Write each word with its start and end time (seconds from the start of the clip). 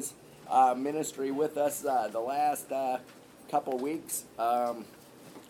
his 0.00 0.14
uh, 0.48 0.74
ministry 0.76 1.30
with 1.30 1.56
us 1.58 1.84
uh, 1.84 2.08
the 2.10 2.20
last 2.20 2.72
uh, 2.72 2.98
couple 3.50 3.78
weeks. 3.78 4.24
Um, 4.38 4.84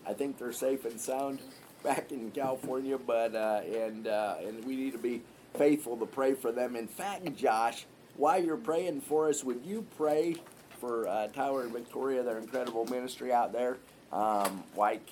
I 0.05 0.13
think 0.13 0.37
they're 0.37 0.51
safe 0.51 0.83
and 0.85 0.99
sound 0.99 1.39
back 1.83 2.11
in 2.11 2.31
California, 2.31 2.97
but 2.97 3.33
and 3.33 4.07
and 4.07 4.65
we 4.65 4.75
need 4.75 4.91
to 4.91 4.99
be 4.99 5.21
faithful 5.53 5.97
to 5.97 6.05
pray 6.05 6.33
for 6.33 6.51
them. 6.51 6.75
In 6.75 6.87
fact, 6.87 7.35
Josh, 7.35 7.85
while 8.17 8.43
you're 8.43 8.57
praying 8.57 9.01
for 9.01 9.29
us, 9.29 9.43
would 9.43 9.61
you 9.65 9.85
pray 9.97 10.35
for 10.79 11.07
uh, 11.07 11.27
Tyler 11.27 11.63
and 11.63 11.71
Victoria, 11.71 12.23
their 12.23 12.37
incredible 12.39 12.85
ministry 12.85 13.31
out 13.31 13.53
there? 13.53 13.77
Um, 14.11 14.63
like 14.75 15.07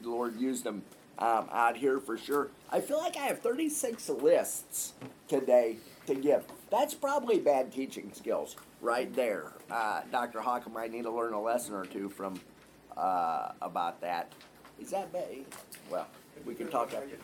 the 0.00 0.08
Lord 0.08 0.40
used 0.40 0.64
them 0.64 0.82
um, 1.18 1.48
out 1.52 1.76
here 1.76 2.00
for 2.00 2.16
sure. 2.16 2.48
I 2.72 2.80
feel 2.80 2.98
like 2.98 3.16
I 3.16 3.26
have 3.26 3.40
36 3.40 4.08
lists 4.08 4.94
today 5.28 5.76
to 6.06 6.14
give. 6.14 6.44
That's 6.70 6.94
probably 6.94 7.38
bad 7.38 7.72
teaching 7.72 8.12
skills 8.14 8.56
right 8.80 9.12
there. 9.14 9.52
Uh, 9.70 10.02
Dr. 10.10 10.40
Hawk 10.40 10.70
might 10.72 10.90
need 10.90 11.02
to 11.02 11.10
learn 11.10 11.32
a 11.32 11.40
lesson 11.40 11.74
or 11.74 11.84
two 11.84 12.08
from 12.08 12.40
uh, 12.96 13.52
about 13.62 14.00
that. 14.00 14.32
Is 14.80 14.90
that 14.90 15.12
bad? 15.12 15.44
Well, 15.90 16.06
we 16.44 16.54
can 16.54 16.68
talk 16.68 16.92
after. 16.94 17.16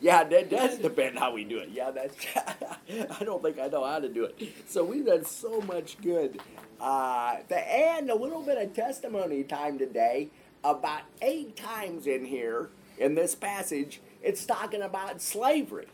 Yeah, 0.00 0.22
that 0.24 0.48
does 0.48 0.78
depend 0.78 1.18
how 1.18 1.32
we 1.32 1.44
do 1.44 1.58
it. 1.58 1.70
Yeah, 1.72 1.90
that's. 1.90 2.16
I 3.20 3.24
don't 3.24 3.42
think 3.42 3.58
I 3.58 3.66
know 3.66 3.84
how 3.84 3.98
to 3.98 4.08
do 4.08 4.24
it. 4.24 4.40
So 4.68 4.84
we've 4.84 5.04
done 5.04 5.24
so 5.24 5.60
much 5.62 6.00
good. 6.00 6.40
Uh, 6.80 7.38
and 7.50 8.10
a 8.10 8.14
little 8.14 8.42
bit 8.42 8.58
of 8.58 8.74
testimony 8.74 9.42
time 9.42 9.78
today. 9.78 10.28
About 10.62 11.02
eight 11.22 11.56
times 11.56 12.06
in 12.06 12.24
here 12.24 12.70
in 12.98 13.14
this 13.14 13.34
passage, 13.34 14.00
it's 14.22 14.44
talking 14.44 14.82
about 14.82 15.22
slavery, 15.22 15.86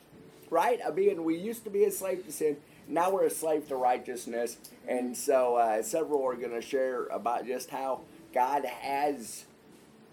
right? 0.48 0.80
I 0.86 0.90
mean, 0.90 1.22
we 1.22 1.36
used 1.36 1.64
to 1.64 1.70
be 1.70 1.84
a 1.84 1.90
slave 1.90 2.24
to 2.24 2.32
sin. 2.32 2.56
Now 2.88 3.10
we're 3.10 3.26
a 3.26 3.30
slave 3.30 3.68
to 3.68 3.76
righteousness. 3.76 4.56
And 4.86 5.16
so 5.16 5.56
uh, 5.56 5.82
several 5.82 6.26
are 6.26 6.34
going 6.34 6.52
to 6.52 6.62
share 6.62 7.06
about 7.06 7.46
just 7.46 7.70
how 7.70 8.02
God 8.32 8.64
has 8.64 9.44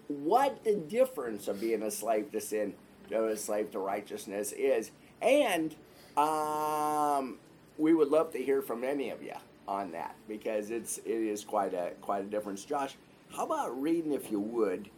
what 0.08 0.64
the 0.64 0.74
difference 0.74 1.48
of 1.48 1.60
being 1.60 1.82
a 1.82 1.90
slave 1.90 2.32
to 2.32 2.40
sin 2.40 2.74
to 3.08 3.26
a 3.26 3.36
slave 3.36 3.70
to 3.72 3.78
righteousness 3.78 4.52
is. 4.52 4.90
And 5.20 5.74
um, 6.16 7.38
we 7.78 7.94
would 7.94 8.08
love 8.08 8.32
to 8.32 8.38
hear 8.38 8.62
from 8.62 8.84
any 8.84 9.10
of 9.10 9.22
you 9.22 9.34
on 9.68 9.92
that 9.92 10.14
because 10.28 10.70
it's 10.70 10.98
it 10.98 11.08
is 11.08 11.44
quite 11.44 11.74
a 11.74 11.92
quite 12.00 12.22
a 12.22 12.26
difference. 12.26 12.64
Josh, 12.64 12.94
how 13.34 13.44
about 13.44 13.80
reading 13.80 14.12
if 14.12 14.30
you 14.30 14.40
would 14.40 14.90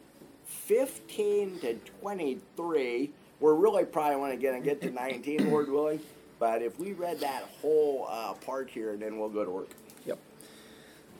15 0.44 1.60
to 1.60 1.74
23. 2.00 3.10
We're 3.40 3.54
really 3.54 3.84
probably 3.84 4.16
want 4.16 4.32
to 4.32 4.38
get 4.38 4.54
and 4.54 4.64
get 4.64 4.80
to 4.82 4.90
19, 4.90 5.50
Lord 5.50 5.70
willing. 5.70 6.00
But 6.44 6.60
if 6.60 6.78
we 6.78 6.92
read 6.92 7.20
that 7.20 7.48
whole 7.62 8.06
uh, 8.06 8.34
part 8.34 8.68
here, 8.68 8.98
then 8.98 9.18
we'll 9.18 9.30
go 9.30 9.46
to 9.46 9.50
work. 9.50 9.70
Yep. 10.04 10.18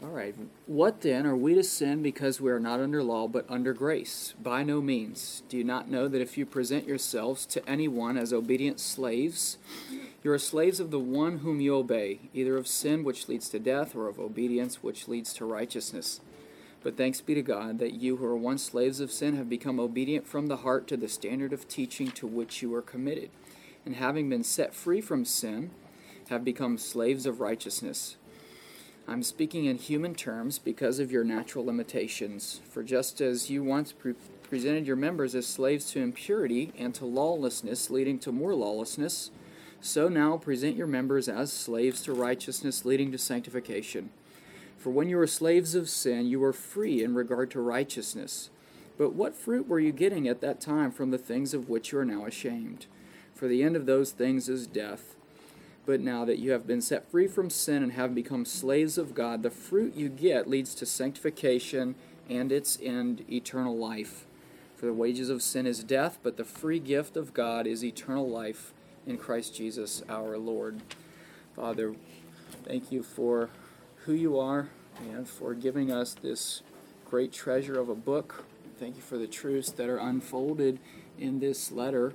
All 0.03 0.11
right. 0.11 0.35
What 0.67 1.01
then 1.01 1.27
are 1.27 1.35
we 1.35 1.55
to 1.55 1.65
sin 1.65 2.03
because 2.03 2.43
we 2.43 2.51
are 2.51 2.61
not 2.61 2.79
under 2.79 3.03
law 3.03 3.27
but 3.27 3.47
under 3.49 3.73
grace? 3.73 4.35
By 4.43 4.65
no 4.65 4.83
means. 4.83 5.43
Do 5.49 5.57
you 5.57 5.65
not 5.65 5.89
know 5.89 6.09
that 6.09 6.21
if 6.21 6.37
you 6.37 6.45
present 6.45 6.87
yourselves 6.87 7.47
to 7.47 7.67
anyone 7.67 8.19
as 8.19 8.35
obedient 8.35 8.81
slaves, 8.81 9.57
you 10.23 10.31
are 10.31 10.39
slaves 10.39 10.79
of 10.79 10.91
the 10.91 10.99
one 10.99 11.39
whom 11.39 11.59
you 11.59 11.75
obey, 11.75 12.21
either 12.35 12.59
of 12.59 12.69
sin 12.69 13.03
which 13.03 13.27
leads 13.27 13.49
to 13.49 13.59
death 13.59 13.97
or 13.97 14.09
of 14.09 14.21
obedience 14.21 14.83
which 14.83 15.09
leads 15.09 15.33
to 15.33 15.47
righteousness? 15.47 16.21
But 16.83 16.99
thanks 16.99 17.23
be 17.23 17.33
to 17.33 17.41
God 17.41 17.79
that 17.79 17.95
you 17.95 18.17
who 18.17 18.27
were 18.27 18.37
once 18.37 18.63
slaves 18.63 19.01
of 19.01 19.11
sin 19.11 19.37
have 19.37 19.49
become 19.49 19.81
obedient 19.81 20.27
from 20.27 20.49
the 20.49 20.59
heart 20.59 20.87
to 20.89 20.99
the 20.99 21.09
standard 21.09 21.55
of 21.55 21.67
teaching 21.67 22.11
to 22.11 22.27
which 22.27 22.61
you 22.61 22.69
were 22.69 22.83
committed. 22.83 23.31
And 23.85 23.97
having 23.97 24.29
been 24.29 24.45
set 24.45 24.75
free 24.75 25.01
from 25.01 25.25
sin, 25.25 25.71
have 26.29 26.45
become 26.45 26.79
slaves 26.79 27.27
of 27.27 27.41
righteousness. 27.41 28.17
I'm 29.07 29.23
speaking 29.23 29.67
in 29.67 29.77
human 29.77 30.15
terms 30.15 30.59
because 30.59 30.99
of 30.99 31.13
your 31.13 31.25
natural 31.25 31.67
limitations. 31.67 32.61
For 32.71 32.83
just 32.83 33.21
as 33.21 33.51
you 33.51 33.63
once 33.63 33.93
pre- 33.93 34.15
presented 34.43 34.87
your 34.87 34.97
members 34.97 35.35
as 35.35 35.47
slaves 35.47 35.91
to 35.91 36.01
impurity 36.01 36.73
and 36.79 36.95
to 36.95 37.05
lawlessness, 37.05 37.91
leading 37.91 38.19
to 38.21 38.33
more 38.33 38.55
lawlessness, 38.55 39.31
so 39.81 40.09
now 40.09 40.39
present 40.39 40.77
your 40.77 40.87
members 40.87 41.29
as 41.29 41.53
slaves 41.53 42.03
to 42.05 42.15
righteousness, 42.15 42.87
leading 42.87 43.13
to 43.13 43.19
sanctification. 43.19 44.09
For 44.79 44.89
when 44.89 45.09
you 45.11 45.19
were 45.19 45.27
slaves 45.27 45.75
of 45.75 45.91
sin, 45.91 46.27
you 46.27 46.41
were 46.41 46.55
free 46.55 47.03
in 47.03 47.15
regard 47.15 47.51
to 47.51 47.61
righteousness. 47.61 48.49
But 48.97 49.13
what 49.15 49.35
fruit 49.35 49.69
were 49.69 49.81
you 49.81 49.93
getting 49.93 50.27
at 50.27 50.41
that 50.41 50.61
time 50.61 50.91
from 50.91 51.11
the 51.11 51.19
things 51.19 51.53
of 51.53 51.69
which 51.69 51.93
you 51.93 51.99
are 51.99 52.05
now 52.05 52.25
ashamed? 52.25 52.87
For 53.35 53.49
the 53.49 53.63
end 53.63 53.77
of 53.77 53.87
those 53.87 54.13
things 54.13 54.49
is 54.49 54.67
death. 54.67 55.17
But 55.87 56.01
now 56.01 56.25
that 56.25 56.39
you 56.39 56.53
have 56.53 56.67
been 56.67 56.81
set 56.81 57.11
free 57.11 57.27
from 57.27 57.51
sin 57.51 57.83
and 57.83 57.93
have 57.93 58.15
become 58.15 58.45
slaves 58.45 58.97
of 58.97 59.15
God, 59.15 59.43
the 59.43 59.51
fruit 59.51 59.95
you 59.95 60.09
get 60.09 60.49
leads 60.49 60.75
to 60.77 60.87
sanctification 60.87 61.95
and 62.31 62.51
its 62.51 62.79
end, 62.83 63.25
eternal 63.31 63.77
life. 63.77 64.25
For 64.77 64.87
the 64.87 64.95
wages 64.95 65.29
of 65.29 65.43
sin 65.43 65.67
is 65.67 65.85
death, 65.85 66.19
but 66.23 66.37
the 66.37 66.45
free 66.45 66.79
gift 66.79 67.17
of 67.17 67.35
God 67.35 67.67
is 67.67 67.85
eternal 67.85 68.29
life 68.29 68.73
in 69.07 69.19
Christ 69.19 69.55
Jesus 69.55 70.03
our 70.09 70.39
Lord. 70.39 70.81
Father, 71.55 71.95
thank 72.65 72.91
you 72.91 73.03
for 73.03 73.51
who 74.05 74.13
you 74.13 74.39
are 74.39 74.69
and 75.01 75.29
for 75.29 75.55
giving 75.55 75.93
us 75.93 76.15
this 76.15 76.63
great 77.05 77.33
treasure 77.33 77.79
of 77.79 77.89
a 77.89 77.95
book. 77.95 78.45
Thank 78.79 78.97
you 78.97 79.03
for 79.03 79.19
the 79.19 79.27
truths 79.27 79.71
that 79.73 79.89
are 79.89 79.99
unfolded 79.99 80.79
in 81.19 81.41
this 81.41 81.71
letter. 81.71 82.15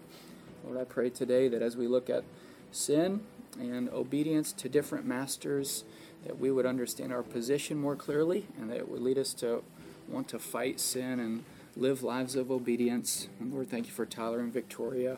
Lord, 0.63 0.77
I 0.77 0.83
pray 0.83 1.09
today 1.09 1.47
that 1.47 1.61
as 1.61 1.77
we 1.77 1.87
look 1.87 2.09
at 2.09 2.23
sin 2.71 3.21
and 3.59 3.89
obedience 3.89 4.51
to 4.53 4.69
different 4.69 5.05
masters, 5.05 5.83
that 6.25 6.39
we 6.39 6.51
would 6.51 6.65
understand 6.65 7.13
our 7.13 7.23
position 7.23 7.77
more 7.77 7.95
clearly 7.95 8.47
and 8.59 8.69
that 8.69 8.77
it 8.77 8.89
would 8.89 9.01
lead 9.01 9.17
us 9.17 9.33
to 9.35 9.63
want 10.07 10.27
to 10.29 10.39
fight 10.39 10.79
sin 10.79 11.19
and 11.19 11.43
live 11.75 12.03
lives 12.03 12.35
of 12.35 12.51
obedience. 12.51 13.27
And 13.39 13.53
Lord, 13.53 13.69
thank 13.69 13.87
you 13.87 13.93
for 13.93 14.05
Tyler 14.05 14.39
and 14.39 14.51
Victoria 14.51 15.17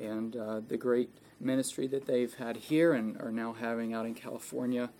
and 0.00 0.36
uh, 0.36 0.60
the 0.66 0.76
great 0.76 1.10
ministry 1.40 1.86
that 1.88 2.06
they've 2.06 2.34
had 2.34 2.56
here 2.56 2.92
and 2.92 3.20
are 3.20 3.30
now 3.30 3.52
having 3.52 3.92
out 3.94 4.06
in 4.06 4.14
California. 4.14 4.90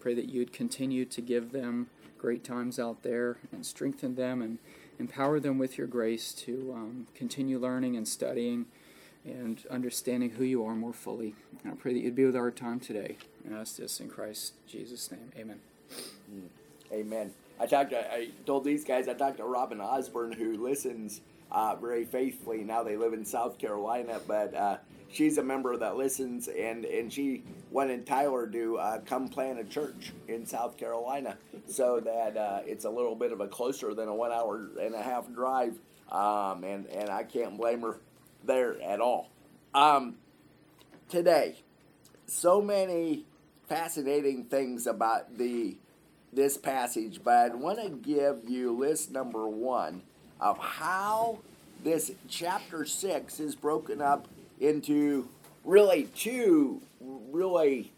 Pray 0.00 0.14
that 0.14 0.28
you'd 0.28 0.52
continue 0.52 1.04
to 1.06 1.20
give 1.20 1.52
them 1.52 1.88
great 2.18 2.44
times 2.44 2.78
out 2.78 3.02
there 3.02 3.38
and 3.52 3.66
strengthen 3.66 4.14
them 4.14 4.40
and 4.40 4.58
empower 4.98 5.40
them 5.40 5.58
with 5.58 5.76
your 5.76 5.86
grace 5.86 6.32
to 6.32 6.72
um, 6.74 7.06
continue 7.14 7.58
learning 7.58 7.96
and 7.96 8.06
studying 8.06 8.66
and 9.24 9.62
understanding 9.70 10.30
who 10.30 10.44
you 10.44 10.64
are 10.64 10.74
more 10.74 10.92
fully. 10.92 11.34
And 11.62 11.72
I 11.72 11.76
pray 11.76 11.94
that 11.94 12.00
you'd 12.00 12.14
be 12.14 12.24
with 12.24 12.36
our 12.36 12.50
time 12.50 12.80
today. 12.80 13.16
And 13.44 13.54
I 13.54 13.60
ask 13.60 13.76
this 13.76 14.00
in 14.00 14.08
Christ 14.08 14.54
Jesus' 14.66 15.10
name. 15.10 15.32
Amen. 15.36 15.60
Mm. 16.32 16.48
Amen. 16.92 17.32
I 17.58 17.66
talked. 17.66 17.90
To, 17.90 18.12
I 18.12 18.30
told 18.46 18.64
these 18.64 18.84
guys. 18.84 19.08
I 19.08 19.14
talked 19.14 19.38
to 19.38 19.44
Robin 19.44 19.80
Osborne, 19.80 20.32
who 20.32 20.62
listens 20.62 21.20
uh, 21.50 21.76
very 21.76 22.04
faithfully. 22.04 22.64
Now 22.64 22.82
they 22.82 22.96
live 22.96 23.12
in 23.12 23.24
South 23.24 23.58
Carolina, 23.58 24.20
but 24.26 24.54
uh, 24.54 24.76
she's 25.10 25.38
a 25.38 25.42
member 25.42 25.76
that 25.76 25.96
listens, 25.96 26.48
and 26.48 26.84
and 26.84 27.12
she 27.12 27.42
wanted 27.70 28.06
Tyler 28.06 28.46
to 28.48 28.78
uh, 28.78 28.98
come 29.00 29.28
plant 29.28 29.58
a 29.58 29.64
church 29.64 30.12
in 30.28 30.44
South 30.46 30.76
Carolina, 30.76 31.36
so 31.66 32.00
that 32.00 32.36
uh, 32.36 32.60
it's 32.66 32.84
a 32.84 32.90
little 32.90 33.14
bit 33.14 33.32
of 33.32 33.40
a 33.40 33.48
closer 33.48 33.94
than 33.94 34.08
a 34.08 34.14
one 34.14 34.32
hour 34.32 34.68
and 34.80 34.94
a 34.94 35.02
half 35.02 35.32
drive, 35.32 35.78
um, 36.10 36.64
and 36.64 36.86
and 36.88 37.08
I 37.08 37.22
can't 37.22 37.56
blame 37.56 37.82
her 37.82 37.98
there 38.46 38.80
at 38.82 39.00
all. 39.00 39.30
Um, 39.74 40.16
today, 41.08 41.56
so 42.26 42.60
many 42.60 43.24
fascinating 43.68 44.44
things 44.44 44.86
about 44.86 45.38
the 45.38 45.76
this 46.32 46.56
passage, 46.56 47.20
but 47.22 47.52
I 47.52 47.54
want 47.54 47.80
to 47.80 47.90
give 47.90 48.48
you 48.48 48.76
list 48.76 49.12
number 49.12 49.46
one 49.46 50.02
of 50.40 50.58
how 50.58 51.38
this 51.84 52.10
chapter 52.28 52.84
six 52.84 53.38
is 53.38 53.54
broken 53.54 54.02
up 54.02 54.26
into 54.60 55.28
really 55.64 56.08
two 56.14 56.82
really 57.00 57.92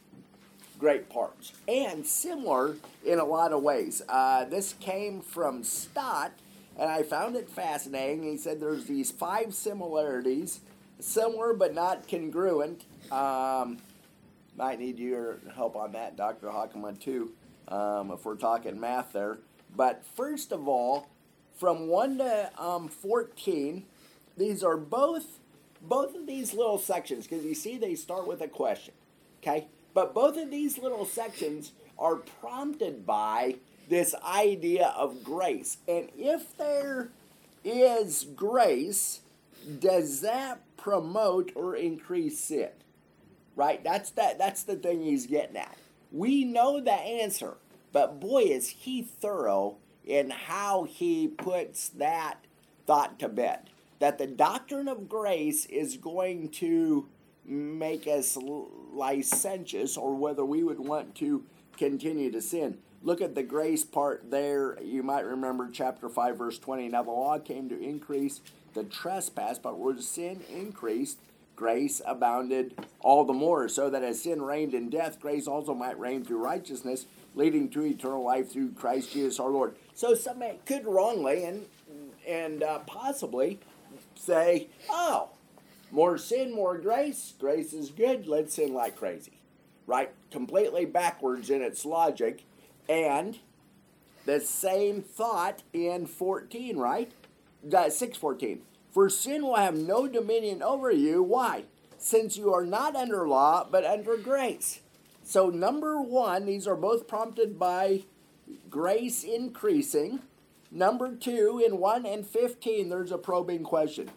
great 0.78 1.08
parts 1.08 1.52
and 1.66 2.06
similar 2.06 2.76
in 3.04 3.18
a 3.18 3.24
lot 3.24 3.52
of 3.52 3.62
ways. 3.62 4.02
Uh, 4.08 4.44
this 4.44 4.74
came 4.80 5.20
from 5.20 5.64
Stott, 5.64 6.32
and 6.78 6.90
I 6.90 7.02
found 7.02 7.36
it 7.36 7.48
fascinating. 7.48 8.22
He 8.22 8.36
said 8.36 8.60
there's 8.60 8.84
these 8.84 9.10
five 9.10 9.54
similarities, 9.54 10.60
similar 11.00 11.54
but 11.54 11.74
not 11.74 12.08
congruent. 12.08 12.84
Um, 13.10 13.78
might 14.56 14.78
need 14.78 14.98
your 14.98 15.38
help 15.54 15.76
on 15.76 15.92
that, 15.92 16.16
Dr. 16.16 16.50
Hockeman, 16.50 16.96
too, 16.96 17.32
um, 17.68 18.10
if 18.10 18.24
we're 18.24 18.36
talking 18.36 18.80
math 18.80 19.12
there. 19.12 19.38
But 19.74 20.04
first 20.16 20.52
of 20.52 20.66
all, 20.66 21.08
from 21.56 21.88
1 21.88 22.18
to 22.18 22.50
um, 22.58 22.88
14, 22.88 23.84
these 24.36 24.62
are 24.62 24.76
both 24.76 25.38
both 25.82 26.16
of 26.16 26.26
these 26.26 26.52
little 26.52 26.78
sections, 26.78 27.26
because 27.26 27.44
you 27.44 27.54
see 27.54 27.76
they 27.76 27.94
start 27.94 28.26
with 28.26 28.40
a 28.40 28.48
question, 28.48 28.94
okay? 29.40 29.68
But 29.94 30.14
both 30.14 30.36
of 30.36 30.50
these 30.50 30.78
little 30.78 31.04
sections 31.04 31.72
are 31.98 32.16
prompted 32.16 33.06
by 33.06 33.56
this 33.88 34.14
idea 34.24 34.92
of 34.96 35.22
grace. 35.22 35.78
And 35.86 36.08
if 36.16 36.56
there 36.56 37.10
is 37.64 38.26
grace, 38.34 39.20
does 39.80 40.20
that 40.20 40.60
promote 40.76 41.52
or 41.54 41.76
increase 41.76 42.38
sin? 42.38 42.70
Right? 43.54 43.82
That's 43.82 44.10
that 44.10 44.38
that's 44.38 44.62
the 44.62 44.76
thing 44.76 45.02
he's 45.02 45.26
getting 45.26 45.56
at. 45.56 45.76
We 46.12 46.44
know 46.44 46.80
the 46.80 46.92
answer, 46.92 47.54
but 47.92 48.20
boy, 48.20 48.42
is 48.42 48.68
he 48.68 49.02
thorough 49.02 49.76
in 50.04 50.30
how 50.30 50.84
he 50.84 51.26
puts 51.26 51.88
that 51.88 52.38
thought 52.86 53.18
to 53.18 53.28
bed. 53.28 53.70
That 53.98 54.18
the 54.18 54.26
doctrine 54.26 54.88
of 54.88 55.08
grace 55.08 55.66
is 55.66 55.96
going 55.96 56.50
to 56.50 57.08
make 57.44 58.06
us 58.06 58.36
licentious 58.36 59.96
or 59.96 60.14
whether 60.14 60.44
we 60.44 60.62
would 60.62 60.80
want 60.80 61.14
to 61.16 61.44
continue 61.76 62.30
to 62.30 62.40
sin. 62.40 62.78
Look 63.02 63.20
at 63.20 63.34
the 63.34 63.42
grace 63.42 63.84
part 63.84 64.30
there. 64.30 64.78
You 64.82 65.02
might 65.02 65.24
remember 65.24 65.68
chapter 65.72 66.08
5, 66.08 66.38
verse 66.38 66.58
20. 66.58 66.88
Now 66.88 67.02
the 67.02 67.10
law 67.10 67.38
came 67.38 67.68
to 67.68 67.80
increase 67.80 68.40
the 68.74 68.84
trespass, 68.84 69.58
but 69.58 69.78
where 69.78 69.98
sin 69.98 70.42
increased, 70.52 71.18
grace 71.56 72.02
abounded 72.06 72.78
all 73.00 73.24
the 73.24 73.32
more, 73.32 73.68
so 73.68 73.90
that 73.90 74.04
as 74.04 74.22
sin 74.22 74.42
reigned 74.42 74.74
in 74.74 74.90
death, 74.90 75.20
grace 75.20 75.46
also 75.46 75.74
might 75.74 75.98
reign 75.98 76.24
through 76.24 76.44
righteousness, 76.44 77.06
leading 77.34 77.68
to 77.70 77.84
eternal 77.84 78.24
life 78.24 78.52
through 78.52 78.72
Christ 78.72 79.12
Jesus 79.12 79.40
our 79.40 79.50
Lord. 79.50 79.74
So 79.94 80.14
somebody 80.14 80.58
could 80.66 80.86
wrongly 80.86 81.44
and 81.44 81.66
and 82.26 82.62
uh, 82.62 82.80
possibly 82.80 83.60
say, 84.14 84.68
"Oh, 84.90 85.30
more 85.90 86.18
sin, 86.18 86.52
more 86.54 86.76
grace. 86.76 87.34
Grace 87.38 87.72
is 87.72 87.90
good. 87.90 88.26
Let's 88.26 88.54
sin 88.54 88.74
like 88.74 88.96
crazy." 88.96 89.32
Right? 89.86 90.12
Completely 90.32 90.84
backwards 90.84 91.48
in 91.48 91.62
its 91.62 91.84
logic, 91.84 92.42
and 92.88 93.38
the 94.24 94.40
same 94.40 95.02
thought 95.02 95.62
in 95.72 96.06
14, 96.06 96.76
right? 96.76 97.12
614. 97.62 98.62
For 98.90 99.08
sin 99.08 99.42
will 99.42 99.56
have 99.56 99.76
no 99.76 100.06
dominion 100.08 100.62
over 100.62 100.90
you. 100.90 101.22
Why? 101.22 101.64
Since 101.98 102.36
you 102.36 102.52
are 102.52 102.64
not 102.64 102.96
under 102.96 103.26
law, 103.28 103.66
but 103.70 103.84
under 103.84 104.16
grace. 104.16 104.80
So, 105.22 105.50
number 105.50 106.00
one, 106.00 106.46
these 106.46 106.66
are 106.66 106.76
both 106.76 107.08
prompted 107.08 107.58
by 107.58 108.04
grace 108.70 109.24
increasing. 109.24 110.20
Number 110.70 111.14
two, 111.14 111.62
in 111.64 111.78
1 111.78 112.06
and 112.06 112.26
15, 112.26 112.88
there's 112.88 113.12
a 113.12 113.18
probing 113.18 113.64
question. 113.64 114.10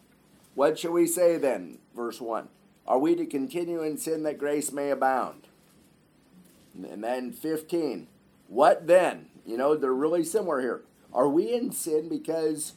What 0.55 0.79
shall 0.79 0.91
we 0.91 1.07
say 1.07 1.37
then? 1.37 1.79
Verse 1.95 2.19
1. 2.19 2.47
Are 2.87 2.99
we 2.99 3.15
to 3.15 3.25
continue 3.25 3.81
in 3.81 3.97
sin 3.97 4.23
that 4.23 4.37
grace 4.37 4.71
may 4.71 4.89
abound? 4.89 5.47
And 6.89 7.03
then 7.03 7.31
15. 7.31 8.07
What 8.49 8.87
then? 8.87 9.27
You 9.45 9.57
know, 9.57 9.75
they're 9.75 9.93
really 9.93 10.23
similar 10.23 10.59
here. 10.59 10.81
Are 11.13 11.29
we 11.29 11.53
in 11.53 11.71
sin 11.71 12.09
because, 12.09 12.73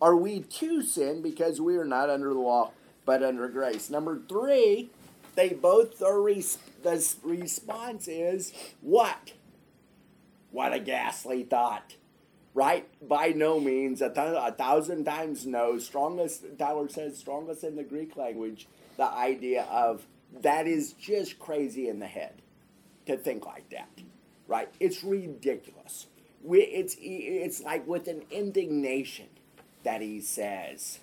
are 0.00 0.14
we 0.14 0.40
to 0.40 0.82
sin 0.82 1.22
because 1.22 1.60
we 1.60 1.76
are 1.76 1.84
not 1.84 2.10
under 2.10 2.32
the 2.32 2.40
law 2.40 2.70
but 3.04 3.22
under 3.22 3.48
grace? 3.48 3.90
Number 3.90 4.20
three, 4.28 4.90
they 5.34 5.50
both 5.50 6.02
are, 6.02 6.20
res- 6.20 6.58
the 6.82 7.14
response 7.22 8.08
is 8.08 8.52
what? 8.82 9.32
What 10.50 10.74
a 10.74 10.78
ghastly 10.78 11.42
thought. 11.44 11.96
Right? 12.54 12.86
By 13.06 13.28
no 13.28 13.58
means. 13.60 14.00
A, 14.00 14.08
th- 14.08 14.18
a 14.18 14.52
thousand 14.52 15.04
times 15.04 15.46
no. 15.46 15.78
Strongest, 15.78 16.44
Tyler 16.58 16.88
says, 16.88 17.18
strongest 17.18 17.64
in 17.64 17.76
the 17.76 17.84
Greek 17.84 18.16
language, 18.16 18.66
the 18.96 19.04
idea 19.04 19.64
of 19.64 20.06
that 20.40 20.66
is 20.66 20.92
just 20.92 21.38
crazy 21.38 21.88
in 21.88 22.00
the 22.00 22.06
head 22.06 22.42
to 23.06 23.16
think 23.16 23.46
like 23.46 23.68
that 23.70 23.88
right? 24.48 24.68
It's 24.80 25.02
ridiculous. 25.02 26.06
We, 26.42 26.60
it's, 26.60 26.96
it's 27.00 27.62
like 27.62 27.86
with 27.86 28.08
an 28.08 28.22
indignation 28.30 29.26
that 29.84 30.00
he 30.00 30.20
says, 30.20 31.00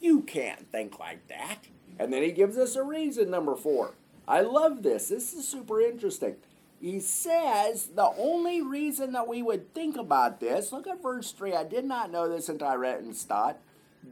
You 0.00 0.22
can't 0.22 0.70
think 0.70 0.98
like 0.98 1.28
that. 1.28 1.64
And 1.98 2.12
then 2.12 2.22
he 2.22 2.32
gives 2.32 2.58
us 2.58 2.76
a 2.76 2.82
reason, 2.82 3.30
number 3.30 3.56
four. 3.56 3.94
I 4.28 4.40
love 4.40 4.82
this. 4.82 5.08
This 5.08 5.32
is 5.32 5.46
super 5.46 5.80
interesting. 5.80 6.36
He 6.80 7.00
says 7.00 7.88
the 7.94 8.10
only 8.18 8.60
reason 8.60 9.12
that 9.12 9.28
we 9.28 9.42
would 9.42 9.72
think 9.72 9.96
about 9.96 10.40
this, 10.40 10.72
look 10.72 10.86
at 10.86 11.02
verse 11.02 11.32
3. 11.32 11.54
I 11.54 11.64
did 11.64 11.84
not 11.84 12.10
know 12.10 12.28
this 12.28 12.48
until 12.48 12.68
I 12.68 12.74
read 12.74 13.00
in 13.00 13.14
Stott. 13.14 13.58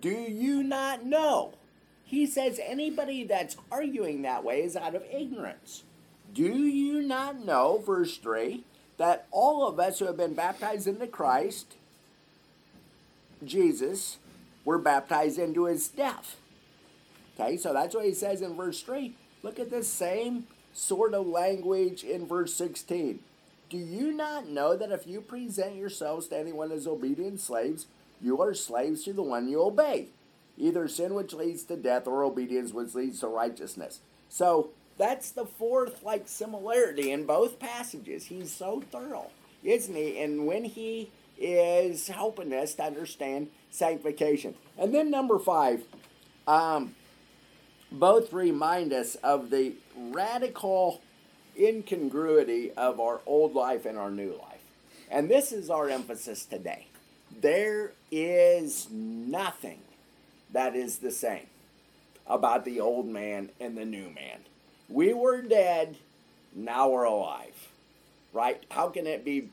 Do 0.01 0.11
you 0.11 0.63
not 0.63 1.05
know? 1.05 1.55
He 2.05 2.27
says 2.27 2.61
anybody 2.63 3.25
that's 3.25 3.57
arguing 3.71 4.23
that 4.23 4.45
way 4.45 4.63
is 4.63 4.77
out 4.77 4.95
of 4.95 5.03
ignorance. 5.13 5.85
Do 6.35 6.43
you 6.67 7.01
not 7.01 7.45
know, 7.45 7.79
verse 7.79 8.19
3, 8.19 8.65
that 8.99 9.27
all 9.31 9.67
of 9.67 9.79
us 9.79 10.01
who 10.01 10.07
have 10.07 10.17
been 10.17 10.35
baptized 10.35 10.89
into 10.89 11.07
Christ, 11.07 11.75
Jesus, 13.45 14.19
were 14.65 14.79
baptized 14.79 15.39
into 15.39 15.67
his 15.67 15.87
death? 15.89 16.37
Okay, 17.39 17.57
so 17.57 17.73
that's 17.73 17.95
what 17.95 18.05
he 18.05 18.13
says 18.13 18.43
in 18.43 18.57
verse 18.57 18.83
3. 18.83 19.15
Look 19.45 19.61
at 19.61 19.71
the 19.71 19.85
same 19.85 20.47
sort 20.73 21.15
of 21.15 21.27
language 21.27 22.03
in 22.03 22.27
verse 22.27 22.55
16. 22.55 23.21
Do 23.71 23.77
you 23.77 24.13
not 24.13 24.49
know 24.49 24.77
that 24.77 24.93
if 24.93 25.07
you 25.07 25.21
present 25.21 25.77
yourselves 25.77 26.29
to 26.29 26.39
anyone 26.39 26.73
as 26.73 26.87
obedient 26.87 27.41
slaves, 27.41 27.87
you 28.21 28.41
are 28.41 28.55
slaves 28.55 29.05
to 29.05 29.13
the 29.13 29.23
one 29.23 29.49
you 29.49 29.63
obey? 29.63 30.09
Either 30.57 30.89
sin 30.89 31.15
which 31.15 31.33
leads 31.33 31.65
to 31.65 31.77
death 31.77 32.07
or 32.07 32.25
obedience 32.25 32.73
which 32.73 32.95
leads 32.95 33.21
to 33.21 33.29
righteousness. 33.29 34.01
So 34.29 34.71
that's 34.99 35.31
the 35.31 35.47
fourth 35.47 36.03
like 36.03 36.29
similarity 36.29 37.11
in 37.11 37.27
both 37.27 37.59
passages. 37.59 38.27
He's 38.27 38.53
so 38.53 38.83
thorough, 38.91 39.31
isn't 39.63 39.95
he? 39.95 40.21
And 40.21 40.47
when 40.47 40.65
he 40.65 41.11
is 41.39 42.09
helping 42.09 42.53
us 42.53 42.75
to 42.75 42.85
understand 42.85 43.49
sanctification. 43.71 44.55
And 44.79 44.95
then 44.95 45.11
number 45.11 45.39
five, 45.39 45.83
um, 46.47 46.95
both 47.91 48.33
remind 48.33 48.93
us 48.93 49.17
of 49.17 49.51
the 49.51 49.73
radical 49.97 51.01
incongruity 51.59 52.73
of 52.73 53.01
our 53.01 53.21
old 53.27 53.55
life 53.55 53.87
and 53.87 53.99
our 53.99 54.11
new 54.11 54.33
life. 54.33 54.61
And 55.11 55.31
this 55.31 55.53
is 55.53 55.71
our 55.71 55.89
emphasis 55.89 56.45
today. 56.45 56.87
There 57.41 57.93
is 58.11 58.89
nothing 58.91 59.81
that 60.53 60.75
is 60.75 60.99
the 60.99 61.11
same 61.11 61.47
about 62.27 62.65
the 62.65 62.81
old 62.81 63.07
man 63.07 63.51
and 63.61 63.77
the 63.77 63.85
new 63.85 64.11
man. 64.11 64.41
We 64.89 65.13
were 65.13 65.43
dead, 65.43 65.97
now 66.55 66.91
we're 66.91 67.05
alive. 67.05 67.69
Right? 68.33 68.65
How 68.71 68.89
can 68.89 69.07
it 69.07 69.25
be 69.25 69.51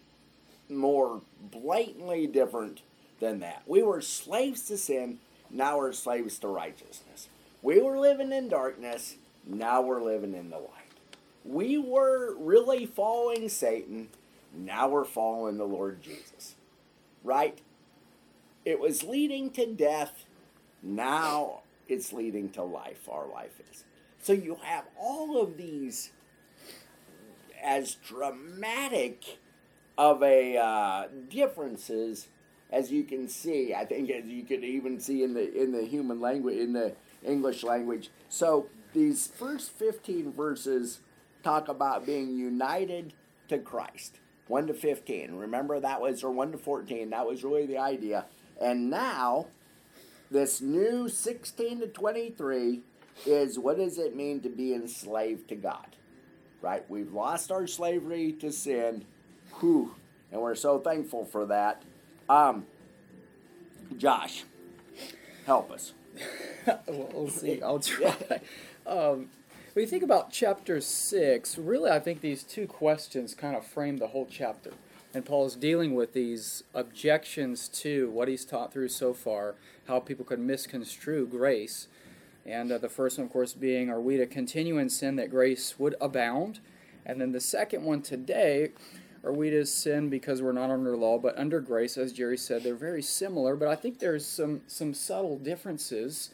more 0.70 1.22
blatantly 1.52 2.28
different 2.28 2.82
than 3.20 3.40
that? 3.40 3.64
We 3.66 3.84
were 3.84 4.02
slaves 4.02 4.64
to 4.68 4.78
sin, 4.78 5.20
now 5.50 5.78
we're 5.78 5.94
slaves 5.94 6.40
to 6.40 6.48
righteousness. 6.48 7.28
We 7.62 7.80
were 7.82 8.00
living 8.00 8.32
in 8.32 8.50
darkness, 8.50 9.16
now 9.46 9.82
we're 9.82 10.02
living 10.02 10.34
in 10.34 10.50
the 10.50 10.58
light. 10.58 10.68
We 11.44 11.78
were 11.78 12.36
really 12.38 12.86
following 12.86 13.50
Satan, 13.50 14.10
now 14.54 14.90
we're 14.90 15.06
following 15.06 15.58
the 15.58 15.66
Lord 15.66 16.02
Jesus. 16.02 16.56
Right? 17.24 17.60
It 18.66 18.80
was 18.80 19.04
leading 19.04 19.52
to 19.52 19.66
death, 19.66 20.26
now 20.84 21.62
it's 21.88 22.14
leading 22.14 22.50
to 22.52 22.64
life. 22.64 23.08
Our 23.10 23.28
life 23.28 23.60
is. 23.72 23.84
So 24.22 24.34
you 24.34 24.60
have 24.64 24.86
all 25.00 25.42
of 25.42 25.58
these 25.58 26.12
as 27.62 27.96
dramatic 27.96 29.40
of 29.98 30.24
a 30.24 30.58
uh, 30.58 31.08
differences 31.30 32.28
as 32.72 32.92
you 32.92 33.04
can 33.04 33.28
see. 33.28 33.74
I 33.74 33.86
think 33.86 34.10
as 34.10 34.26
you 34.26 34.44
could 34.44 34.64
even 34.64 35.00
see 35.00 35.24
in 35.24 35.34
the 35.34 35.62
in 35.62 35.72
the 35.72 35.84
human 35.84 36.22
language 36.22 36.58
in 36.58 36.74
the 36.74 36.94
English 37.24 37.64
language. 37.64 38.10
So 38.30 38.68
these 38.94 39.28
first 39.28 39.72
15 39.72 40.32
verses 40.32 41.00
talk 41.44 41.68
about 41.68 42.06
being 42.06 42.38
united 42.38 43.14
to 43.48 43.58
Christ. 43.58 44.20
1 44.48 44.68
to 44.68 44.74
15. 44.74 45.36
Remember 45.36 45.80
that 45.80 46.02
was 46.02 46.24
or 46.24 46.32
1 46.32 46.52
to 46.54 46.58
14. 46.58 47.10
That 47.10 47.26
was 47.26 47.44
really 47.44 47.66
the 47.66 47.78
idea. 47.78 48.26
And 48.60 48.90
now 48.90 49.48
this 50.30 50.62
new 50.62 51.08
16 51.08 51.80
to 51.80 51.88
23 51.88 52.82
is 53.26 53.60
what 53.60 53.78
does 53.78 53.98
it 53.98 54.16
mean 54.16 54.42
to 54.42 54.50
be 54.50 54.74
enslaved 54.74 55.50
to 55.50 55.56
God? 55.56 55.96
Right? 56.62 56.84
We've 56.90 57.12
lost 57.12 57.52
our 57.52 57.68
slavery 57.68 58.32
to 58.34 58.52
sin. 58.52 59.06
Whew. 59.60 59.96
And 60.32 60.42
we're 60.42 60.56
so 60.56 60.80
thankful 60.80 61.26
for 61.26 61.46
that. 61.48 61.84
Um, 62.30 62.66
Josh, 63.98 64.44
help 65.46 65.72
us. 65.72 65.94
well, 66.66 67.10
we'll 67.14 67.30
see. 67.30 67.62
I'll 67.62 67.80
try. 67.80 68.16
Um, 68.86 69.30
when 69.74 69.84
you 69.84 69.88
think 69.88 70.04
about 70.04 70.32
chapter 70.32 70.82
6, 70.82 71.58
really, 71.58 71.90
I 71.90 72.00
think 72.00 72.22
these 72.22 72.44
two 72.44 72.68
questions 72.68 73.34
kind 73.34 73.56
of 73.56 73.66
frame 73.66 73.98
the 73.98 74.08
whole 74.08 74.28
chapter. 74.30 74.74
And 75.14 75.26
Paul 75.26 75.46
is 75.46 75.56
dealing 75.56 75.94
with 75.94 76.14
these 76.14 76.64
objections 76.74 77.68
to 77.70 78.10
what 78.12 78.28
he's 78.28 78.46
taught 78.46 78.72
through 78.72 78.90
so 78.90 79.14
far, 79.14 79.56
how 79.88 80.00
people 80.00 80.24
could 80.24 80.40
misconstrue 80.40 81.28
grace. 81.28 81.88
And 82.46 82.72
uh, 82.72 82.78
the 82.78 82.90
first 82.90 83.18
one, 83.18 83.28
of 83.28 83.34
course, 83.34 83.54
being, 83.54 83.90
Are 83.90 84.02
we 84.02 84.18
to 84.18 84.26
continue 84.26 84.78
in 84.78 84.90
sin 84.90 85.16
that 85.18 85.30
grace 85.30 85.76
would 85.78 85.96
abound? 86.02 86.60
And 87.06 87.20
then 87.20 87.32
the 87.32 87.40
second 87.40 87.84
one 87.84 88.02
today, 88.02 88.72
Are 89.24 89.32
we 89.32 89.50
to 89.52 89.66
sin 89.66 90.10
because 90.10 90.42
we're 90.42 90.52
not 90.52 90.72
under 90.72 90.96
law 90.98 91.18
but 91.18 91.38
under 91.38 91.60
grace? 91.60 91.98
As 91.98 92.12
Jerry 92.12 92.38
said, 92.38 92.64
they're 92.64 92.76
very 92.76 93.02
similar, 93.02 93.56
but 93.56 93.68
I 93.68 93.76
think 93.76 94.00
there's 94.00 94.26
some, 94.26 94.62
some 94.68 94.94
subtle 94.94 95.38
differences. 95.38 96.32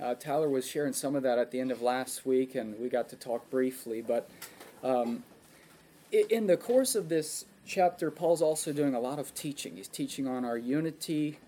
Uh, 0.00 0.14
Tyler 0.14 0.48
was 0.48 0.66
sharing 0.66 0.92
some 0.92 1.16
of 1.16 1.24
that 1.24 1.38
at 1.38 1.50
the 1.50 1.58
end 1.58 1.72
of 1.72 1.82
last 1.82 2.24
week, 2.24 2.54
and 2.54 2.78
we 2.78 2.88
got 2.88 3.08
to 3.08 3.16
talk 3.16 3.50
briefly. 3.50 4.00
But 4.00 4.30
um, 4.84 5.24
in 6.12 6.46
the 6.46 6.56
course 6.56 6.94
of 6.94 7.08
this 7.08 7.46
chapter, 7.66 8.10
Paul's 8.12 8.40
also 8.40 8.72
doing 8.72 8.94
a 8.94 9.00
lot 9.00 9.18
of 9.18 9.34
teaching. 9.34 9.76
He's 9.76 9.88
teaching 9.88 10.28
on 10.28 10.44
our 10.44 10.56
unity, 10.56 11.38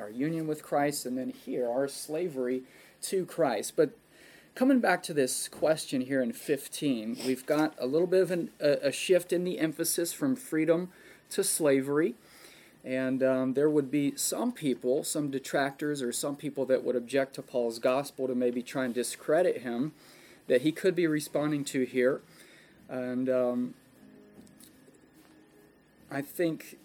our 0.00 0.08
union 0.08 0.46
with 0.46 0.62
Christ, 0.62 1.04
and 1.04 1.18
then 1.18 1.30
here, 1.30 1.68
our 1.68 1.86
slavery 1.86 2.62
to 3.02 3.24
Christ. 3.26 3.74
But 3.76 3.90
coming 4.54 4.80
back 4.80 5.02
to 5.04 5.14
this 5.14 5.48
question 5.48 6.02
here 6.02 6.22
in 6.22 6.32
15, 6.32 7.18
we've 7.26 7.46
got 7.46 7.74
a 7.78 7.86
little 7.86 8.06
bit 8.06 8.22
of 8.22 8.30
an, 8.30 8.50
a, 8.60 8.88
a 8.88 8.92
shift 8.92 9.32
in 9.32 9.44
the 9.44 9.58
emphasis 9.58 10.12
from 10.12 10.36
freedom 10.36 10.90
to 11.30 11.44
slavery. 11.44 12.14
And 12.84 13.22
um, 13.22 13.54
there 13.54 13.68
would 13.68 13.90
be 13.90 14.14
some 14.16 14.52
people, 14.52 15.04
some 15.04 15.30
detractors, 15.30 16.00
or 16.00 16.12
some 16.12 16.36
people 16.36 16.64
that 16.66 16.84
would 16.84 16.96
object 16.96 17.34
to 17.34 17.42
Paul's 17.42 17.78
gospel 17.78 18.26
to 18.28 18.34
maybe 18.34 18.62
try 18.62 18.84
and 18.84 18.94
discredit 18.94 19.62
him 19.62 19.92
that 20.46 20.62
he 20.62 20.72
could 20.72 20.94
be 20.94 21.06
responding 21.06 21.64
to 21.64 21.84
here. 21.84 22.22
And 22.88 23.28
um, 23.28 23.74
I 26.10 26.22
think 26.22 26.78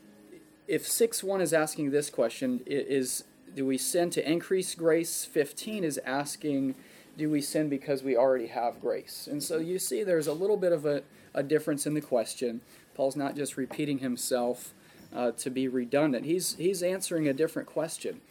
if 0.68 0.88
6 0.88 1.24
1 1.24 1.42
is 1.42 1.54
asking 1.54 1.92
this 1.92 2.10
question, 2.10 2.62
is 2.66 3.24
do 3.56 3.66
we 3.66 3.78
sin 3.78 4.10
to 4.12 4.32
increase 4.32 4.76
grace? 4.76 5.26
15 5.26 5.84
is 5.84 6.00
asking, 6.06 6.76
do 7.18 7.30
we 7.30 7.42
sin 7.42 7.70
because 7.70 8.04
we 8.04 8.18
already 8.18 8.48
have 8.48 8.82
grace? 8.82 9.28
And 9.30 9.44
so 9.44 9.58
you 9.58 9.80
see 9.80 10.04
there's 10.04 10.28
a 10.28 10.34
little 10.34 10.58
bit 10.58 10.72
of 10.72 10.86
a, 10.86 11.04
a 11.34 11.44
difference 11.44 11.86
in 11.86 11.94
the 11.94 12.02
question. 12.02 12.62
Paul's 12.96 13.16
not 13.16 13.36
just 13.36 13.58
repeating 13.58 14.00
himself 14.00 14.74
uh, 15.16 15.32
to 15.32 15.50
be 15.52 15.68
redundant, 15.68 16.26
he's, 16.26 16.56
he's 16.56 16.82
answering 16.82 17.28
a 17.28 17.34
different 17.34 17.68
question. 17.68 18.22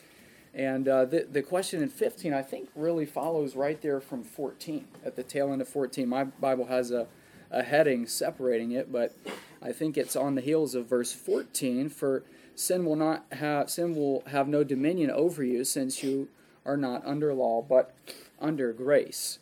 And 0.54 0.86
uh, 0.86 1.04
the, 1.06 1.26
the 1.30 1.42
question 1.42 1.82
in 1.82 1.88
15, 1.88 2.34
I 2.34 2.42
think, 2.42 2.68
really 2.74 3.06
follows 3.06 3.56
right 3.56 3.80
there 3.80 4.00
from 4.00 4.22
14, 4.22 4.86
at 5.04 5.16
the 5.16 5.22
tail 5.22 5.52
end 5.52 5.62
of 5.62 5.68
14. 5.68 6.08
My 6.08 6.24
Bible 6.24 6.66
has 6.66 6.90
a, 6.90 7.06
a 7.52 7.62
heading 7.62 8.06
separating 8.06 8.72
it, 8.72 8.90
but 8.90 9.14
I 9.62 9.72
think 9.72 9.96
it's 9.96 10.16
on 10.16 10.34
the 10.34 10.40
heels 10.40 10.74
of 10.74 10.86
verse 10.86 11.12
14. 11.12 11.88
For 11.90 12.24
sin 12.56 12.84
will 12.84 12.96
not 12.96 13.24
have 13.32 13.70
sin 13.70 13.94
will 13.94 14.24
have 14.26 14.48
no 14.48 14.64
dominion 14.64 15.10
over 15.10 15.44
you, 15.44 15.64
since 15.64 16.02
you 16.02 16.28
are 16.64 16.76
not 16.76 17.06
under 17.06 17.32
law, 17.34 17.62
but 17.62 17.94
under 18.40 18.72
grace. 18.72 19.38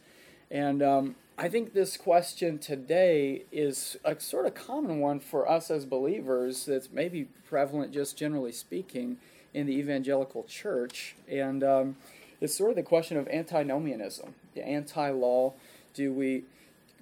And 0.50 0.83
um, 0.83 1.14
I 1.38 1.49
think 1.49 1.73
this 1.73 1.97
question 1.97 2.59
today 2.59 3.45
is 3.52 3.97
a 4.05 4.19
sort 4.21 4.47
of 4.47 4.55
common 4.55 4.99
one 4.99 5.21
for 5.21 5.49
us 5.49 5.71
as 5.71 5.87
believers. 5.87 6.67
That's 6.67 6.90
maybe 6.90 7.29
prevalent, 7.49 7.93
just 7.93 8.17
generally 8.17 8.52
speaking, 8.52 9.19
in 9.55 9.67
the 9.67 9.73
evangelical 9.73 10.45
church, 10.45 11.17
and 11.29 11.64
um, 11.64 11.97
it's 12.40 12.55
sort 12.55 12.71
of 12.71 12.76
the 12.76 12.83
question 12.83 13.17
of 13.17 13.26
antinomianism, 13.29 14.35
the 14.55 14.67
anti-law. 14.67 15.52
Do 15.93 16.12
we 16.12 16.45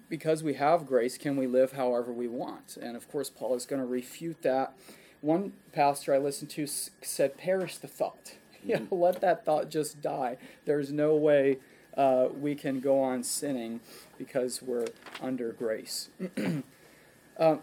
because 0.08 0.42
we 0.42 0.54
have 0.54 0.86
grace, 0.86 1.18
can 1.18 1.36
we 1.36 1.46
live 1.46 1.72
however 1.72 2.12
we 2.12 2.28
want? 2.28 2.76
And 2.80 2.96
of 2.96 3.10
course, 3.10 3.30
Paul 3.30 3.54
is 3.54 3.66
going 3.66 3.80
to 3.80 3.86
refute 3.86 4.42
that. 4.42 4.74
One 5.20 5.52
pastor 5.72 6.14
I 6.14 6.18
listened 6.18 6.50
to 6.50 6.66
said, 6.66 7.36
"Perish 7.36 7.78
the 7.78 7.88
thought. 7.88 8.34
You 8.64 8.80
know, 8.90 8.96
let 8.96 9.20
that 9.20 9.44
thought 9.44 9.70
just 9.70 10.02
die. 10.02 10.36
There's 10.64 10.90
no 10.92 11.14
way 11.14 11.58
uh, 11.96 12.26
we 12.36 12.56
can 12.56 12.80
go 12.80 13.00
on 13.00 13.22
sinning 13.22 13.80
because 14.18 14.60
we're 14.60 14.86
under 15.22 15.52
grace." 15.52 16.08
um, 16.36 16.62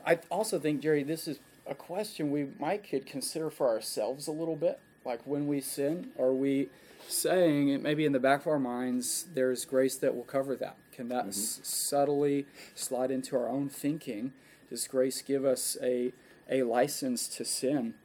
I 0.06 0.20
also 0.32 0.58
think, 0.58 0.82
Jerry, 0.82 1.04
this 1.04 1.28
is 1.28 1.40
a 1.68 1.75
question 1.75 2.32
we 2.32 2.48
might 2.60 2.90
could 2.90 3.06
consider 3.06 3.50
for 3.50 3.68
ourselves 3.68 4.28
a 4.28 4.32
little 4.32 4.56
bit. 4.56 4.80
Like 5.04 5.20
when 5.25 5.48
we 5.48 5.60
sin, 5.60 6.12
are 6.18 6.34
we 6.34 6.70
saying 7.07 7.69
it 7.69 7.81
maybe 7.81 8.05
in 8.05 8.12
the 8.12 8.19
back 8.19 8.41
of 8.41 8.47
our 8.47 8.59
minds 8.59 9.27
there's 9.33 9.65
grace 9.65 9.95
that 9.97 10.15
will 10.15 10.24
cover 10.24 10.55
that. 10.55 10.77
Can 10.91 11.09
that 11.09 11.27
s- 11.27 11.59
subtly 11.63 12.45
slide 12.74 13.12
into 13.12 13.35
our 13.35 13.50
own 13.50 13.69
thinking? 13.69 14.33
Does 14.69 14.88
grace 14.88 15.21
give 15.21 15.45
us 15.45 15.77
a, 15.81 16.13
a 16.50 16.63
license 16.63 17.27
to 17.29 17.45
sin? 17.45 17.95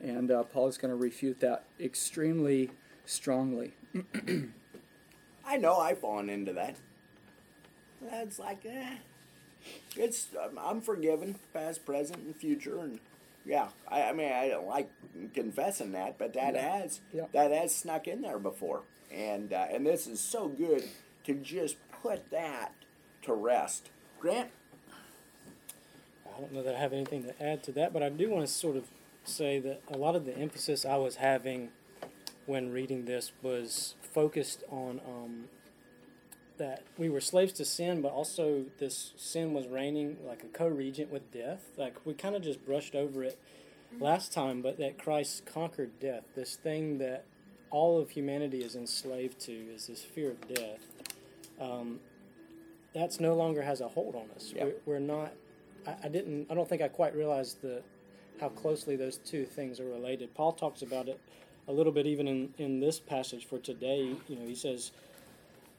And 0.00 0.30
uh, 0.30 0.44
paul 0.44 0.68
is 0.68 0.78
going 0.78 0.90
to 0.90 0.96
refute 0.96 1.40
that 1.40 1.64
extremely 1.80 2.70
strongly. 3.04 3.72
I 5.46 5.56
know 5.56 5.78
I've 5.78 5.98
fallen 5.98 6.28
into 6.28 6.52
that. 6.52 6.76
It's 8.12 8.38
like, 8.38 8.64
eh, 8.64 8.96
it's 9.96 10.28
I'm, 10.40 10.58
I'm 10.58 10.80
forgiven, 10.80 11.36
past, 11.52 11.84
present, 11.84 12.20
and 12.20 12.36
future, 12.36 12.78
and 12.78 13.00
yeah, 13.44 13.68
I, 13.88 14.02
I 14.04 14.12
mean 14.12 14.32
I 14.32 14.48
don't 14.48 14.66
like 14.66 14.90
confessing 15.34 15.92
that, 15.92 16.18
but 16.18 16.32
that 16.34 16.54
Yeah. 16.54 16.78
has 16.80 17.00
Yeah. 17.12 17.24
that 17.32 17.50
has 17.52 17.74
snuck 17.74 18.06
in 18.08 18.22
there 18.22 18.38
before, 18.38 18.82
and 19.12 19.52
uh, 19.52 19.66
and 19.70 19.86
this 19.86 20.06
is 20.06 20.20
so 20.20 20.48
good 20.48 20.84
to 21.24 21.34
just 21.34 21.76
put 22.02 22.30
that 22.30 22.72
to 23.22 23.32
rest. 23.34 23.90
Grant, 24.20 24.50
I 26.36 26.40
don't 26.40 26.52
know 26.52 26.62
that 26.62 26.74
I 26.74 26.78
have 26.78 26.92
anything 26.92 27.24
to 27.24 27.42
add 27.42 27.62
to 27.64 27.72
that, 27.72 27.92
but 27.92 28.02
I 28.02 28.08
do 28.08 28.30
want 28.30 28.46
to 28.46 28.52
sort 28.52 28.76
of 28.76 28.84
say 29.24 29.58
that 29.60 29.82
a 29.92 29.96
lot 29.96 30.16
of 30.16 30.24
the 30.24 30.36
emphasis 30.36 30.84
I 30.84 30.96
was 30.96 31.16
having 31.16 31.70
when 32.46 32.72
reading 32.72 33.04
this 33.04 33.32
was 33.42 33.94
focused 34.00 34.64
on 34.70 35.00
um, 35.06 35.44
that 36.58 36.82
we 36.96 37.08
were 37.08 37.20
slaves 37.20 37.52
to 37.54 37.64
sin, 37.64 38.02
but 38.02 38.12
also 38.12 38.64
this 38.78 39.12
sin 39.16 39.52
was 39.52 39.66
reigning 39.66 40.16
like 40.26 40.42
a 40.42 40.46
co-regent 40.46 41.10
with 41.10 41.32
death. 41.32 41.62
Like 41.76 41.96
we 42.04 42.14
kind 42.14 42.34
of 42.34 42.42
just 42.42 42.64
brushed 42.64 42.94
over 42.94 43.22
it 43.24 43.38
last 44.00 44.32
time, 44.32 44.62
but 44.62 44.78
that 44.78 44.98
Christ 44.98 45.46
conquered 45.46 45.98
death. 46.00 46.24
This 46.34 46.56
thing 46.56 46.98
that 46.98 47.24
all 47.70 48.00
of 48.00 48.10
humanity 48.10 48.58
is 48.62 48.74
enslaved 48.74 49.40
to 49.40 49.52
is 49.52 49.86
this 49.86 50.02
fear 50.02 50.30
of 50.30 50.48
death. 50.54 50.80
Um, 51.60 52.00
that's 52.94 53.20
no 53.20 53.34
longer 53.34 53.62
has 53.62 53.80
a 53.80 53.88
hold 53.88 54.14
on 54.14 54.26
us. 54.34 54.52
Yeah. 54.54 54.64
We're, 54.64 54.74
we're 54.86 54.98
not. 54.98 55.32
I, 55.86 55.94
I 56.04 56.08
didn't. 56.08 56.46
I 56.50 56.54
don't 56.54 56.68
think 56.68 56.82
I 56.82 56.88
quite 56.88 57.14
realized 57.14 57.62
the 57.62 57.82
how 58.40 58.48
closely 58.48 58.96
those 58.96 59.18
two 59.18 59.44
things 59.44 59.80
are 59.80 59.88
related. 59.88 60.34
Paul 60.34 60.52
talks 60.52 60.82
about 60.82 61.08
it 61.08 61.20
a 61.66 61.72
little 61.72 61.92
bit 61.92 62.06
even 62.06 62.26
in, 62.28 62.54
in 62.56 62.80
this 62.80 62.98
passage 62.98 63.46
for 63.46 63.58
today. 63.58 64.14
You 64.28 64.36
know, 64.36 64.46
he 64.46 64.54
says, 64.54 64.92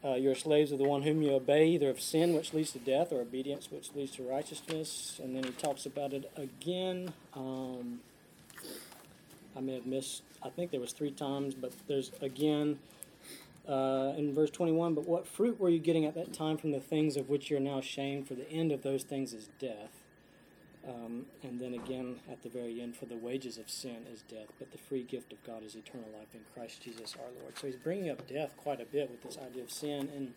uh, 0.03 0.15
"You're 0.15 0.35
slaves 0.35 0.71
of 0.71 0.77
the 0.77 0.87
one 0.87 1.03
whom 1.03 1.21
you 1.21 1.31
obey, 1.33 1.67
either 1.67 1.89
of 1.89 1.99
sin, 1.99 2.33
which 2.33 2.53
leads 2.53 2.71
to 2.73 2.79
death, 2.79 3.11
or 3.11 3.21
obedience, 3.21 3.71
which 3.71 3.91
leads 3.95 4.11
to 4.13 4.23
righteousness." 4.23 5.19
And 5.21 5.35
then 5.35 5.43
he 5.43 5.51
talks 5.51 5.85
about 5.85 6.13
it 6.13 6.31
again. 6.35 7.13
Um, 7.33 8.01
I 9.55 9.61
may 9.61 9.75
have 9.75 9.85
missed. 9.85 10.23
I 10.41 10.49
think 10.49 10.71
there 10.71 10.79
was 10.79 10.93
three 10.93 11.11
times, 11.11 11.53
but 11.53 11.73
there's 11.87 12.11
again 12.21 12.79
uh, 13.67 14.13
in 14.17 14.33
verse 14.33 14.49
21. 14.49 14.95
But 14.95 15.07
what 15.07 15.27
fruit 15.27 15.59
were 15.59 15.69
you 15.69 15.79
getting 15.79 16.05
at 16.05 16.15
that 16.15 16.33
time 16.33 16.57
from 16.57 16.71
the 16.71 16.79
things 16.79 17.17
of 17.17 17.29
which 17.29 17.49
you're 17.49 17.59
now 17.59 17.79
ashamed? 17.79 18.27
For 18.27 18.33
the 18.33 18.49
end 18.49 18.71
of 18.71 18.83
those 18.83 19.03
things 19.03 19.33
is 19.33 19.49
death. 19.59 19.98
Um, 20.89 21.25
and 21.43 21.59
then 21.59 21.75
again 21.75 22.15
at 22.31 22.41
the 22.41 22.49
very 22.49 22.81
end, 22.81 22.95
for 22.95 23.05
the 23.05 23.15
wages 23.15 23.59
of 23.59 23.69
sin 23.69 24.07
is 24.11 24.23
death, 24.23 24.47
but 24.57 24.71
the 24.71 24.79
free 24.79 25.03
gift 25.03 25.31
of 25.31 25.43
God 25.43 25.63
is 25.63 25.75
eternal 25.75 26.09
life 26.17 26.33
in 26.33 26.39
Christ 26.53 26.81
Jesus 26.81 27.15
our 27.15 27.29
Lord. 27.41 27.57
So 27.59 27.67
he's 27.67 27.75
bringing 27.75 28.09
up 28.09 28.27
death 28.27 28.53
quite 28.57 28.81
a 28.81 28.85
bit 28.85 29.11
with 29.11 29.21
this 29.21 29.37
idea 29.37 29.61
of 29.63 29.71
sin. 29.71 30.09
And 30.15 30.33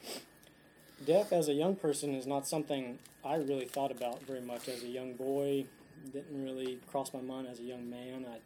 death 1.06 1.32
as 1.32 1.48
a 1.48 1.54
young 1.54 1.76
person 1.76 2.14
is 2.14 2.26
not 2.26 2.46
something 2.46 2.98
I 3.24 3.36
really 3.36 3.64
thought 3.64 3.90
about 3.90 4.22
very 4.24 4.42
much 4.42 4.68
as 4.68 4.82
a 4.82 4.88
young 4.88 5.14
boy. 5.14 5.64
Didn't 6.12 6.44
really 6.44 6.80
cross 6.90 7.14
my 7.14 7.20
mind 7.20 7.46
as 7.50 7.58
a 7.60 7.62
young 7.62 7.88
man. 7.88 8.26
I 8.28 8.38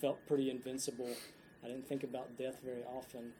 felt 0.00 0.18
pretty 0.26 0.50
invincible. 0.50 1.10
I 1.64 1.68
didn't 1.68 1.88
think 1.88 2.02
about 2.02 2.36
death 2.36 2.56
very 2.62 2.82
often. 2.84 3.32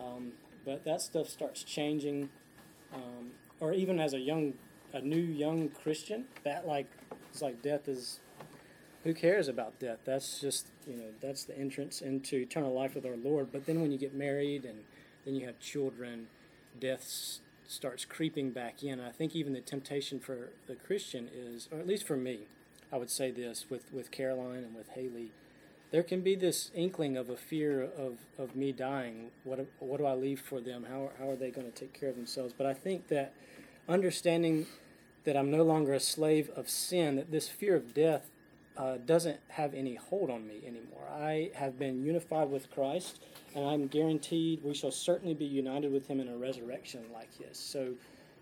Um, 0.00 0.32
but 0.64 0.84
that 0.84 1.02
stuff 1.02 1.28
starts 1.28 1.62
changing, 1.62 2.30
um, 2.94 3.32
or 3.60 3.72
even 3.72 3.98
as 3.98 4.14
a 4.14 4.18
young, 4.18 4.54
a 4.92 5.00
new 5.00 5.20
young 5.20 5.68
Christian, 5.68 6.24
that 6.44 6.66
like 6.66 6.86
it's 7.30 7.42
like 7.42 7.62
death 7.62 7.88
is. 7.88 8.20
Who 9.04 9.14
cares 9.14 9.48
about 9.48 9.78
death? 9.78 10.00
That's 10.04 10.40
just 10.40 10.66
you 10.86 10.96
know 10.96 11.06
that's 11.20 11.44
the 11.44 11.56
entrance 11.56 12.02
into 12.02 12.36
eternal 12.36 12.72
life 12.72 12.94
with 12.94 13.06
our 13.06 13.16
Lord. 13.16 13.50
But 13.50 13.66
then 13.66 13.80
when 13.80 13.92
you 13.92 13.98
get 13.98 14.14
married 14.14 14.64
and 14.64 14.80
then 15.24 15.34
you 15.34 15.46
have 15.46 15.58
children, 15.58 16.26
death 16.78 17.38
starts 17.66 18.04
creeping 18.04 18.50
back 18.50 18.82
in. 18.82 19.00
I 19.00 19.10
think 19.10 19.34
even 19.34 19.52
the 19.54 19.60
temptation 19.60 20.20
for 20.20 20.50
the 20.66 20.74
Christian 20.74 21.30
is, 21.34 21.68
or 21.72 21.78
at 21.78 21.86
least 21.86 22.06
for 22.06 22.16
me, 22.16 22.40
I 22.92 22.98
would 22.98 23.10
say 23.10 23.30
this 23.30 23.66
with 23.70 23.92
with 23.92 24.10
Caroline 24.10 24.64
and 24.64 24.74
with 24.74 24.90
Haley 24.90 25.30
there 25.90 26.02
can 26.02 26.20
be 26.20 26.34
this 26.34 26.70
inkling 26.74 27.16
of 27.16 27.30
a 27.30 27.36
fear 27.36 27.82
of, 27.82 28.18
of 28.38 28.54
me 28.54 28.72
dying. 28.72 29.30
What 29.44 29.66
what 29.80 29.98
do 29.98 30.06
I 30.06 30.14
leave 30.14 30.40
for 30.40 30.60
them? 30.60 30.86
How 30.88 31.10
how 31.18 31.30
are 31.30 31.36
they 31.36 31.50
going 31.50 31.70
to 31.70 31.76
take 31.76 31.92
care 31.92 32.08
of 32.08 32.16
themselves? 32.16 32.54
But 32.56 32.66
I 32.66 32.74
think 32.74 33.08
that 33.08 33.34
understanding 33.90 34.66
that 35.24 35.36
I'm 35.36 35.50
no 35.50 35.62
longer 35.62 35.92
a 35.92 36.00
slave 36.00 36.50
of 36.56 36.68
sin, 36.68 37.16
that 37.16 37.30
this 37.30 37.48
fear 37.48 37.76
of 37.76 37.92
death 37.92 38.30
uh, 38.76 38.96
doesn't 39.04 39.38
have 39.48 39.74
any 39.74 39.96
hold 39.96 40.30
on 40.30 40.46
me 40.46 40.60
anymore. 40.66 41.06
I 41.12 41.50
have 41.54 41.78
been 41.78 42.02
unified 42.04 42.50
with 42.50 42.70
Christ, 42.70 43.20
and 43.54 43.64
I'm 43.66 43.88
guaranteed 43.88 44.62
we 44.64 44.74
shall 44.74 44.90
certainly 44.90 45.34
be 45.34 45.44
united 45.44 45.92
with 45.92 46.06
Him 46.08 46.20
in 46.20 46.28
a 46.28 46.36
resurrection 46.36 47.04
like 47.12 47.28
His. 47.36 47.58
So, 47.58 47.94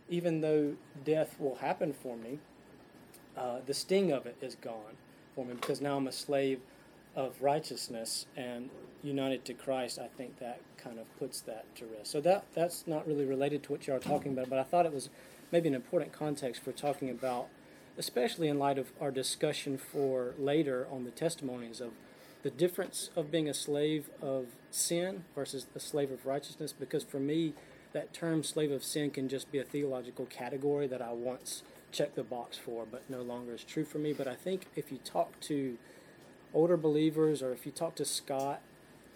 even 0.08 0.40
though 0.40 0.74
death 1.04 1.34
will 1.38 1.56
happen 1.56 1.92
for 1.92 2.16
me, 2.16 2.38
uh, 3.36 3.58
the 3.66 3.74
sting 3.74 4.12
of 4.12 4.26
it 4.26 4.36
is 4.40 4.54
gone 4.56 4.96
for 5.34 5.44
me 5.44 5.54
because 5.54 5.80
now 5.80 5.96
I'm 5.96 6.06
a 6.06 6.12
slave 6.12 6.60
of 7.14 7.40
righteousness 7.42 8.26
and 8.36 8.70
united 9.02 9.44
to 9.46 9.54
Christ. 9.54 9.98
I 9.98 10.08
think 10.16 10.38
that 10.38 10.60
kind 10.76 10.98
of 10.98 11.18
puts 11.18 11.40
that 11.42 11.64
to 11.76 11.86
rest. 11.86 12.10
So 12.10 12.20
that 12.22 12.44
that's 12.54 12.86
not 12.86 13.06
really 13.06 13.24
related 13.24 13.62
to 13.64 13.72
what 13.72 13.86
you 13.86 13.94
are 13.94 13.98
talking 13.98 14.32
about, 14.32 14.48
but 14.48 14.58
I 14.58 14.62
thought 14.62 14.86
it 14.86 14.92
was 14.92 15.10
maybe 15.50 15.68
an 15.68 15.74
important 15.74 16.12
context 16.12 16.62
for 16.62 16.72
talking 16.72 17.10
about 17.10 17.48
especially 17.98 18.46
in 18.48 18.58
light 18.58 18.78
of 18.78 18.92
our 19.00 19.10
discussion 19.10 19.76
for 19.76 20.32
later 20.38 20.86
on 20.90 21.04
the 21.04 21.10
testimonies 21.10 21.80
of 21.80 21.90
the 22.44 22.50
difference 22.50 23.10
of 23.16 23.32
being 23.32 23.48
a 23.48 23.54
slave 23.54 24.08
of 24.22 24.46
sin 24.70 25.24
versus 25.34 25.66
a 25.74 25.80
slave 25.80 26.12
of 26.12 26.24
righteousness. 26.24 26.72
Because 26.72 27.02
for 27.02 27.18
me, 27.18 27.54
that 27.92 28.14
term 28.14 28.44
slave 28.44 28.70
of 28.70 28.84
sin 28.84 29.10
can 29.10 29.28
just 29.28 29.50
be 29.50 29.58
a 29.58 29.64
theological 29.64 30.26
category 30.26 30.86
that 30.86 31.02
I 31.02 31.12
once 31.12 31.64
checked 31.90 32.14
the 32.14 32.22
box 32.22 32.56
for, 32.56 32.86
but 32.88 33.02
no 33.10 33.22
longer 33.22 33.54
is 33.54 33.64
true 33.64 33.84
for 33.84 33.98
me. 33.98 34.12
But 34.12 34.28
I 34.28 34.36
think 34.36 34.66
if 34.76 34.92
you 34.92 34.98
talk 34.98 35.40
to 35.40 35.76
older 36.54 36.76
believers, 36.76 37.42
or 37.42 37.52
if 37.52 37.66
you 37.66 37.72
talk 37.72 37.96
to 37.96 38.04
Scott 38.04 38.60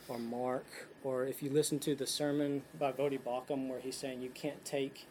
or 0.09 0.19
Mark, 0.19 0.89
or 1.05 1.25
if 1.25 1.43
you 1.43 1.51
listen 1.51 1.79
to 1.81 1.95
the 1.95 2.07
sermon 2.07 2.62
by 2.77 2.91
Voddie 2.91 3.21
Baucham 3.21 3.69
where 3.69 3.79
he's 3.79 3.97
saying 3.97 4.23
you 4.23 4.31
can't 4.31 4.65
take 4.65 5.07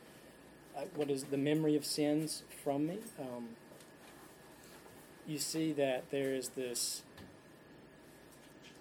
what 0.95 1.09
is 1.09 1.25
the 1.25 1.37
memory 1.37 1.75
of 1.75 1.85
sins 1.85 2.43
from 2.63 2.87
me, 2.87 2.99
um, 3.19 3.49
you 5.27 5.37
see 5.37 5.71
that 5.73 6.09
there 6.11 6.33
is 6.33 6.49
this 6.49 7.03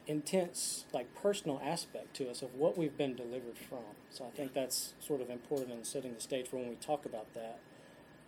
intense, 0.07 0.85
like 0.93 1.15
personal 1.15 1.61
aspect 1.65 2.15
to 2.15 2.29
us 2.29 2.43
of 2.43 2.55
what 2.55 2.77
we've 2.77 2.97
been 2.97 3.15
delivered 3.15 3.57
from. 3.57 3.85
So 4.11 4.25
I 4.25 4.31
think 4.31 4.55
that's 4.55 4.95
sort 4.99 5.21
of 5.21 5.31
important 5.31 5.71
in 5.71 5.85
setting 5.85 6.15
the 6.15 6.21
stage 6.21 6.49
for 6.49 6.57
when 6.57 6.69
we 6.69 6.75
talk 6.77 7.05
about 7.05 7.33
that. 7.35 7.59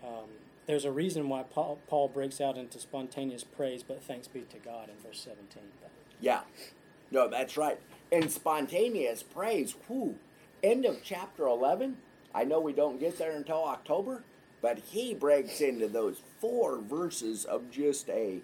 Um, 0.05 0.29
there's 0.67 0.85
a 0.85 0.93
reason 0.93 1.29
why 1.29 1.43
Paul, 1.43 1.79
Paul 1.89 2.09
breaks 2.09 2.41
out 2.41 2.57
into 2.57 2.79
spontaneous 2.79 3.43
praise, 3.43 3.83
but 3.83 4.03
thanks 4.03 4.29
be 4.29 4.43
to 4.43 4.59
God 4.59 4.89
in 4.89 4.95
verse 5.05 5.21
17. 5.21 5.63
Yeah. 6.21 6.43
No, 7.11 7.29
that's 7.29 7.57
right. 7.57 7.79
And 8.13 8.31
spontaneous 8.31 9.23
praise, 9.23 9.75
whoo. 9.89 10.15
End 10.63 10.85
of 10.85 11.03
chapter 11.03 11.47
11. 11.47 11.97
I 12.35 12.45
know 12.45 12.61
we 12.61 12.73
don't 12.73 13.01
get 13.01 13.19
there 13.19 13.37
until 13.37 13.65
October, 13.65 14.25
but 14.61 14.79
he 14.79 15.15
breaks 15.15 15.61
into 15.61 15.89
those 15.89 16.21
four 16.41 16.81
verses 16.81 17.45
of 17.45 17.71
just 17.71 18.09
a 18.09 18.41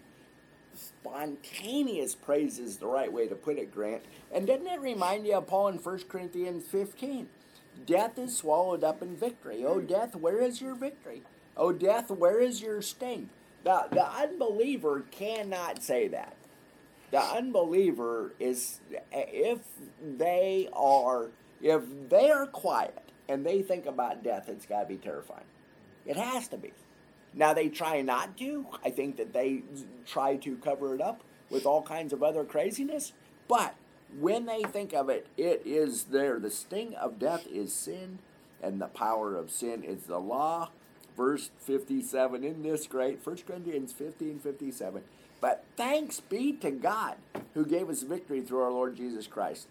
spontaneous 0.74 2.14
praise 2.14 2.58
is 2.58 2.76
the 2.76 2.86
right 2.86 3.12
way 3.12 3.26
to 3.26 3.34
put 3.34 3.58
it, 3.58 3.74
Grant. 3.74 4.02
And 4.32 4.46
doesn't 4.46 4.66
it 4.66 4.80
remind 4.80 5.26
you 5.26 5.34
of 5.34 5.46
Paul 5.46 5.68
in 5.68 5.78
1 5.78 6.00
Corinthians 6.08 6.64
15? 6.66 7.28
Death 7.86 8.18
is 8.18 8.36
swallowed 8.36 8.84
up 8.84 9.02
in 9.02 9.16
victory. 9.16 9.64
Oh, 9.64 9.80
death, 9.80 10.14
where 10.14 10.40
is 10.42 10.60
your 10.60 10.74
victory? 10.74 11.22
Oh, 11.56 11.72
death, 11.72 12.10
where 12.10 12.40
is 12.40 12.60
your 12.60 12.82
sting? 12.82 13.30
The, 13.64 13.86
the 13.90 14.06
unbeliever 14.06 15.04
cannot 15.10 15.82
say 15.82 16.08
that. 16.08 16.36
The 17.10 17.20
unbeliever 17.20 18.34
is, 18.38 18.80
if 19.10 19.60
they 20.02 20.68
are, 20.72 21.30
if 21.62 21.82
they 22.08 22.30
are 22.30 22.46
quiet 22.46 23.07
and 23.28 23.44
they 23.44 23.62
think 23.62 23.86
about 23.86 24.24
death, 24.24 24.48
it's 24.48 24.66
got 24.66 24.82
to 24.82 24.86
be 24.86 24.96
terrifying. 24.96 25.44
It 26.06 26.16
has 26.16 26.48
to 26.48 26.56
be. 26.56 26.72
Now 27.34 27.52
they 27.52 27.68
try 27.68 28.00
not 28.00 28.36
to. 28.38 28.66
I 28.84 28.90
think 28.90 29.16
that 29.18 29.32
they 29.32 29.62
try 30.06 30.36
to 30.36 30.56
cover 30.56 30.94
it 30.94 31.00
up 31.00 31.22
with 31.50 31.66
all 31.66 31.82
kinds 31.82 32.12
of 32.12 32.22
other 32.22 32.44
craziness. 32.44 33.12
But 33.46 33.74
when 34.18 34.46
they 34.46 34.62
think 34.62 34.94
of 34.94 35.08
it, 35.08 35.26
it 35.36 35.62
is 35.64 36.04
there. 36.04 36.38
The 36.38 36.50
sting 36.50 36.94
of 36.94 37.18
death 37.18 37.46
is 37.46 37.72
sin, 37.72 38.18
and 38.62 38.80
the 38.80 38.86
power 38.86 39.36
of 39.36 39.50
sin 39.50 39.84
is 39.84 40.04
the 40.04 40.18
law. 40.18 40.70
Verse 41.16 41.50
57 41.60 42.44
in 42.44 42.62
this 42.62 42.86
great, 42.86 43.24
1 43.24 43.38
Corinthians 43.46 43.92
15 43.92 44.38
57. 44.38 45.02
But 45.40 45.64
thanks 45.76 46.20
be 46.20 46.52
to 46.54 46.70
God 46.70 47.16
who 47.54 47.64
gave 47.64 47.88
us 47.88 48.02
victory 48.02 48.40
through 48.40 48.62
our 48.62 48.70
Lord 48.70 48.96
Jesus 48.96 49.26
Christ. 49.26 49.68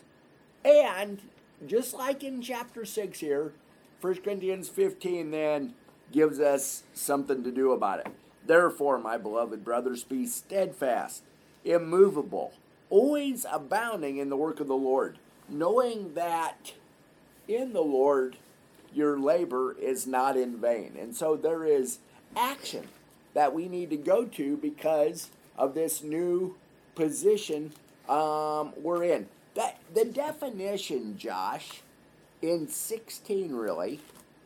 And 0.63 1.21
just 1.65 1.93
like 1.93 2.23
in 2.23 2.41
chapter 2.41 2.85
6 2.85 3.19
here, 3.19 3.53
1 4.01 4.15
Corinthians 4.17 4.69
15 4.69 5.31
then 5.31 5.73
gives 6.11 6.39
us 6.39 6.83
something 6.93 7.43
to 7.43 7.51
do 7.51 7.71
about 7.71 7.99
it. 7.99 8.07
Therefore, 8.45 8.97
my 8.97 9.17
beloved 9.17 9.65
brothers, 9.65 10.03
be 10.03 10.25
steadfast, 10.25 11.23
immovable, 11.65 12.53
always 12.89 13.45
abounding 13.51 14.17
in 14.17 14.29
the 14.29 14.37
work 14.37 14.59
of 14.59 14.67
the 14.67 14.75
Lord, 14.75 15.17
knowing 15.49 16.13
that 16.13 16.73
in 17.47 17.73
the 17.73 17.81
Lord 17.81 18.37
your 18.93 19.19
labor 19.19 19.75
is 19.79 20.07
not 20.07 20.37
in 20.37 20.57
vain. 20.57 20.95
And 20.99 21.15
so 21.15 21.35
there 21.35 21.65
is 21.65 21.99
action 22.35 22.87
that 23.33 23.53
we 23.53 23.67
need 23.67 23.89
to 23.89 23.97
go 23.97 24.25
to 24.25 24.57
because 24.57 25.29
of 25.57 25.73
this 25.73 26.01
new 26.01 26.55
position 26.95 27.73
um, 28.07 28.73
we're 28.77 29.03
in. 29.03 29.27
That 29.57 29.79
the 29.91 30.05
definition, 30.05 31.17
Josh, 31.17 31.81
in 32.43 32.67
16 32.67 33.51
really, 33.53 33.99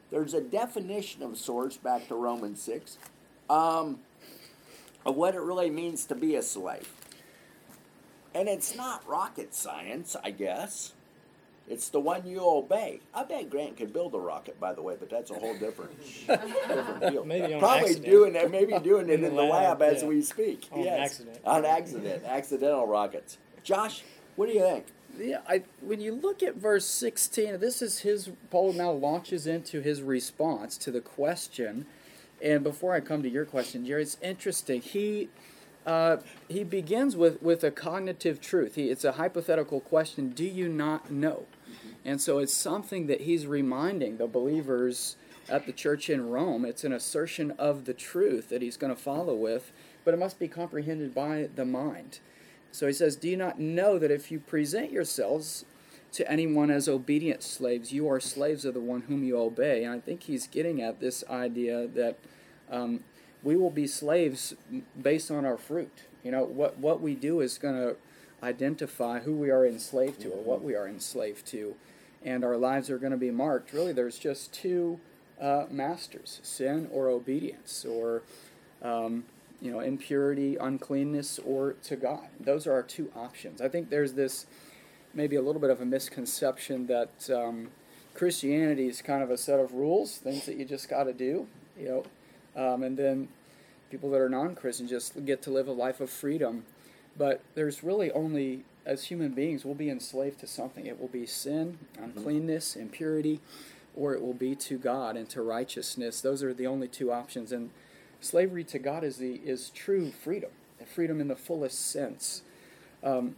there's 0.10 0.34
a 0.34 0.39
definition 0.39 1.21
of 1.21 1.38
sorts 1.38 1.76
back 1.76 2.08
to 2.08 2.15
Romans 2.15 2.62
6 2.62 2.97
um, 3.50 4.00
of 5.06 5.17
what 5.17 5.36
it 5.36 5.41
really 5.41 5.69
means 5.69 6.06
to 6.06 6.15
be 6.15 6.36
a 6.38 6.41
slave. 6.41 6.89
And 8.34 8.47
it's 8.47 8.74
not 8.74 9.06
rocket 9.06 9.54
science, 9.54 10.15
I 10.24 10.32
guess. 10.32 10.93
It's 11.67 11.89
the 11.89 12.00
one 12.00 12.26
you 12.26 12.39
obey. 12.39 13.02
I 13.13 13.26
bet 13.26 13.50
Grant 13.50 13.76
could 13.76 13.91
build 13.91 14.15
a 14.15 14.17
rocket, 14.17 14.62
by 14.62 14.74
the 14.74 14.82
way, 14.82 14.95
but 14.97 15.10
that's 15.10 15.30
a 15.30 15.34
whole 15.34 15.58
different, 15.58 15.91
different 16.28 17.02
deal. 17.12 17.26
Maybe 17.26 17.54
on 17.54 17.60
Probably 17.60 17.89
accident. 17.89 18.06
doing 18.06 18.36
it, 18.36 18.50
maybe 18.50 18.80
doing 18.80 19.10
it 19.10 19.15
In 19.15 19.26
in, 19.26 19.36
the 19.36 19.41
the 19.41 19.47
lab, 19.47 19.82
lab, 19.82 19.93
as 19.93 20.04
yeah. 20.04 20.08
we 20.08 20.21
speak. 20.21 20.69
On 20.71 20.82
yes. 20.82 21.00
accident. 21.12 21.39
On 21.43 21.65
accident, 21.65 22.24
accidental 22.26 22.88
rockets. 22.88 23.38
Josh, 23.63 24.04
what 24.38 24.47
do 24.47 24.54
you 24.54 24.62
think? 24.62 24.86
Yeah, 25.17 25.41
I, 25.47 25.63
when 25.82 26.02
you 26.02 26.13
look 26.13 26.41
at 26.41 26.56
verse 26.56 26.86
16, 26.86 27.60
this 27.60 27.82
is 27.82 28.00
his, 28.00 28.30
Paul 28.50 28.74
now 28.74 28.91
launches 28.91 29.45
into 29.45 29.82
his 29.82 30.02
response 30.02 30.78
to 30.80 30.91
the 30.91 31.02
question. 31.02 31.86
And 32.41 32.63
before 32.63 32.93
I 32.93 33.00
come 33.02 33.21
to 33.24 33.30
your 33.30 33.45
question, 33.45 33.86
Jerry, 33.86 34.04
it's 34.04 34.17
interesting. 34.21 34.82
He, 34.82 35.30
uh, 35.86 36.17
he 36.47 36.63
begins 36.63 37.15
with, 37.15 37.41
with 37.41 37.63
a 37.63 37.71
cognitive 37.71 38.41
truth. 38.41 38.76
He, 38.76 38.89
it's 38.89 39.04
a 39.04 39.13
hypothetical 39.13 39.80
question 39.80 40.30
Do 40.30 40.45
you 40.45 40.69
not 40.69 41.12
know? 41.12 41.45
And 42.04 42.19
so 42.19 42.39
it's 42.39 42.54
something 42.54 43.08
that 43.08 43.21
he's 43.21 43.45
reminding 43.45 44.17
the 44.17 44.28
believers 44.28 45.17
at 45.47 45.65
the 45.65 45.71
church 45.71 46.10
in 46.10 46.30
Rome. 46.30 46.65
It's 46.65 46.84
an 46.84 46.93
assertion 46.93 47.52
of 47.60 47.86
the 47.86 47.93
truth 47.93 48.50
that 48.50 48.62
he's 48.62 48.78
going 48.78 48.93
to 48.93 49.00
follow 49.00 49.36
with, 49.36 49.71
but 50.04 50.13
it 50.13 50.17
must 50.17 50.39
be 50.39 50.47
comprehended 50.47 51.13
by 51.13 51.50
the 51.54 51.65
mind. 51.65 52.19
So 52.71 52.88
he 52.88 52.93
says, 52.93 53.15
Do 53.15 53.29
you 53.29 53.38
not 53.38 53.60
know 53.60 53.99
that 53.99 54.12
if 54.12 54.31
you 54.31 54.39
present 54.39 54.91
yourselves 54.91 55.65
to 56.13 56.29
anyone 56.29 56.69
as 56.71 56.89
obedient 56.89 57.43
slaves, 57.43 57.91
you 57.91 58.07
are 58.10 58.19
slaves 58.19 58.65
of 58.65 58.73
the 58.73 58.79
one 58.79 59.01
whom 59.01 59.23
you 59.23 59.38
obey? 59.38 59.84
And 59.84 59.93
I 59.93 59.99
think 59.99 60.23
he's 60.23 60.47
getting 60.47 60.81
at 60.81 60.99
this 60.99 61.23
idea 61.29 61.88
that 61.88 62.17
um, 62.69 63.03
we 63.43 63.55
will 63.55 63.69
be 63.69 63.88
slaves 63.88 64.53
based 64.99 65.31
on 65.31 65.45
our 65.45 65.57
fruit. 65.57 66.03
You 66.23 66.31
know, 66.31 66.43
what, 66.43 66.77
what 66.77 67.01
we 67.01 67.15
do 67.15 67.41
is 67.41 67.57
going 67.57 67.75
to 67.75 67.95
identify 68.43 69.19
who 69.19 69.36
we 69.36 69.49
are 69.49 69.65
enslaved 69.65 70.21
to 70.21 70.29
or 70.29 70.41
what 70.43 70.63
we 70.63 70.75
are 70.75 70.88
enslaved 70.88 71.45
to. 71.47 71.75
And 72.23 72.43
our 72.43 72.57
lives 72.57 72.89
are 72.89 72.97
going 72.97 73.12
to 73.12 73.17
be 73.17 73.31
marked. 73.31 73.73
Really, 73.73 73.93
there's 73.93 74.19
just 74.19 74.53
two 74.53 74.99
uh, 75.41 75.65
masters 75.71 76.39
sin 76.43 76.88
or 76.91 77.10
obedience, 77.10 77.84
or 77.84 78.21
um, 78.84 79.25
you 79.62 79.71
know, 79.71 79.80
impurity, 79.80 80.58
uncleanness, 80.58 81.39
or 81.45 81.74
to 81.84 81.95
God. 81.95 82.28
Those 82.39 82.65
are 82.65 82.74
our 82.74 82.84
two 82.84 83.12
options. 83.15 83.62
I 83.62 83.69
think 83.69 83.89
there's 83.89 84.13
this 84.13 84.47
maybe 85.13 85.36
a 85.36 85.41
little 85.41 85.62
bit 85.62 85.69
of 85.69 85.82
a 85.82 85.86
misconception 85.86 86.88
that 86.88 87.30
um, 87.30 87.69
Christianity 88.13 88.88
is 88.88 89.02
kind 89.02 89.21
of 89.24 89.30
a 89.30 89.38
set 89.38 89.60
of 89.60 89.74
rules, 89.74 90.17
things 90.17 90.45
that 90.45 90.58
you 90.58 90.65
just 90.65 90.89
got 90.89 91.04
to 91.04 91.13
do, 91.13 91.47
you 91.80 92.04
know, 92.56 92.63
um, 92.74 92.84
and 92.84 92.97
then 92.97 93.28
people 93.89 94.10
that 94.12 94.19
are 94.19 94.30
non-Christian 94.30 94.88
just 94.88 95.26
get 95.26 95.41
to 95.43 95.52
live 95.52 95.67
a 95.67 95.71
life 95.71 96.00
of 96.00 96.10
freedom. 96.10 96.65
But 97.17 97.41
there's 97.56 97.84
really 97.84 98.10
only, 98.12 98.63
as 98.86 99.06
human 99.06 99.34
beings, 99.34 99.65
we'll 99.65 99.76
be 99.76 99.89
enslaved 99.89 100.39
to 100.39 100.47
something. 100.47 100.86
It 100.86 101.00
will 101.00 101.10
be 101.10 101.26
sin, 101.26 101.78
uncleanness, 102.02 102.76
impurity, 102.76 103.41
or 103.95 104.13
it 104.13 104.21
will 104.21 104.34
be 104.34 104.56
to 104.56 104.78
God 104.78 105.17
and 105.17 105.30
to 105.30 105.41
righteousness. 105.41 106.21
Those 106.21 106.41
are 106.41 106.54
the 106.54 106.67
only 106.67 106.88
two 106.88 107.12
options. 107.12 107.52
And 107.52 107.69
slavery 108.21 108.63
to 108.65 108.79
God 108.79 109.03
is 109.03 109.17
the 109.17 109.41
is 109.45 109.69
true 109.69 110.12
freedom, 110.12 110.51
freedom 110.86 111.19
in 111.19 111.27
the 111.27 111.36
fullest 111.36 111.91
sense. 111.91 112.43
Um, 113.03 113.36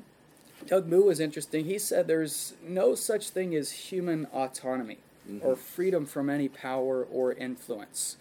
Doug 0.67 0.87
Moo 0.87 1.03
was 1.03 1.19
interesting. 1.19 1.65
He 1.65 1.79
said 1.79 2.07
there's 2.07 2.53
no 2.65 2.95
such 2.95 3.29
thing 3.29 3.55
as 3.55 3.71
human 3.71 4.25
autonomy 4.27 4.99
or 5.41 5.55
freedom 5.55 6.05
from 6.05 6.29
any 6.29 6.47
power 6.49 7.03
or 7.03 7.33
influence. 7.33 8.17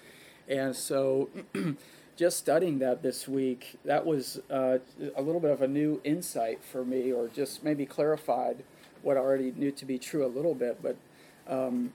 And 0.48 0.74
so, 0.74 1.30
just 2.16 2.38
studying 2.38 2.78
that 2.80 3.02
this 3.02 3.26
week, 3.26 3.78
that 3.84 4.04
was 4.06 4.40
uh, 4.50 4.78
a 5.16 5.22
little 5.22 5.40
bit 5.40 5.50
of 5.50 5.62
a 5.62 5.68
new 5.68 6.00
insight 6.04 6.62
for 6.62 6.84
me, 6.84 7.12
or 7.12 7.28
just 7.28 7.64
maybe 7.64 7.86
clarified 7.86 8.62
what 9.02 9.16
I 9.16 9.20
already 9.20 9.52
knew 9.56 9.72
to 9.72 9.84
be 9.84 9.98
true 9.98 10.24
a 10.24 10.28
little 10.28 10.54
bit. 10.54 10.82
But 10.82 10.96
um, 11.48 11.92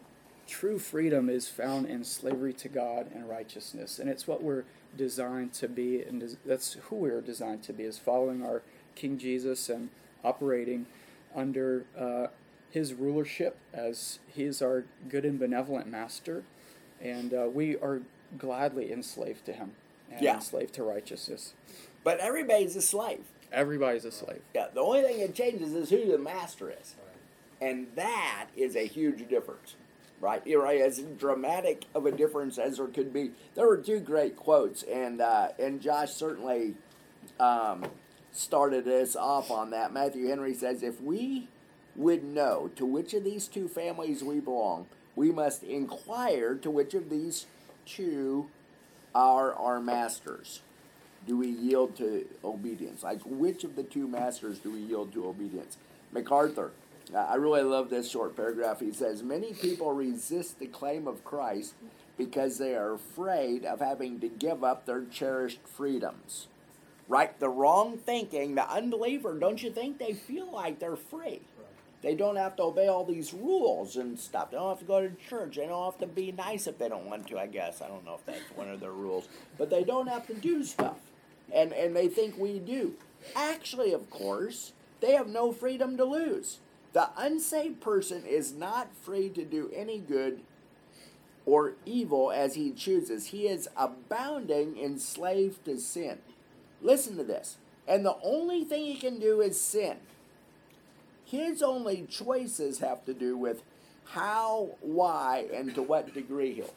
true 0.47 0.79
freedom 0.79 1.29
is 1.29 1.47
found 1.47 1.87
in 1.87 2.03
slavery 2.03 2.53
to 2.53 2.69
God 2.69 3.07
and 3.13 3.27
righteousness, 3.29 3.99
and 3.99 4.09
it's 4.09 4.27
what 4.27 4.41
we're 4.43 4.63
designed 4.95 5.53
to 5.53 5.67
be, 5.67 6.01
and 6.01 6.37
that's 6.45 6.73
who 6.89 6.95
we're 6.95 7.21
designed 7.21 7.63
to 7.63 7.73
be, 7.73 7.83
is 7.83 7.97
following 7.97 8.43
our 8.43 8.61
King 8.95 9.17
Jesus 9.17 9.69
and 9.69 9.89
operating 10.23 10.85
under 11.35 11.85
uh, 11.97 12.27
His 12.71 12.93
rulership 12.93 13.57
as 13.73 14.19
He 14.33 14.43
is 14.43 14.61
our 14.61 14.85
good 15.09 15.25
and 15.25 15.37
benevolent 15.39 15.87
Master, 15.87 16.43
and 17.01 17.33
uh, 17.33 17.47
we 17.53 17.75
are 17.77 18.01
gladly 18.37 18.91
enslaved 18.91 19.45
to 19.45 19.53
Him. 19.53 19.71
and 20.11 20.21
Yeah. 20.21 20.35
enslaved 20.35 20.73
to 20.75 20.83
righteousness. 20.83 21.53
But 22.03 22.19
everybody's 22.19 22.75
a 22.77 22.81
slave. 22.81 23.25
Everybody's 23.51 24.05
a 24.05 24.11
slave. 24.11 24.41
Yeah, 24.55 24.67
the 24.73 24.79
only 24.81 25.01
thing 25.03 25.19
that 25.19 25.33
changes 25.35 25.73
is 25.73 25.89
who 25.89 26.09
the 26.09 26.17
master 26.17 26.69
is. 26.71 26.95
And 27.59 27.87
that 27.95 28.47
is 28.55 28.75
a 28.75 28.85
huge 28.85 29.27
difference. 29.27 29.75
Right? 30.19 30.41
Right, 30.47 30.81
as 30.81 30.99
dramatic 31.19 31.85
of 31.93 32.05
a 32.07 32.11
difference 32.11 32.57
as 32.57 32.77
there 32.77 32.87
could 32.87 33.13
be. 33.13 33.31
There 33.53 33.67
were 33.67 33.77
two 33.77 33.99
great 33.99 34.35
quotes, 34.35 34.81
and 34.83 35.21
uh, 35.21 35.49
and 35.59 35.79
Josh 35.79 36.13
certainly 36.13 36.73
um, 37.39 37.85
started 38.31 38.87
us 38.87 39.15
off 39.15 39.51
on 39.51 39.71
that. 39.71 39.93
Matthew 39.93 40.27
Henry 40.27 40.53
says, 40.53 40.83
If 40.83 41.01
we 41.01 41.47
would 41.95 42.23
know 42.23 42.69
to 42.75 42.85
which 42.85 43.13
of 43.13 43.23
these 43.23 43.47
two 43.47 43.67
families 43.67 44.23
we 44.23 44.39
belong, 44.39 44.87
we 45.15 45.31
must 45.31 45.63
inquire 45.63 46.55
to 46.55 46.69
which 46.69 46.93
of 46.93 47.09
these 47.09 47.47
two 47.85 48.47
are 49.15 49.53
our 49.53 49.79
masters. 49.79 50.61
Do 51.25 51.37
we 51.37 51.47
yield 51.47 51.97
to 51.97 52.25
obedience? 52.43 53.03
Like, 53.03 53.21
which 53.25 53.63
of 53.63 53.75
the 53.75 53.83
two 53.83 54.07
masters 54.07 54.59
do 54.59 54.71
we 54.71 54.79
yield 54.79 55.11
to 55.13 55.27
obedience? 55.27 55.77
MacArthur, 56.11 56.71
I 57.15 57.35
really 57.35 57.63
love 57.63 57.89
this 57.89 58.09
short 58.09 58.35
paragraph. 58.35 58.79
He 58.79 58.91
says, 58.91 59.23
Many 59.23 59.53
people 59.53 59.93
resist 59.93 60.59
the 60.59 60.67
claim 60.67 61.07
of 61.07 61.23
Christ 61.23 61.73
because 62.17 62.57
they 62.57 62.75
are 62.75 62.93
afraid 62.93 63.65
of 63.65 63.79
having 63.79 64.19
to 64.19 64.27
give 64.27 64.63
up 64.63 64.85
their 64.85 65.05
cherished 65.05 65.59
freedoms. 65.65 66.47
Right? 67.07 67.39
The 67.39 67.49
wrong 67.49 67.97
thinking, 67.97 68.55
the 68.55 68.69
unbeliever, 68.69 69.33
don't 69.39 69.63
you 69.63 69.71
think 69.71 69.97
they 69.97 70.13
feel 70.13 70.51
like 70.51 70.79
they're 70.79 70.97
free? 70.97 71.41
They 72.01 72.15
don't 72.15 72.35
have 72.35 72.55
to 72.57 72.63
obey 72.63 72.87
all 72.87 73.05
these 73.05 73.33
rules 73.33 73.95
and 73.95 74.19
stuff. 74.19 74.51
They 74.51 74.57
don't 74.57 74.69
have 74.69 74.79
to 74.79 74.85
go 74.85 75.01
to 75.01 75.15
church. 75.27 75.55
They 75.55 75.65
don't 75.65 75.85
have 75.85 75.99
to 75.99 76.07
be 76.07 76.31
nice 76.31 76.67
if 76.67 76.77
they 76.77 76.89
don't 76.89 77.05
want 77.05 77.27
to, 77.27 77.39
I 77.39 77.47
guess. 77.47 77.81
I 77.81 77.87
don't 77.87 78.05
know 78.05 78.15
if 78.15 78.25
that's 78.25 78.55
one 78.55 78.69
of 78.69 78.79
their 78.79 78.91
rules. 78.91 79.27
But 79.57 79.69
they 79.69 79.83
don't 79.83 80.07
have 80.07 80.27
to 80.27 80.33
do 80.35 80.63
stuff. 80.63 80.97
And 81.51 81.73
and 81.73 81.95
they 81.95 82.07
think 82.07 82.37
we 82.37 82.59
do. 82.59 82.93
Actually, 83.35 83.93
of 83.93 84.09
course, 84.09 84.73
they 84.99 85.13
have 85.13 85.27
no 85.27 85.51
freedom 85.51 85.97
to 85.97 86.05
lose. 86.05 86.59
The 86.93 87.09
unsaved 87.17 87.81
person 87.81 88.23
is 88.25 88.53
not 88.53 88.95
free 88.95 89.29
to 89.29 89.43
do 89.43 89.71
any 89.75 89.99
good 89.99 90.41
or 91.45 91.73
evil 91.85 92.31
as 92.31 92.55
he 92.55 92.71
chooses. 92.71 93.27
He 93.27 93.47
is 93.47 93.69
abounding 93.75 94.77
enslaved 94.77 95.65
to 95.65 95.77
sin. 95.77 96.19
Listen 96.81 97.17
to 97.17 97.23
this. 97.23 97.57
And 97.87 98.05
the 98.05 98.17
only 98.23 98.63
thing 98.63 98.85
he 98.85 98.95
can 98.95 99.19
do 99.19 99.41
is 99.41 99.59
sin. 99.59 99.97
His 101.23 101.61
only 101.61 102.05
choices 102.09 102.79
have 102.79 103.05
to 103.05 103.13
do 103.13 103.37
with 103.37 103.63
how, 104.11 104.71
why, 104.81 105.47
and 105.53 105.73
to 105.75 105.81
what 105.81 106.13
degree 106.13 106.53
he'll. 106.53 106.73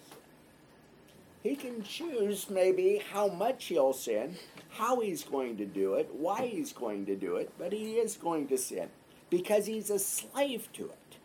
He 1.42 1.57
can 1.57 1.83
choose 1.83 2.51
maybe 2.51 3.03
how 3.12 3.29
much 3.29 3.66
he'll 3.66 3.92
sin, 3.92 4.37
how 4.70 5.01
he's 5.01 5.25
going 5.25 5.57
to 5.57 5.64
do 5.64 5.94
it, 5.94 6.11
why 6.12 6.46
he's 6.46 6.73
going 6.73 7.07
to 7.07 7.16
do 7.16 7.37
it, 7.37 7.51
but 7.59 7.73
he 7.73 7.94
is 7.94 8.16
going 8.16 8.49
to 8.49 8.59
sin 8.59 8.90
because 9.31 9.66
he's 9.66 9.90
a 9.90 9.99
slave 9.99 10.69
to 10.75 10.87
it. 10.87 11.16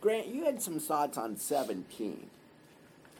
Grant, 0.00 0.26
you 0.28 0.44
had 0.44 0.60
some 0.60 0.78
thoughts 0.80 1.16
on 1.16 1.36
17. 1.36 2.28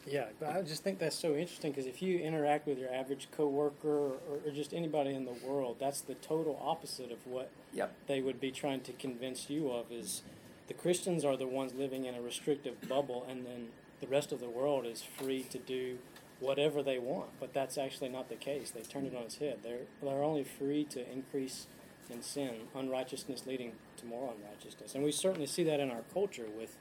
Yeah, 0.07 0.25
but 0.39 0.49
I 0.49 0.61
just 0.61 0.83
think 0.83 0.99
that's 0.99 1.15
so 1.15 1.33
interesting 1.35 1.71
because 1.71 1.87
if 1.87 1.99
you 2.01 2.19
interact 2.19 2.67
with 2.67 2.77
your 2.77 2.93
average 2.93 3.27
coworker 3.31 3.87
or, 3.89 4.17
or 4.45 4.51
just 4.53 4.71
anybody 4.73 5.15
in 5.15 5.25
the 5.25 5.33
world, 5.43 5.77
that's 5.79 6.01
the 6.01 6.13
total 6.15 6.59
opposite 6.63 7.11
of 7.11 7.25
what 7.25 7.49
Yep. 7.73 7.91
they 8.07 8.21
would 8.21 8.39
be 8.39 8.51
trying 8.51 8.81
to 8.81 8.93
convince 8.93 9.49
you 9.49 9.71
of. 9.71 9.91
Is 9.91 10.21
the 10.67 10.75
Christians 10.75 11.25
are 11.25 11.35
the 11.35 11.47
ones 11.47 11.73
living 11.73 12.05
in 12.05 12.13
a 12.13 12.21
restrictive 12.21 12.87
bubble, 12.87 13.25
and 13.27 13.45
then 13.47 13.69
the 13.99 14.05
rest 14.07 14.31
of 14.31 14.39
the 14.39 14.49
world 14.49 14.85
is 14.85 15.01
free 15.01 15.41
to 15.49 15.57
do 15.57 15.97
whatever 16.39 16.83
they 16.83 16.99
want. 16.99 17.29
But 17.39 17.53
that's 17.55 17.75
actually 17.77 18.09
not 18.09 18.29
the 18.29 18.35
case. 18.35 18.69
They 18.69 18.81
turn 18.81 19.07
it 19.07 19.15
on 19.15 19.23
its 19.23 19.37
head. 19.37 19.59
They're 19.63 19.87
they're 20.03 20.23
only 20.23 20.43
free 20.43 20.83
to 20.91 21.11
increase 21.11 21.65
in 22.09 22.21
sin, 22.21 22.67
unrighteousness 22.75 23.45
leading 23.45 23.73
to 23.97 24.05
more 24.05 24.33
unrighteousness, 24.37 24.95
and 24.95 25.03
we 25.03 25.11
certainly 25.11 25.47
see 25.47 25.63
that 25.63 25.79
in 25.79 25.89
our 25.91 26.03
culture 26.13 26.47
with 26.57 26.77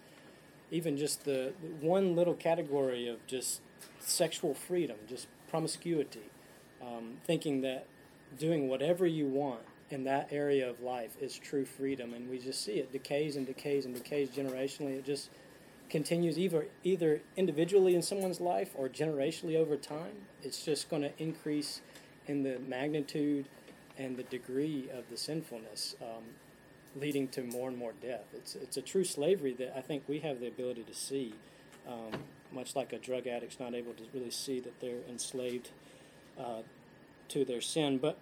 even 0.71 0.97
just 0.97 1.25
the 1.25 1.53
one 1.81 2.17
little 2.17 2.35
category 2.35 3.07
of 3.07 3.25
just 3.27 3.61
sexual 4.01 4.55
freedom, 4.55 4.97
just 5.09 5.27
promiscuity, 5.49 6.31
um, 6.83 7.19
thinking 7.25 7.61
that 7.61 7.87
doing 8.39 8.69
whatever 8.69 9.07
you 9.07 9.27
want 9.27 9.61
in 9.91 10.05
that 10.05 10.29
area 10.33 10.69
of 10.69 10.81
life 10.81 11.17
is 11.21 11.39
true 11.39 11.65
freedom, 11.65 12.15
and 12.15 12.29
we 12.29 12.39
just 12.39 12.65
see 12.65 12.73
it 12.73 12.91
decays 12.93 13.37
and 13.37 13.47
decays 13.47 13.85
and 13.85 13.95
decays 13.95 14.31
generationally. 14.31 14.99
It 14.99 15.05
just 15.05 15.31
continues 15.91 16.39
either 16.39 16.67
either 16.83 17.21
individually 17.37 17.95
in 17.95 18.03
someone's 18.03 18.41
life 18.41 18.71
or 18.75 18.89
generationally 18.89 19.57
over 19.57 19.77
time. 19.77 20.27
It's 20.43 20.65
just 20.65 20.89
going 20.89 21.03
to 21.03 21.13
increase 21.23 21.83
in 22.27 22.43
the 22.43 22.59
magnitude 22.67 23.47
and 23.99 24.17
the 24.17 24.23
degree 24.25 24.89
of 24.93 25.09
the 25.11 25.17
sinfulness. 25.17 25.97
Um, 26.01 26.25
leading 26.97 27.29
to 27.29 27.43
more 27.43 27.69
and 27.69 27.79
more 27.79 27.93
death. 28.01 28.27
It's 28.35 28.55
it's 28.55 28.77
a 28.77 28.83
true 28.83 29.05
slavery 29.05 29.55
that 29.55 29.77
I 29.77 29.81
think 29.81 30.05
we 30.09 30.21
have 30.21 30.41
the 30.41 30.49
ability 30.49 30.85
to 30.85 30.95
see, 30.95 31.35
um, 31.89 32.21
much 32.53 32.77
like 32.77 32.93
a 32.93 32.99
drug 32.99 33.27
addict's 33.27 33.59
not 33.59 33.75
able 33.75 33.93
to 33.95 34.05
really 34.13 34.31
see 34.31 34.61
that 34.61 34.81
they're 34.81 35.03
enslaved 35.09 35.71
uh, 36.39 36.63
to 37.29 37.45
their 37.45 37.61
sin. 37.61 37.99
But 37.99 38.19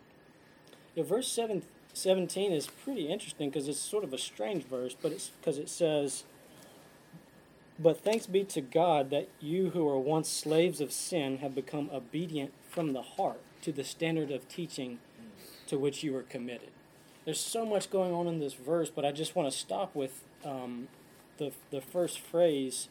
you 0.94 1.02
know, 1.02 1.08
verse 1.08 1.28
seven, 1.28 1.62
17 1.92 2.52
is 2.52 2.66
pretty 2.66 3.08
interesting 3.08 3.50
because 3.50 3.68
it's 3.68 3.80
sort 3.80 4.04
of 4.04 4.12
a 4.12 4.18
strange 4.18 4.64
verse, 4.64 4.96
but 5.00 5.12
it's 5.12 5.28
because 5.28 5.58
it 5.58 5.68
says. 5.68 6.24
But 7.78 8.04
thanks 8.04 8.26
be 8.26 8.44
to 8.44 8.60
God 8.60 9.10
that 9.10 9.28
you 9.40 9.70
who 9.70 9.84
were 9.84 9.98
once 9.98 10.28
slaves 10.28 10.80
of 10.80 10.92
sin 10.92 11.38
have 11.38 11.54
become 11.54 11.90
obedient 11.92 12.52
from 12.68 12.92
the 12.92 13.02
heart 13.02 13.40
to 13.62 13.72
the 13.72 13.82
standard 13.82 14.30
of 14.30 14.46
teaching 14.46 14.98
to 15.72 15.78
which 15.78 16.04
you 16.04 16.12
were 16.12 16.22
committed 16.22 16.70
there's 17.24 17.40
so 17.40 17.64
much 17.64 17.90
going 17.90 18.12
on 18.12 18.26
in 18.26 18.40
this 18.40 18.54
verse, 18.54 18.90
but 18.90 19.04
I 19.04 19.12
just 19.12 19.36
want 19.36 19.50
to 19.50 19.56
stop 19.56 19.94
with 19.94 20.24
um, 20.44 20.88
the 21.38 21.52
the 21.70 21.80
first 21.80 22.18
phrase. 22.18 22.88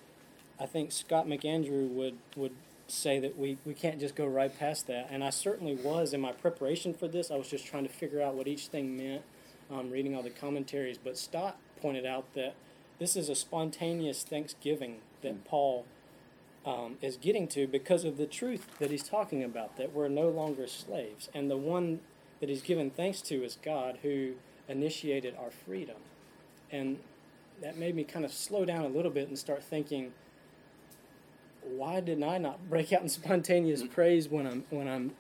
I 0.60 0.66
think 0.66 0.92
Scott 0.92 1.28
McAndrew 1.28 1.90
would 1.90 2.18
would 2.36 2.54
say 2.88 3.20
that 3.20 3.38
we, 3.38 3.58
we 3.66 3.74
can't 3.74 4.00
just 4.00 4.16
go 4.16 4.26
right 4.26 4.58
past 4.58 4.88
that, 4.88 5.08
and 5.10 5.24
I 5.24 5.30
certainly 5.30 5.76
was 5.76 6.14
in 6.14 6.22
my 6.22 6.32
preparation 6.32 6.94
for 6.94 7.08
this. 7.08 7.32
I 7.32 7.36
was 7.36 7.50
just 7.50 7.66
trying 7.66 7.84
to 7.84 7.90
figure 7.90 8.22
out 8.22 8.36
what 8.36 8.48
each 8.48 8.68
thing 8.68 8.98
meant, 8.98 9.22
um, 9.72 9.90
reading 9.90 10.16
all 10.16 10.24
the 10.24 10.30
commentaries. 10.30 10.98
But 11.02 11.18
Stott 11.18 11.58
pointed 11.82 12.06
out 12.06 12.34
that 12.34 12.54
this 13.00 13.16
is 13.16 13.30
a 13.30 13.36
spontaneous 13.36 14.24
thanksgiving 14.24 14.98
that 15.22 15.46
Paul 15.46 15.86
um, 16.66 16.98
is 17.02 17.16
getting 17.16 17.48
to 17.50 17.66
because 17.66 18.04
of 18.04 18.18
the 18.18 18.26
truth 18.26 18.68
that 18.80 18.92
he's 18.92 19.04
talking 19.04 19.42
about 19.42 19.78
that 19.78 19.94
we're 19.94 20.10
no 20.10 20.28
longer 20.30 20.68
slaves, 20.68 21.30
and 21.34 21.50
the 21.50 21.58
one 21.58 22.02
that 22.42 22.50
he's 22.50 22.62
given 22.62 22.90
thanks 22.90 23.22
to 23.22 23.44
is 23.44 23.58
God 23.64 24.00
who 24.02 24.34
initiated 24.68 25.36
our 25.40 25.52
freedom. 25.52 25.98
And 26.72 27.00
that 27.62 27.78
made 27.78 27.96
me 27.96 28.04
kind 28.04 28.26
of 28.26 28.34
slow 28.34 28.66
down 28.66 28.84
a 28.84 28.90
little 28.90 29.12
bit 29.12 29.30
and 29.30 29.38
start 29.38 29.64
thinking, 29.64 30.12
why 31.64 32.02
didn't 32.02 32.24
I 32.24 32.40
not 32.40 32.70
break 32.70 32.92
out 32.92 33.02
in 33.02 33.10
spontaneous 33.10 33.84
praise 33.84 34.28
when 34.28 34.48
I'm 34.48 34.66
when 34.70 34.88
I'm 34.88 35.12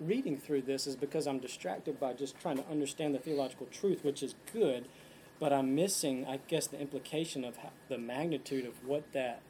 reading 0.00 0.36
through 0.36 0.62
this 0.62 0.86
is 0.86 0.96
because 0.96 1.26
I'm 1.26 1.38
distracted 1.38 2.00
by 2.00 2.12
just 2.12 2.38
trying 2.40 2.56
to 2.56 2.68
understand 2.68 3.14
the 3.14 3.18
theological 3.18 3.66
truth, 3.66 4.04
which 4.04 4.22
is 4.22 4.34
good, 4.52 4.88
but 5.38 5.52
I'm 5.52 5.74
missing, 5.74 6.26
I 6.26 6.40
guess, 6.48 6.66
the 6.66 6.80
implication 6.80 7.44
of 7.44 7.56
how, 7.58 7.70
the 7.88 7.98
magnitude 7.98 8.64
of 8.64 8.86
what 8.86 9.12
that 9.12 9.42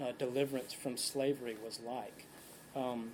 uh, 0.00 0.12
deliverance 0.18 0.72
from 0.72 0.96
slavery 0.96 1.56
was 1.64 1.80
like. 1.84 2.26
Um, 2.74 3.12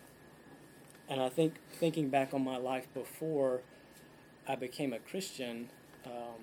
and 1.08 1.20
I 1.20 1.28
think 1.28 1.54
thinking 1.72 2.10
back 2.10 2.34
on 2.34 2.44
my 2.44 2.56
life 2.56 2.86
before 2.94 3.60
I 4.46 4.56
became 4.56 4.92
a 4.92 4.98
Christian, 4.98 5.68
um, 6.04 6.42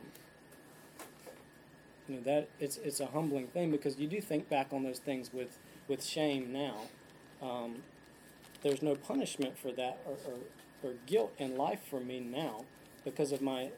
you 2.08 2.16
know 2.16 2.22
that 2.22 2.50
it's 2.60 2.78
it's 2.78 3.00
a 3.00 3.08
humbling 3.08 3.48
thing 3.48 3.72
because 3.72 3.98
you 3.98 4.08
do 4.08 4.22
think 4.22 4.50
back 4.50 4.68
on 4.72 4.84
those 4.84 5.00
things 5.00 5.32
with 5.34 5.58
with 5.88 6.04
shame 6.04 6.52
now. 6.52 6.82
Um, 7.42 7.84
there's 8.62 8.82
no 8.82 8.96
punishment 8.96 9.58
for 9.60 9.72
that 9.74 10.00
or, 10.08 10.18
or, 10.32 10.90
or 10.90 10.94
guilt 11.06 11.34
in 11.38 11.56
life 11.56 11.82
for 11.88 12.00
me 12.00 12.20
now 12.20 12.66
because 13.04 13.32
of 13.32 13.42
my 13.42 13.70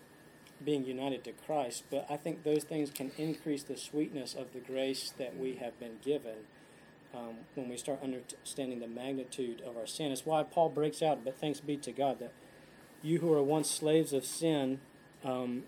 being 0.64 0.86
united 0.86 1.24
to 1.26 1.32
Christ. 1.34 1.84
But 1.90 2.06
I 2.10 2.16
think 2.16 2.44
those 2.44 2.64
things 2.64 2.90
can 2.92 3.12
increase 3.18 3.64
the 3.64 3.76
sweetness 3.76 4.34
of 4.34 4.54
the 4.54 4.60
grace 4.60 5.14
that 5.18 5.38
we 5.38 5.56
have 5.56 5.78
been 5.80 5.98
given 6.04 6.46
um, 7.16 7.36
when 7.56 7.70
we 7.70 7.78
start 7.78 8.00
understanding 8.04 8.80
the 8.80 8.88
magnitude 8.88 9.62
of 9.62 9.78
our 9.78 9.88
sin. 9.88 10.12
It's 10.12 10.26
why 10.26 10.44
Paul 10.44 10.70
breaks 10.70 11.02
out, 11.02 11.24
but 11.24 11.38
thanks 11.38 11.60
be 11.60 11.78
to 11.78 11.92
God 11.92 12.20
that 12.20 12.32
you 13.02 13.20
who 13.20 13.28
were 13.28 13.44
once 13.44 13.70
slaves 13.70 14.14
of 14.14 14.26
sin, 14.26 14.80
um, 15.24 15.64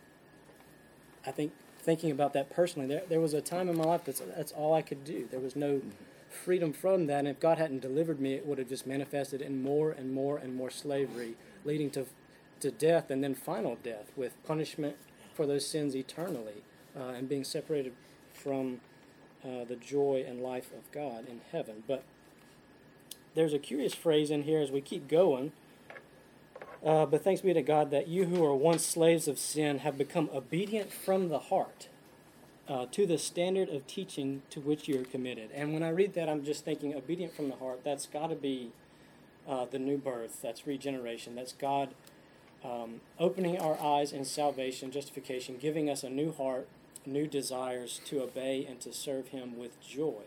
I 1.25 1.31
think 1.31 1.53
thinking 1.79 2.11
about 2.11 2.33
that 2.33 2.49
personally, 2.49 2.87
there, 2.87 3.03
there 3.07 3.19
was 3.19 3.33
a 3.33 3.41
time 3.41 3.69
in 3.69 3.77
my 3.77 3.85
life 3.85 4.01
that's, 4.05 4.21
that's 4.35 4.51
all 4.51 4.73
I 4.73 4.81
could 4.81 5.03
do. 5.03 5.27
There 5.29 5.39
was 5.39 5.55
no 5.55 5.81
freedom 6.29 6.73
from 6.73 7.07
that, 7.07 7.19
and 7.19 7.27
if 7.27 7.39
God 7.39 7.57
hadn't 7.57 7.79
delivered 7.79 8.19
me, 8.19 8.33
it 8.33 8.45
would 8.45 8.57
have 8.57 8.69
just 8.69 8.85
manifested 8.85 9.41
in 9.41 9.63
more 9.63 9.91
and 9.91 10.13
more 10.13 10.37
and 10.37 10.55
more 10.55 10.69
slavery, 10.69 11.35
leading 11.65 11.89
to, 11.91 12.05
to 12.59 12.71
death 12.71 13.09
and 13.09 13.23
then 13.23 13.33
final 13.33 13.77
death 13.81 14.11
with 14.15 14.33
punishment 14.45 14.97
for 15.33 15.45
those 15.45 15.65
sins 15.65 15.95
eternally 15.95 16.63
uh, 16.97 17.09
and 17.09 17.29
being 17.29 17.43
separated 17.43 17.93
from 18.33 18.81
uh, 19.43 19.63
the 19.65 19.75
joy 19.75 20.23
and 20.27 20.41
life 20.41 20.71
of 20.73 20.91
God 20.91 21.27
in 21.27 21.41
heaven. 21.51 21.83
But 21.87 22.03
there's 23.35 23.53
a 23.53 23.59
curious 23.59 23.93
phrase 23.93 24.31
in 24.31 24.43
here 24.43 24.59
as 24.59 24.71
we 24.71 24.81
keep 24.81 25.07
going. 25.07 25.51
Uh, 26.85 27.05
but 27.05 27.23
thanks 27.23 27.41
be 27.41 27.53
to 27.53 27.61
God 27.61 27.91
that 27.91 28.07
you 28.07 28.25
who 28.25 28.41
were 28.41 28.55
once 28.55 28.85
slaves 28.85 29.27
of 29.27 29.37
sin 29.37 29.79
have 29.79 29.97
become 29.97 30.29
obedient 30.33 30.93
from 30.93 31.27
the 31.27 31.39
heart 31.39 31.89
uh, 32.69 32.85
to 32.91 33.05
the 33.05 33.17
standard 33.17 33.67
of 33.69 33.85
teaching 33.87 34.43
to 34.49 34.61
which 34.61 34.87
you 34.87 35.01
are 35.01 35.03
committed. 35.03 35.49
And 35.53 35.73
when 35.73 35.83
I 35.83 35.89
read 35.89 36.13
that, 36.13 36.29
I'm 36.29 36.43
just 36.45 36.63
thinking 36.63 36.95
obedient 36.95 37.35
from 37.35 37.49
the 37.49 37.55
heart. 37.55 37.81
That's 37.83 38.05
got 38.05 38.27
to 38.27 38.35
be 38.35 38.71
uh, 39.47 39.65
the 39.65 39.79
new 39.79 39.97
birth. 39.97 40.41
That's 40.41 40.65
regeneration. 40.65 41.35
That's 41.35 41.53
God 41.53 41.89
um, 42.63 43.01
opening 43.17 43.57
our 43.57 43.79
eyes 43.81 44.11
in 44.11 44.25
salvation, 44.25 44.91
justification, 44.91 45.57
giving 45.57 45.89
us 45.89 46.03
a 46.03 46.09
new 46.09 46.31
heart, 46.31 46.67
new 47.09 47.27
desires 47.27 47.99
to 48.05 48.21
obey 48.21 48.65
and 48.67 48.79
to 48.81 48.93
serve 48.93 49.29
Him 49.29 49.57
with 49.57 49.81
joy. 49.81 50.23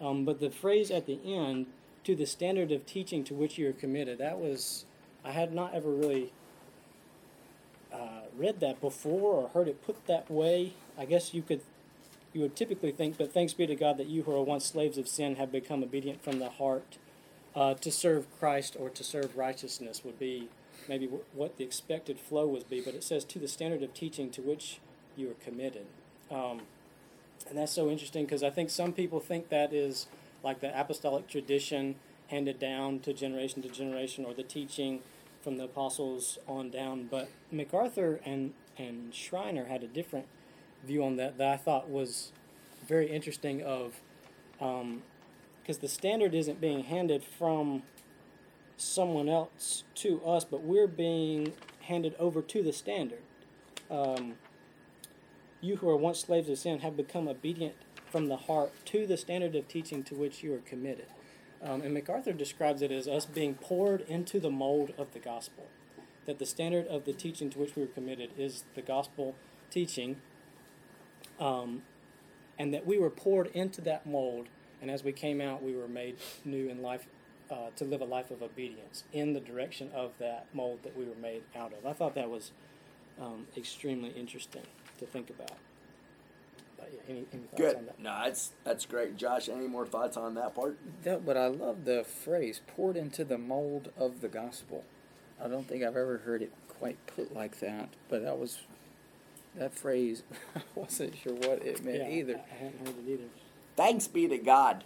Um, 0.00 0.24
but 0.24 0.40
the 0.40 0.50
phrase 0.50 0.90
at 0.90 1.06
the 1.06 1.18
end, 1.24 1.66
to 2.04 2.14
the 2.14 2.26
standard 2.26 2.72
of 2.72 2.86
teaching 2.86 3.24
to 3.24 3.34
which 3.34 3.58
you 3.58 3.68
are 3.68 3.74
committed, 3.74 4.18
that 4.18 4.38
was, 4.38 4.86
I 5.24 5.32
had 5.32 5.52
not 5.52 5.74
ever 5.74 5.90
really 5.90 6.32
uh, 7.92 8.22
read 8.36 8.60
that 8.60 8.80
before 8.80 9.34
or 9.34 9.48
heard 9.48 9.68
it 9.68 9.84
put 9.84 10.06
that 10.06 10.30
way. 10.30 10.72
I 10.98 11.04
guess 11.04 11.34
you 11.34 11.42
could, 11.42 11.60
you 12.32 12.40
would 12.40 12.56
typically 12.56 12.92
think, 12.92 13.18
but 13.18 13.32
thanks 13.32 13.52
be 13.52 13.66
to 13.66 13.74
God 13.74 13.98
that 13.98 14.06
you 14.06 14.22
who 14.22 14.30
were 14.30 14.42
once 14.42 14.64
slaves 14.64 14.96
of 14.96 15.08
sin 15.08 15.36
have 15.36 15.52
become 15.52 15.82
obedient 15.82 16.22
from 16.22 16.38
the 16.38 16.50
heart. 16.50 16.96
Uh, 17.54 17.74
to 17.74 17.90
serve 17.90 18.26
Christ 18.38 18.76
or 18.78 18.88
to 18.90 19.02
serve 19.02 19.36
righteousness 19.36 20.04
would 20.04 20.20
be 20.20 20.48
maybe 20.88 21.06
w- 21.06 21.24
what 21.34 21.58
the 21.58 21.64
expected 21.64 22.20
flow 22.20 22.46
would 22.46 22.70
be, 22.70 22.80
but 22.80 22.94
it 22.94 23.02
says 23.02 23.24
to 23.24 23.40
the 23.40 23.48
standard 23.48 23.82
of 23.82 23.92
teaching 23.92 24.30
to 24.30 24.40
which 24.40 24.78
you 25.16 25.28
are 25.28 25.34
committed. 25.34 25.86
Um, 26.30 26.62
and 27.48 27.58
that's 27.58 27.72
so 27.72 27.90
interesting 27.90 28.24
because 28.24 28.42
I 28.42 28.50
think 28.50 28.70
some 28.70 28.92
people 28.92 29.20
think 29.20 29.48
that 29.48 29.72
is 29.72 30.06
like 30.42 30.60
the 30.60 30.78
apostolic 30.78 31.26
tradition 31.26 31.96
handed 32.28 32.58
down 32.58 33.00
to 33.00 33.12
generation 33.12 33.62
to 33.62 33.68
generation 33.68 34.24
or 34.24 34.34
the 34.34 34.42
teaching 34.42 35.00
from 35.42 35.56
the 35.56 35.64
apostles 35.64 36.38
on 36.46 36.70
down. 36.70 37.08
But 37.10 37.28
MacArthur 37.50 38.20
and, 38.24 38.52
and 38.78 39.14
Schreiner 39.14 39.64
had 39.64 39.82
a 39.82 39.88
different 39.88 40.26
view 40.84 41.04
on 41.04 41.16
that 41.16 41.38
that 41.38 41.48
I 41.48 41.56
thought 41.56 41.90
was 41.90 42.32
very 42.86 43.10
interesting 43.10 43.62
of 43.62 44.00
because 44.58 45.78
the 45.78 45.88
standard 45.88 46.34
isn't 46.34 46.60
being 46.60 46.84
handed 46.84 47.22
from 47.24 47.82
someone 48.76 49.28
else 49.28 49.84
to 49.94 50.22
us, 50.24 50.44
but 50.44 50.62
we're 50.62 50.86
being 50.86 51.52
handed 51.82 52.14
over 52.18 52.42
to 52.42 52.62
the 52.62 52.72
standard. 52.72 53.22
Um, 53.90 54.34
you 55.60 55.76
who 55.76 55.88
are 55.88 55.96
once 55.96 56.20
slaves 56.20 56.48
of 56.48 56.58
sin 56.58 56.80
have 56.80 56.96
become 56.96 57.28
obedient 57.28 57.74
from 58.10 58.26
the 58.26 58.36
heart 58.36 58.72
to 58.86 59.06
the 59.06 59.16
standard 59.16 59.54
of 59.54 59.68
teaching 59.68 60.02
to 60.04 60.14
which 60.14 60.42
you 60.42 60.54
are 60.54 60.58
committed. 60.58 61.06
Um, 61.62 61.82
and 61.82 61.92
MacArthur 61.92 62.32
describes 62.32 62.82
it 62.82 62.90
as 62.90 63.06
us 63.06 63.26
being 63.26 63.54
poured 63.54 64.00
into 64.02 64.40
the 64.40 64.50
mold 64.50 64.92
of 64.96 65.12
the 65.12 65.18
gospel. 65.18 65.66
That 66.26 66.38
the 66.38 66.46
standard 66.46 66.86
of 66.86 67.04
the 67.04 67.12
teaching 67.12 67.50
to 67.50 67.58
which 67.58 67.76
we 67.76 67.82
were 67.82 67.88
committed 67.88 68.30
is 68.38 68.64
the 68.74 68.82
gospel 68.82 69.34
teaching, 69.70 70.16
um, 71.38 71.82
and 72.58 72.72
that 72.72 72.86
we 72.86 72.98
were 72.98 73.10
poured 73.10 73.48
into 73.48 73.80
that 73.82 74.06
mold, 74.06 74.48
and 74.80 74.90
as 74.90 75.04
we 75.04 75.12
came 75.12 75.40
out, 75.40 75.62
we 75.62 75.74
were 75.74 75.88
made 75.88 76.16
new 76.44 76.68
in 76.68 76.82
life 76.82 77.06
uh, 77.50 77.70
to 77.76 77.84
live 77.84 78.00
a 78.00 78.04
life 78.04 78.30
of 78.30 78.42
obedience 78.42 79.04
in 79.12 79.32
the 79.32 79.40
direction 79.40 79.90
of 79.94 80.12
that 80.18 80.46
mold 80.54 80.80
that 80.82 80.96
we 80.96 81.04
were 81.04 81.16
made 81.16 81.42
out 81.56 81.72
of. 81.72 81.84
I 81.84 81.92
thought 81.92 82.14
that 82.14 82.30
was 82.30 82.52
um, 83.20 83.46
extremely 83.56 84.10
interesting 84.10 84.62
to 85.00 85.06
think 85.06 85.30
about. 85.30 85.52
But 86.76 86.90
yeah, 86.94 87.00
any, 87.08 87.26
any 87.32 87.42
thoughts 87.42 87.56
Good. 87.56 87.76
on 87.76 87.86
that? 87.86 88.00
No, 88.00 88.20
that's 88.24 88.52
that's 88.64 88.86
great, 88.86 89.16
Josh. 89.16 89.48
Any 89.48 89.66
more 89.66 89.86
thoughts 89.86 90.16
on 90.16 90.34
that 90.34 90.54
part? 90.54 90.78
That, 91.02 91.26
but 91.26 91.36
I 91.36 91.48
love 91.48 91.84
the 91.84 92.04
phrase 92.04 92.60
"poured 92.66 92.96
into 92.96 93.24
the 93.24 93.38
mold 93.38 93.90
of 93.98 94.20
the 94.20 94.28
gospel." 94.28 94.84
I 95.42 95.48
don't 95.48 95.66
think 95.66 95.82
I've 95.82 95.96
ever 95.96 96.18
heard 96.18 96.42
it 96.42 96.52
quite 96.68 96.98
put 97.06 97.34
like 97.34 97.60
that, 97.60 97.88
but 98.08 98.22
that 98.22 98.38
was 98.38 98.58
that 99.56 99.74
phrase. 99.74 100.22
I 100.56 100.60
wasn't 100.74 101.16
sure 101.16 101.34
what 101.34 101.64
it 101.64 101.84
meant 101.84 101.98
yeah, 101.98 102.08
either. 102.08 102.36
I, 102.36 102.54
I 102.54 102.64
hadn't 102.64 102.86
heard 102.86 102.96
it 103.06 103.12
either. 103.12 103.28
Thanks 103.76 104.06
be 104.06 104.28
to 104.28 104.38
God. 104.38 104.84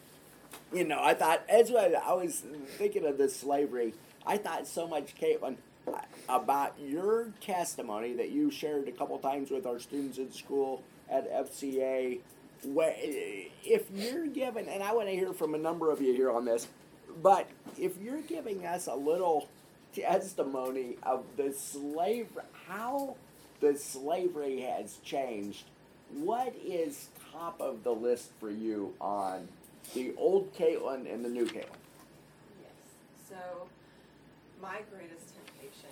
You 0.72 0.84
know, 0.84 1.02
I 1.02 1.14
thought 1.14 1.42
as 1.48 1.70
well, 1.70 1.92
I 2.04 2.12
was 2.14 2.42
thinking 2.78 3.04
of 3.04 3.18
this 3.18 3.36
slavery. 3.36 3.94
I 4.26 4.36
thought 4.38 4.66
so 4.66 4.86
much, 4.86 5.14
Caitlin, 5.16 5.56
about 6.28 6.74
your 6.80 7.28
testimony 7.40 8.14
that 8.14 8.30
you 8.30 8.50
shared 8.50 8.88
a 8.88 8.92
couple 8.92 9.18
times 9.18 9.50
with 9.50 9.66
our 9.66 9.78
students 9.78 10.18
in 10.18 10.32
school 10.32 10.82
at 11.10 11.30
FCA. 11.30 12.20
If 12.64 13.90
you're 13.92 14.26
giving, 14.26 14.68
and 14.68 14.82
I 14.82 14.92
want 14.94 15.08
to 15.08 15.14
hear 15.14 15.32
from 15.32 15.54
a 15.54 15.58
number 15.58 15.90
of 15.90 16.00
you 16.00 16.14
here 16.14 16.30
on 16.30 16.44
this, 16.44 16.66
but 17.22 17.48
if 17.78 18.00
you're 18.00 18.22
giving 18.22 18.64
us 18.64 18.86
a 18.86 18.94
little 18.94 19.48
testimony 19.94 20.96
of 21.02 21.24
the 21.36 21.52
slave, 21.52 22.28
how 22.66 23.16
the 23.60 23.76
slavery 23.76 24.62
has 24.62 24.96
changed, 25.04 25.64
what 26.10 26.54
is 26.64 27.08
top 27.32 27.60
of 27.60 27.84
the 27.84 27.92
list 27.92 28.30
for 28.40 28.50
you 28.50 28.94
on 29.00 29.48
the 29.94 30.14
old 30.16 30.54
Caitlin 30.54 31.12
and 31.12 31.24
the 31.24 31.28
new 31.28 31.44
Caitlin? 31.44 31.66
Yes. 32.62 32.72
So, 33.28 33.68
my 34.62 34.80
greatest 34.90 35.34
temptation 35.34 35.90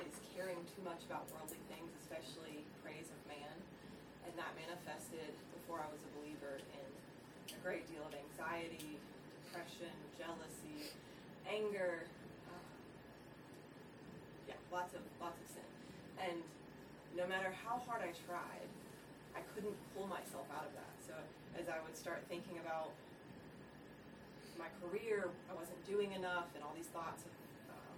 is 0.00 0.14
caring 0.36 0.56
too 0.76 0.77
much 0.88 1.04
about 1.04 1.28
worldly 1.36 1.60
things, 1.68 1.92
especially 2.00 2.64
praise 2.80 3.12
of 3.12 3.20
man. 3.28 3.52
And 4.24 4.32
that 4.40 4.56
manifested 4.56 5.36
before 5.52 5.84
I 5.84 5.88
was 5.92 6.00
a 6.00 6.10
believer 6.16 6.64
in 6.64 6.88
a 7.52 7.60
great 7.60 7.84
deal 7.92 8.00
of 8.08 8.16
anxiety, 8.16 8.96
depression, 9.44 9.92
jealousy, 10.16 10.96
anger. 11.44 12.08
Uh, 12.48 12.72
yeah, 14.48 14.56
lots 14.72 14.96
of 14.96 15.04
lots 15.20 15.36
of 15.44 15.48
sin. 15.52 15.68
And 16.24 16.40
no 17.12 17.28
matter 17.28 17.52
how 17.52 17.84
hard 17.84 18.00
I 18.00 18.16
tried, 18.24 18.68
I 19.36 19.44
couldn't 19.52 19.76
pull 19.92 20.08
myself 20.08 20.48
out 20.48 20.64
of 20.64 20.72
that. 20.72 20.94
So 21.04 21.12
as 21.60 21.68
I 21.68 21.84
would 21.84 22.00
start 22.00 22.24
thinking 22.32 22.56
about 22.64 22.96
my 24.56 24.72
career, 24.80 25.28
I 25.52 25.54
wasn't 25.54 25.78
doing 25.84 26.16
enough, 26.16 26.48
and 26.56 26.64
all 26.64 26.72
these 26.74 26.90
thoughts 26.90 27.22
of 27.28 27.32
um, 27.70 27.96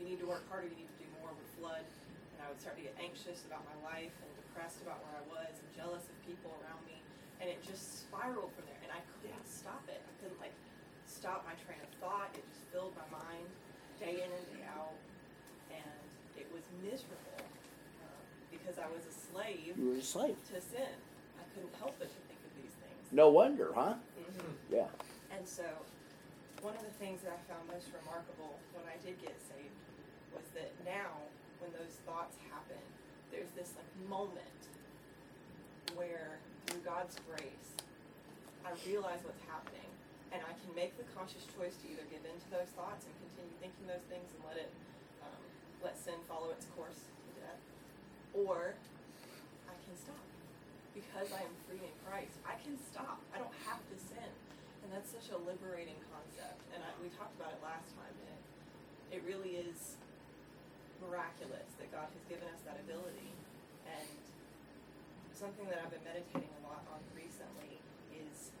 you 0.00 0.06
need 0.08 0.22
to 0.22 0.26
work 0.26 0.46
harder, 0.48 0.70
you 0.70 0.78
need 0.78 0.88
to 0.88 0.98
do 1.02 1.08
more 1.20 1.28
would 1.28 1.50
flood, 1.60 1.84
I 2.42 2.50
would 2.50 2.60
start 2.60 2.76
to 2.76 2.84
get 2.84 2.94
anxious 2.98 3.46
about 3.46 3.62
my 3.64 3.78
life 3.86 4.12
and 4.20 4.30
depressed 4.34 4.82
about 4.82 4.98
where 5.06 5.16
I 5.22 5.24
was 5.30 5.52
and 5.62 5.68
jealous 5.72 6.04
of 6.10 6.16
people 6.26 6.50
around 6.60 6.82
me, 6.84 6.98
and 7.40 7.46
it 7.48 7.62
just 7.62 8.02
spiraled 8.06 8.50
from 8.58 8.66
there, 8.66 8.80
and 8.82 8.90
I 8.92 9.00
couldn't 9.22 9.46
stop 9.46 9.82
it. 9.88 10.02
I 10.02 10.12
couldn't 10.20 10.40
like 10.42 10.54
stop 11.06 11.46
my 11.46 11.54
train 11.62 11.78
of 11.80 11.90
thought. 12.02 12.34
It 12.34 12.42
just 12.50 12.66
filled 12.74 12.92
my 12.98 13.06
mind 13.14 13.46
day 14.02 14.26
in 14.26 14.30
and 14.30 14.44
day 14.52 14.66
out, 14.74 14.98
and 15.70 16.02
it 16.34 16.50
was 16.50 16.66
miserable 16.82 17.46
um, 18.02 18.22
because 18.50 18.76
I 18.82 18.90
was 18.90 19.06
a 19.06 19.14
slave 19.14 19.78
You 19.78 19.94
were 19.94 20.02
a 20.02 20.04
slave. 20.04 20.36
to 20.50 20.58
sin. 20.60 20.92
I 21.38 21.44
couldn't 21.54 21.74
help 21.78 21.94
but 22.02 22.10
to 22.10 22.20
think 22.26 22.42
of 22.42 22.52
these 22.58 22.74
things. 22.82 23.02
No 23.14 23.30
wonder, 23.30 23.70
huh? 23.74 23.94
Mhm. 24.18 24.52
Yeah. 24.70 24.90
And 25.30 25.46
so, 25.46 25.64
one 26.60 26.74
of 26.74 26.82
the 26.82 26.94
things 26.98 27.22
that 27.22 27.32
I 27.34 27.40
found 27.50 27.70
most 27.70 27.88
remarkable 27.94 28.58
when 28.74 28.84
I 28.90 28.98
did 29.04 29.16
get 29.22 29.34
saved 29.46 29.78
was 30.34 30.44
that 30.58 30.70
now, 30.84 31.22
when 31.62 31.70
those 31.78 31.94
thoughts 32.02 32.34
happen, 32.50 32.82
there's 33.30 33.54
this 33.54 33.78
like 33.78 33.86
moment 34.10 34.60
where, 35.94 36.42
through 36.66 36.82
God's 36.82 37.14
grace, 37.30 37.78
I 38.66 38.74
realize 38.82 39.22
what's 39.22 39.42
happening, 39.46 39.86
and 40.34 40.42
I 40.42 40.54
can 40.58 40.74
make 40.74 40.98
the 40.98 41.06
conscious 41.14 41.46
choice 41.54 41.78
to 41.82 41.84
either 41.86 42.02
give 42.10 42.26
in 42.26 42.34
to 42.34 42.48
those 42.50 42.70
thoughts 42.74 43.06
and 43.06 43.14
continue 43.22 43.54
thinking 43.62 43.86
those 43.86 44.02
things 44.10 44.26
and 44.34 44.42
let 44.42 44.58
it, 44.58 44.74
um, 45.22 45.42
let 45.86 45.94
sin 45.94 46.18
follow 46.26 46.50
its 46.50 46.66
course 46.74 46.98
to 46.98 47.30
death, 47.38 47.62
or 48.34 48.74
I 49.70 49.76
can 49.86 49.94
stop 49.94 50.26
because 50.92 51.30
I 51.32 51.46
am 51.46 51.54
free 51.70 51.80
in 51.80 51.94
Christ. 52.04 52.36
I 52.44 52.58
can 52.60 52.76
stop. 52.76 53.22
I 53.32 53.40
don't 53.40 53.56
have 53.64 53.80
to 53.80 53.96
sin. 53.96 54.28
And 54.84 54.92
that's 54.92 55.08
such 55.08 55.32
a 55.32 55.38
liberating 55.40 55.96
concept. 56.12 56.60
And 56.74 56.84
I, 56.84 56.90
we 57.00 57.08
talked 57.16 57.32
about 57.38 57.54
it 57.54 57.60
last 57.64 57.88
time, 57.96 58.12
and 58.12 58.28
it, 58.28 58.42
it 59.16 59.20
really 59.24 59.56
is 59.56 59.96
miraculous 61.06 61.68
that 61.78 61.88
God 61.90 62.08
has 62.10 62.24
given 62.30 62.46
us 62.50 62.60
that 62.66 62.78
ability. 62.82 63.30
And 63.86 64.08
something 65.34 65.66
that 65.68 65.82
I've 65.82 65.90
been 65.90 66.06
meditating 66.06 66.52
a 66.62 66.62
lot 66.66 66.86
on 66.90 67.02
recently 67.12 67.82
is, 68.14 68.54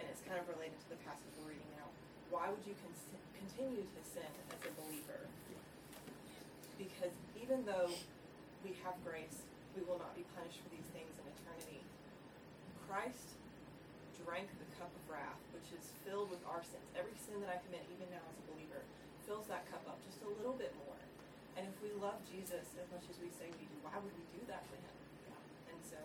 and 0.00 0.08
it's 0.08 0.24
kind 0.24 0.40
of 0.40 0.48
related 0.48 0.80
to 0.88 0.96
the 0.96 1.00
passage 1.04 1.30
we're 1.36 1.52
reading 1.52 1.68
now, 1.76 1.88
why 2.32 2.48
would 2.48 2.64
you 2.64 2.74
con- 2.80 2.96
continue 3.36 3.84
to 3.84 4.00
sin 4.02 4.32
as 4.50 4.60
a 4.64 4.72
believer? 4.80 5.28
Because 6.80 7.14
even 7.38 7.62
though 7.68 7.92
we 8.64 8.74
have 8.82 8.96
grace, 9.04 9.44
we 9.76 9.84
will 9.86 10.00
not 10.00 10.16
be 10.16 10.24
punished 10.34 10.58
for 10.64 10.70
these 10.72 10.88
things 10.90 11.12
in 11.20 11.24
eternity. 11.28 11.84
Christ 12.88 13.36
drank 14.24 14.48
the 14.58 14.68
cup 14.80 14.88
of 14.88 15.02
wrath, 15.06 15.40
which 15.52 15.68
is 15.76 15.92
filled 16.02 16.32
with 16.32 16.40
our 16.48 16.64
sins. 16.64 16.88
Every 16.96 17.14
sin 17.20 17.38
that 17.44 17.52
I 17.52 17.60
commit, 17.68 17.84
even 17.92 18.08
now 18.08 18.24
as 18.24 18.36
a 18.40 18.44
believer, 18.54 18.80
fills 19.28 19.46
that 19.52 19.68
cup 19.68 19.84
up 19.88 20.00
just 20.04 20.20
a 20.24 20.30
little 20.40 20.56
bit 20.56 20.72
more. 20.80 20.83
And 21.56 21.66
if 21.70 21.76
we 21.82 21.94
love 22.02 22.18
Jesus 22.26 22.74
as 22.74 22.86
much 22.90 23.06
as 23.06 23.16
we 23.22 23.30
say 23.30 23.46
we 23.54 23.66
do, 23.70 23.76
why 23.86 23.94
would 23.98 24.14
we 24.14 24.26
do 24.34 24.42
that 24.50 24.66
to 24.68 24.76
him? 24.76 24.96
And 25.70 25.78
so 25.86 25.98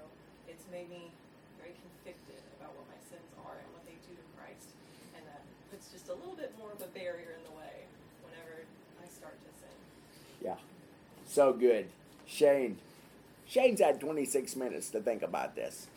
it's 0.45 0.65
made 0.69 0.89
me 0.89 1.09
very 1.57 1.73
convicted 1.81 2.41
about 2.57 2.77
what 2.77 2.85
my 2.85 2.99
sins 3.09 3.29
are 3.41 3.57
and 3.57 3.69
what 3.73 3.83
they 3.85 3.97
do 4.05 4.13
to 4.13 4.25
Christ. 4.37 4.77
And 5.17 5.25
that 5.25 5.41
puts 5.73 5.89
just 5.89 6.07
a 6.09 6.15
little 6.15 6.37
bit 6.37 6.53
more 6.61 6.69
of 6.71 6.81
a 6.81 6.89
barrier 6.93 7.33
in 7.33 7.43
the 7.49 7.55
way 7.57 7.89
whenever 8.21 8.65
I 9.01 9.07
start 9.09 9.37
to 9.41 9.51
sin. 9.57 9.75
Yeah. 10.41 10.61
So 11.25 11.53
good. 11.53 11.89
Shane. 12.29 12.77
Shane's 13.49 13.81
had 13.81 13.99
26 13.99 14.55
minutes 14.55 14.89
to 14.91 15.01
think 15.01 15.23
about 15.23 15.55
this. 15.55 15.87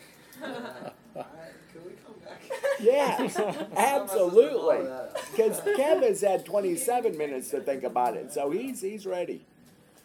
Alright, 1.17 1.29
can 1.73 1.85
we 1.85 1.93
come 2.05 2.17
back? 2.25 2.41
Yes, 2.81 3.39
absolutely. 3.77 4.89
Because 5.31 5.61
Kevin's 5.77 6.21
had 6.21 6.45
27 6.45 7.17
minutes 7.17 7.51
to 7.51 7.61
think 7.61 7.83
about 7.85 8.17
it, 8.17 8.33
so 8.33 8.51
he's 8.51 8.81
he's 8.81 9.07
ready. 9.07 9.45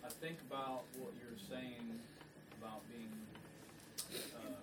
I 0.06 0.10
think 0.10 0.38
about 0.50 0.84
what 1.00 1.12
you're 1.20 1.40
saying 1.50 2.00
about 2.62 2.82
being 2.92 3.12
uh, 4.36 4.56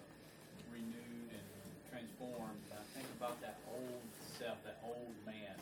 renewed 0.73 1.31
and 1.33 1.47
transformed. 1.91 2.61
I 2.73 2.85
think 2.97 3.07
about 3.19 3.41
that 3.43 3.57
old 3.73 4.05
self, 4.39 4.59
that 4.65 4.79
old 4.85 5.15
man. 5.27 5.57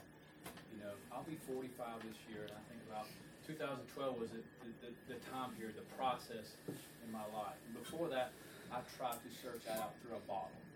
You 0.75 0.83
know, 0.85 0.95
I'll 1.12 1.25
be 1.27 1.37
45 1.47 2.03
this 2.07 2.18
year, 2.31 2.47
and 2.49 2.55
I 2.55 2.62
think 2.71 2.83
about 2.88 3.07
2012 3.47 4.21
was 4.21 4.31
the, 4.31 4.42
the, 4.87 4.90
the 5.14 5.18
time 5.31 5.51
period, 5.59 5.77
the 5.77 5.88
process 5.99 6.57
in 7.05 7.11
my 7.12 7.25
life. 7.35 7.59
And 7.66 7.75
before 7.83 8.09
that, 8.09 8.33
I 8.73 8.81
tried 8.97 9.18
to 9.21 9.31
search 9.42 9.66
out 9.68 9.92
through 10.01 10.16
a 10.16 10.25
bottle, 10.25 10.49
you 10.57 10.64
know, 10.64 10.72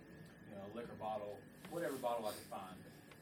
a 0.67 0.77
liquor 0.77 0.97
bottle, 0.99 1.39
whatever 1.71 1.95
bottle 2.03 2.27
I 2.27 2.35
could 2.35 2.51
find. 2.51 2.79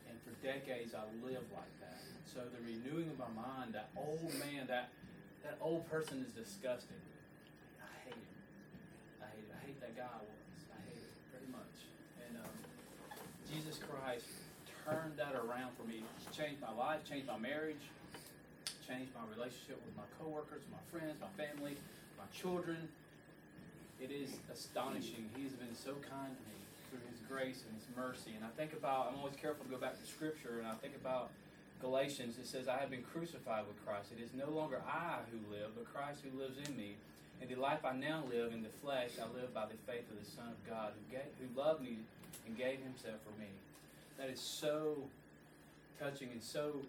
And 0.09 0.17
for 0.25 0.33
decades, 0.45 0.95
I 0.95 1.05
lived 1.25 1.51
like 1.53 1.75
that. 1.81 2.01
So 2.25 2.41
the 2.41 2.63
renewing 2.65 3.11
of 3.13 3.19
my 3.21 3.33
mind, 3.35 3.75
that 3.75 3.91
old 3.97 4.33
man, 4.41 4.67
that 4.69 4.91
that 5.45 5.61
old 5.61 5.85
person 5.91 6.25
is 6.25 6.33
disgusting. 6.33 6.99
I 7.79 7.93
hate 8.09 8.17
him. 8.17 8.33
I 9.21 9.29
hate. 9.29 9.45
It. 9.45 9.53
I 9.53 9.61
hate 9.61 9.79
that 9.85 9.95
guy 9.95 10.09
I 10.09 10.25
was. 10.25 10.61
I 10.73 10.81
hate 10.89 11.05
it 11.05 11.17
very 11.31 11.51
much. 11.53 11.77
And 12.25 12.41
um, 12.41 12.57
Jesus 13.53 13.77
Christ 13.77 14.25
turned 14.89 15.21
that 15.21 15.37
around 15.37 15.77
for 15.77 15.85
me. 15.85 16.01
Changed 16.33 16.65
my 16.65 16.73
life. 16.73 17.05
Changed 17.05 17.29
my 17.29 17.39
marriage. 17.39 17.85
Changed 18.89 19.13
my 19.13 19.25
relationship 19.37 19.81
with 19.85 19.97
my 19.97 20.09
coworkers, 20.17 20.65
my 20.73 20.81
friends, 20.89 21.21
my 21.21 21.33
family, 21.37 21.77
my 22.17 22.29
children. 22.33 22.89
It 24.01 24.11
is 24.11 24.41
astonishing. 24.49 25.29
He 25.37 25.45
has 25.45 25.53
been 25.53 25.77
so 25.77 25.93
kind 26.09 26.33
to 26.33 26.43
me 26.49 26.64
through 26.95 27.11
His 27.11 27.19
grace 27.27 27.67
and 27.67 27.75
His 27.75 27.91
mercy. 27.99 28.39
And 28.39 28.47
I 28.47 28.55
think 28.55 28.71
about. 28.73 29.11
I'm 29.11 29.19
always 29.19 29.35
careful 29.35 29.67
to 29.67 29.71
go 29.71 29.83
back 29.83 29.99
to 29.99 30.07
Scripture, 30.07 30.63
and 30.63 30.67
I 30.71 30.79
think 30.79 30.95
about 30.95 31.35
Galatians, 31.85 32.39
it 32.39 32.47
says, 32.47 32.69
I 32.69 32.79
have 32.79 32.91
been 32.91 33.03
crucified 33.03 33.67
with 33.67 33.77
Christ. 33.85 34.09
It 34.17 34.23
is 34.23 34.31
no 34.33 34.49
longer 34.49 34.81
I 34.89 35.21
who 35.29 35.37
live, 35.53 35.77
but 35.77 35.85
Christ 35.93 36.21
who 36.25 36.33
lives 36.39 36.57
in 36.57 36.77
me. 36.77 36.97
And 37.43 37.51
the 37.51 37.57
life 37.57 37.85
I 37.85 37.93
now 37.93 38.23
live 38.31 38.55
in 38.55 38.63
the 38.63 38.73
flesh, 38.81 39.21
I 39.21 39.27
live 39.37 39.53
by 39.53 39.67
the 39.67 39.77
faith 39.85 40.09
of 40.09 40.17
the 40.17 40.25
Son 40.25 40.49
of 40.49 40.57
God, 40.71 40.93
who, 40.95 41.03
gave, 41.13 41.29
who 41.37 41.61
loved 41.61 41.83
me 41.83 41.99
and 42.47 42.57
gave 42.57 42.81
himself 42.81 43.21
for 43.21 43.37
me. 43.39 43.49
That 44.17 44.31
is 44.31 44.41
so 44.41 44.97
touching 46.01 46.31
and 46.33 46.43
so 46.43 46.81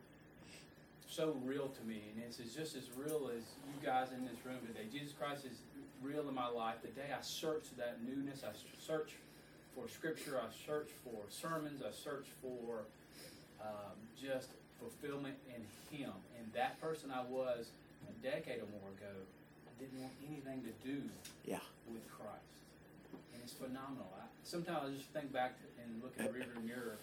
so 1.08 1.36
real 1.46 1.68
to 1.70 1.84
me. 1.88 2.02
And 2.14 2.24
it's, 2.28 2.40
it's 2.40 2.54
just 2.54 2.76
as 2.76 2.90
real 2.98 3.30
as 3.30 3.44
you 3.68 3.86
guys 3.86 4.08
in 4.12 4.26
this 4.26 4.36
room 4.44 4.60
today. 4.68 4.88
Jesus 4.92 5.14
Christ 5.14 5.46
is 5.46 5.60
real 6.02 6.28
in 6.28 6.36
my 6.36 6.48
life. 6.48 6.76
The 6.82 6.90
day 6.90 7.08
I 7.12 7.22
search 7.22 7.64
that 7.78 8.00
newness, 8.04 8.44
I 8.44 8.52
search 8.80 9.12
for 9.76 9.88
Scripture, 9.92 10.40
I 10.40 10.48
search 10.66 10.88
for 11.04 11.20
sermons, 11.30 11.82
I 11.84 11.92
search 11.92 12.26
for 12.42 12.88
um, 13.62 13.96
just 14.16 14.50
fulfillment 14.80 15.36
in 15.52 15.62
Him. 15.92 16.12
And 16.40 16.48
that 16.56 16.80
person 16.80 17.12
I 17.12 17.22
was 17.28 17.70
a 18.08 18.14
decade 18.24 18.64
or 18.64 18.70
more 18.80 18.90
ago, 18.96 19.12
I 19.68 19.72
didn't 19.80 20.00
want 20.00 20.14
anything 20.24 20.64
to 20.64 20.74
do 20.88 21.04
Yeah. 21.44 21.60
with 21.92 22.04
Christ. 22.08 22.56
And 23.36 23.44
it's 23.44 23.54
phenomenal. 23.54 24.08
I, 24.16 24.26
sometimes 24.44 24.80
I 24.88 24.90
just 24.96 25.12
think 25.12 25.32
back 25.36 25.60
to, 25.60 25.66
and 25.84 26.00
look 26.02 26.16
in 26.18 26.26
the 26.26 26.32
rearview 26.32 26.64
mirror 26.64 26.96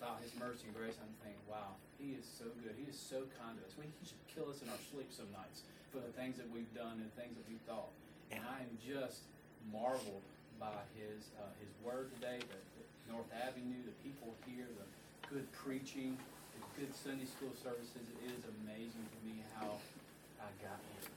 about 0.00 0.20
His 0.20 0.32
mercy 0.36 0.68
and 0.68 0.76
grace. 0.76 0.96
I'm 1.00 1.12
thinking, 1.24 1.40
wow, 1.48 1.76
He 1.96 2.12
is 2.16 2.24
so 2.28 2.44
good. 2.60 2.76
He 2.76 2.84
is 2.88 2.98
so 3.00 3.24
kind 3.40 3.56
to 3.56 3.62
us. 3.64 3.72
We, 3.80 3.88
he 3.88 4.04
should 4.04 4.20
kill 4.28 4.52
us 4.52 4.60
in 4.60 4.68
our 4.68 4.80
sleep 4.92 5.08
some 5.12 5.28
nights 5.32 5.64
for 5.92 5.98
the 6.04 6.12
things 6.14 6.36
that 6.36 6.48
we've 6.52 6.70
done 6.76 7.00
and 7.00 7.08
the 7.08 7.16
things 7.16 7.32
that 7.36 7.46
we 7.48 7.56
thought. 7.66 7.90
And 8.30 8.40
I 8.46 8.62
am 8.62 8.70
just 8.78 9.26
marveled 9.74 10.22
by 10.60 10.84
His 10.94 11.32
uh, 11.40 11.48
His 11.58 11.72
Word 11.82 12.12
today, 12.20 12.38
the, 12.38 12.58
North 13.10 13.26
Avenue, 13.34 13.82
the 13.82 13.96
people 14.06 14.30
here, 14.46 14.68
the 14.78 14.86
good 15.34 15.50
preaching, 15.50 16.14
the 16.54 16.62
good 16.78 16.94
Sunday 16.94 17.26
school 17.26 17.50
services. 17.58 18.06
It 18.22 18.30
is 18.30 18.44
amazing 18.62 19.02
to 19.02 19.18
me 19.26 19.42
how 19.58 19.74
I 20.38 20.46
got 20.62 20.78
here. 20.94 21.10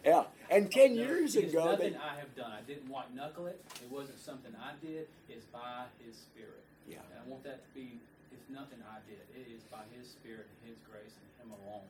Yeah. 0.00 0.24
And 0.48 0.70
10 0.72 0.96
No, 0.96 1.02
years 1.02 1.36
ago, 1.36 1.72
nothing 1.76 1.92
they, 1.92 1.98
I 1.98 2.16
have 2.16 2.32
done. 2.34 2.52
I 2.52 2.62
didn't 2.62 2.88
white 2.88 3.12
knuckle 3.14 3.46
it. 3.46 3.60
It 3.84 3.90
wasn't 3.92 4.18
something 4.18 4.52
I 4.56 4.72
did. 4.80 5.08
It's 5.28 5.44
by 5.52 5.84
His 6.00 6.16
Spirit. 6.16 6.62
Yeah. 6.88 7.04
And 7.12 7.20
I 7.26 7.28
want 7.28 7.44
that 7.44 7.60
to 7.68 7.70
be. 7.74 7.98
It's 8.32 8.48
nothing 8.48 8.78
I 8.88 8.96
did. 9.10 9.20
It 9.36 9.52
is 9.52 9.62
by 9.68 9.82
His 9.98 10.08
Spirit 10.08 10.46
and 10.48 10.70
His 10.70 10.78
grace 10.88 11.12
and 11.20 11.28
Him 11.52 11.58
alone. 11.60 11.84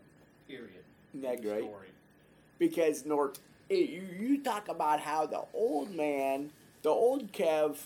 Period. 0.49 0.83
Isn't 1.15 1.23
that 1.23 1.43
great? 1.43 1.65
Story. 1.71 1.89
because 2.59 3.05
North, 3.07 3.39
you, 3.71 4.03
you 4.19 4.43
talk 4.43 4.69
about 4.69 4.99
how 5.01 5.27
the 5.27 5.43
old 5.55 5.95
man, 5.95 6.51
the 6.87 6.93
old 6.93 7.33
Kev, 7.33 7.79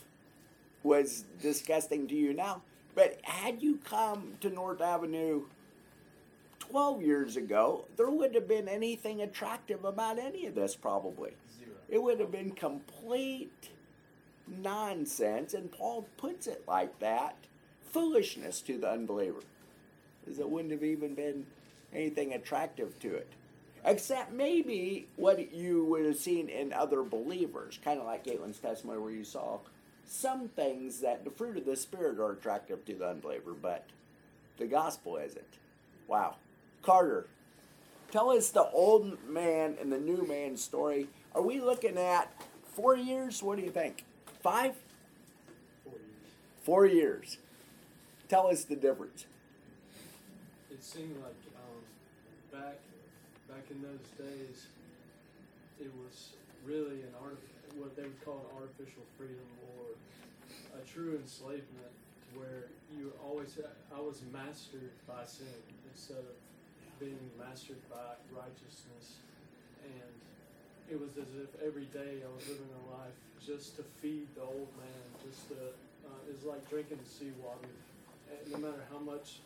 was 0.83 1.25
disgusting 1.41 2.07
to 2.07 2.15
you 2.15 2.35
now. 2.35 2.61
But 2.95 3.19
had 3.23 3.63
you 3.63 3.79
come 3.83 4.35
to 4.43 4.51
North 4.51 4.83
Avenue 4.83 5.45
12 6.59 7.01
years 7.01 7.35
ago, 7.35 7.87
there 7.97 8.11
wouldn't 8.11 8.35
have 8.35 8.47
been 8.47 8.69
anything 8.69 9.23
attractive 9.23 9.87
about 9.87 10.19
any 10.19 10.45
of 10.45 10.55
this, 10.55 10.77
probably. 10.77 11.31
Zero. 11.59 11.71
It 11.89 12.03
would 12.03 12.21
have 12.21 12.31
been 12.31 12.51
complete 12.51 13.71
nonsense, 14.47 15.55
and 15.55 15.73
Paul 15.73 16.07
puts 16.19 16.47
it 16.47 16.65
like 16.69 16.99
that 16.99 17.37
foolishness 17.91 18.61
to 18.61 18.77
the 18.77 18.91
unbeliever. 18.91 19.41
Because 20.23 20.39
it 20.39 20.51
wouldn't 20.51 20.73
have 20.73 20.85
even 20.85 21.15
been 21.15 21.47
anything 21.95 22.35
attractive 22.35 22.99
to 23.01 23.15
it. 23.15 23.33
Except 23.85 24.33
maybe 24.33 25.07
what 25.17 25.53
you 25.53 25.85
would 25.85 26.05
have 26.05 26.17
seen 26.17 26.49
in 26.49 26.73
other 26.73 27.03
believers, 27.03 27.79
kind 27.83 27.99
of 27.99 28.07
like 28.07 28.25
Caitlin's 28.25 28.59
testimony, 28.59 28.99
where 29.01 29.11
you 29.11 29.25
saw 29.25 29.61
some 30.07 30.49
things 30.49 31.01
that 31.01 31.25
the 31.25 31.31
fruit 31.31 31.57
of 31.57 31.65
the 31.65 31.77
Spirit 31.77 32.19
are 32.19 32.33
attractive 32.33 32.85
to 32.85 32.95
the 32.95 33.09
unbeliever, 33.09 33.53
but 33.53 33.87
the 34.59 34.67
gospel 34.67 35.17
isn't. 35.17 35.45
Wow. 36.09 36.37
Carter, 36.83 37.27
tell 38.11 38.31
us 38.31 38.51
the 38.51 38.69
old 38.71 39.17
man 39.29 39.77
and 39.81 39.91
the 39.93 39.99
new 39.99 40.27
man 40.27 40.57
story. 40.57 41.07
Are 41.35 41.43
we 41.43 41.61
looking 41.61 41.97
at 41.97 42.31
four 42.75 42.97
years? 42.97 43.43
What 43.43 43.57
do 43.59 43.65
you 43.65 43.71
think? 43.71 44.05
Five? 44.43 44.75
four 45.85 45.93
years. 45.93 46.65
Four 46.65 46.87
years. 46.87 47.39
Tell 48.29 48.49
us 48.49 48.65
the 48.65 48.77
difference. 48.77 49.27
It 50.71 50.83
seemed 50.83 51.17
like 51.17 51.35
um, 51.57 52.61
back 52.61 52.63
back 52.63 52.90
in 53.71 53.83
those 53.83 54.11
days, 54.19 54.67
it 55.81 55.91
was 56.03 56.35
really 56.67 57.03
an 57.07 57.15
art 57.23 57.39
what 57.79 57.95
they 57.95 58.03
would 58.03 58.25
call 58.25 58.43
an 58.51 58.67
artificial 58.67 59.07
freedom 59.17 59.47
or 59.71 59.95
a 60.75 60.83
true 60.83 61.15
enslavement, 61.17 61.95
where 62.35 62.67
you 62.91 63.13
always 63.25 63.59
I 63.95 64.01
was 64.01 64.23
mastered 64.33 64.91
by 65.07 65.25
sin 65.25 65.55
instead 65.87 66.19
of 66.19 66.37
being 66.99 67.31
mastered 67.39 67.81
by 67.89 68.19
righteousness, 68.35 69.23
and 69.87 70.13
it 70.91 70.99
was 71.01 71.17
as 71.17 71.31
if 71.39 71.51
every 71.63 71.87
day 71.95 72.21
I 72.27 72.31
was 72.35 72.43
living 72.49 72.69
a 72.69 72.85
life 72.91 73.19
just 73.39 73.77
to 73.77 73.83
feed 74.03 74.27
the 74.35 74.43
old 74.43 74.69
man, 74.77 75.07
just 75.23 75.49
to 75.49 75.73
uh, 76.05 76.31
it's 76.31 76.45
like 76.45 76.69
drinking 76.69 76.99
seawater. 77.07 77.71
No 78.51 78.59
matter 78.59 78.83
how 78.91 78.99
much 78.99 79.41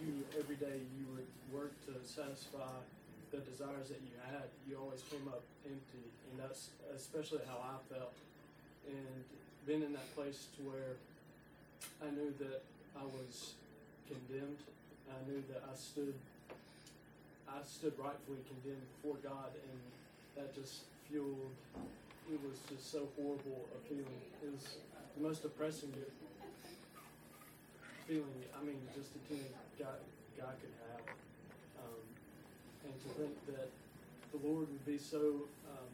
you 0.00 0.24
every 0.38 0.56
day 0.56 0.80
you 0.96 1.04
would 1.16 1.28
work 1.52 1.72
to 1.86 1.92
satisfy 2.06 2.80
the 3.32 3.40
desires 3.48 3.88
that 3.88 3.98
you 4.04 4.12
had, 4.28 4.44
you 4.68 4.76
always 4.76 5.00
came 5.08 5.26
up 5.26 5.40
empty, 5.64 6.04
and 6.30 6.36
that's 6.36 6.68
especially 6.94 7.40
how 7.48 7.56
I 7.56 7.80
felt. 7.88 8.12
And 8.86 9.24
being 9.66 9.82
in 9.82 9.92
that 9.96 10.14
place 10.14 10.52
to 10.56 10.68
where 10.68 11.00
I 12.04 12.12
knew 12.12 12.32
that 12.44 12.60
I 12.92 13.04
was 13.08 13.56
condemned, 14.04 14.60
I 15.08 15.16
knew 15.24 15.42
that 15.48 15.64
I 15.64 15.74
stood, 15.74 16.14
I 17.48 17.64
stood 17.64 17.96
rightfully 17.96 18.44
condemned 18.44 18.84
before 19.00 19.16
God, 19.24 19.50
and 19.56 19.78
that 20.36 20.54
just 20.54 20.84
fueled. 21.08 21.56
It 22.30 22.38
was 22.44 22.60
just 22.68 22.92
so 22.92 23.08
horrible 23.16 23.64
a 23.74 23.80
feeling. 23.88 24.22
It 24.44 24.52
was 24.52 24.76
the 25.16 25.22
most 25.24 25.42
depressing 25.42 25.92
feeling. 28.06 28.44
I 28.56 28.64
mean, 28.64 28.76
just 28.94 29.10
a 29.16 29.20
teenage 29.28 29.56
guy, 29.78 29.96
guy 30.36 30.52
could 30.60 30.74
have, 30.81 30.81
to 33.02 33.08
think 33.18 33.34
that 33.46 33.68
the 34.32 34.38
Lord 34.46 34.68
would 34.70 34.86
be 34.86 34.98
so 34.98 35.48
um, 35.68 35.90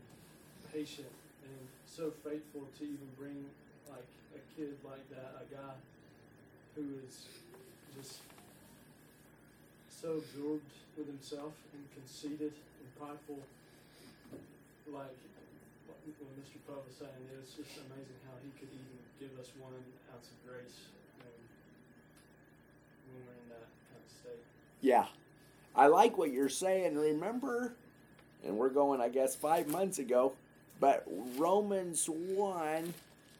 patient 0.72 1.10
and 1.44 1.58
so 1.86 2.12
faithful 2.22 2.68
to 2.78 2.84
even 2.84 3.08
bring 3.18 3.44
like 3.88 4.06
a 4.36 4.40
kid 4.54 4.76
like 4.84 5.08
that, 5.10 5.40
a 5.40 5.46
guy 5.48 5.74
who 6.76 6.84
is 7.06 7.24
just 7.96 8.20
so 9.88 10.20
absorbed 10.22 10.70
with 10.96 11.06
himself 11.06 11.54
and 11.74 11.82
conceited 11.96 12.52
and 12.54 12.88
prideful, 12.94 13.40
like 14.92 15.16
what 15.88 16.32
Mr. 16.40 16.56
Puff 16.64 16.86
was 16.86 16.96
saying, 16.96 17.20
it's 17.36 17.52
just 17.52 17.76
amazing 17.84 18.16
how 18.24 18.38
he 18.40 18.48
could 18.56 18.70
even 18.72 18.96
give 19.20 19.34
us 19.36 19.50
one 19.60 19.74
ounce 20.14 20.30
of 20.30 20.38
grace 20.46 20.88
when 21.18 21.34
we're 23.26 23.36
in 23.42 23.48
that 23.50 23.68
kind 23.90 24.00
of 24.00 24.08
state. 24.08 24.44
Yeah. 24.80 25.10
I 25.78 25.86
like 25.86 26.18
what 26.18 26.32
you're 26.32 26.48
saying. 26.48 26.96
Remember, 26.96 27.72
and 28.44 28.56
we're 28.56 28.68
going, 28.68 29.00
I 29.00 29.08
guess, 29.08 29.36
five 29.36 29.68
months 29.68 30.00
ago, 30.00 30.32
but 30.80 31.04
Romans 31.36 32.06
1 32.08 32.94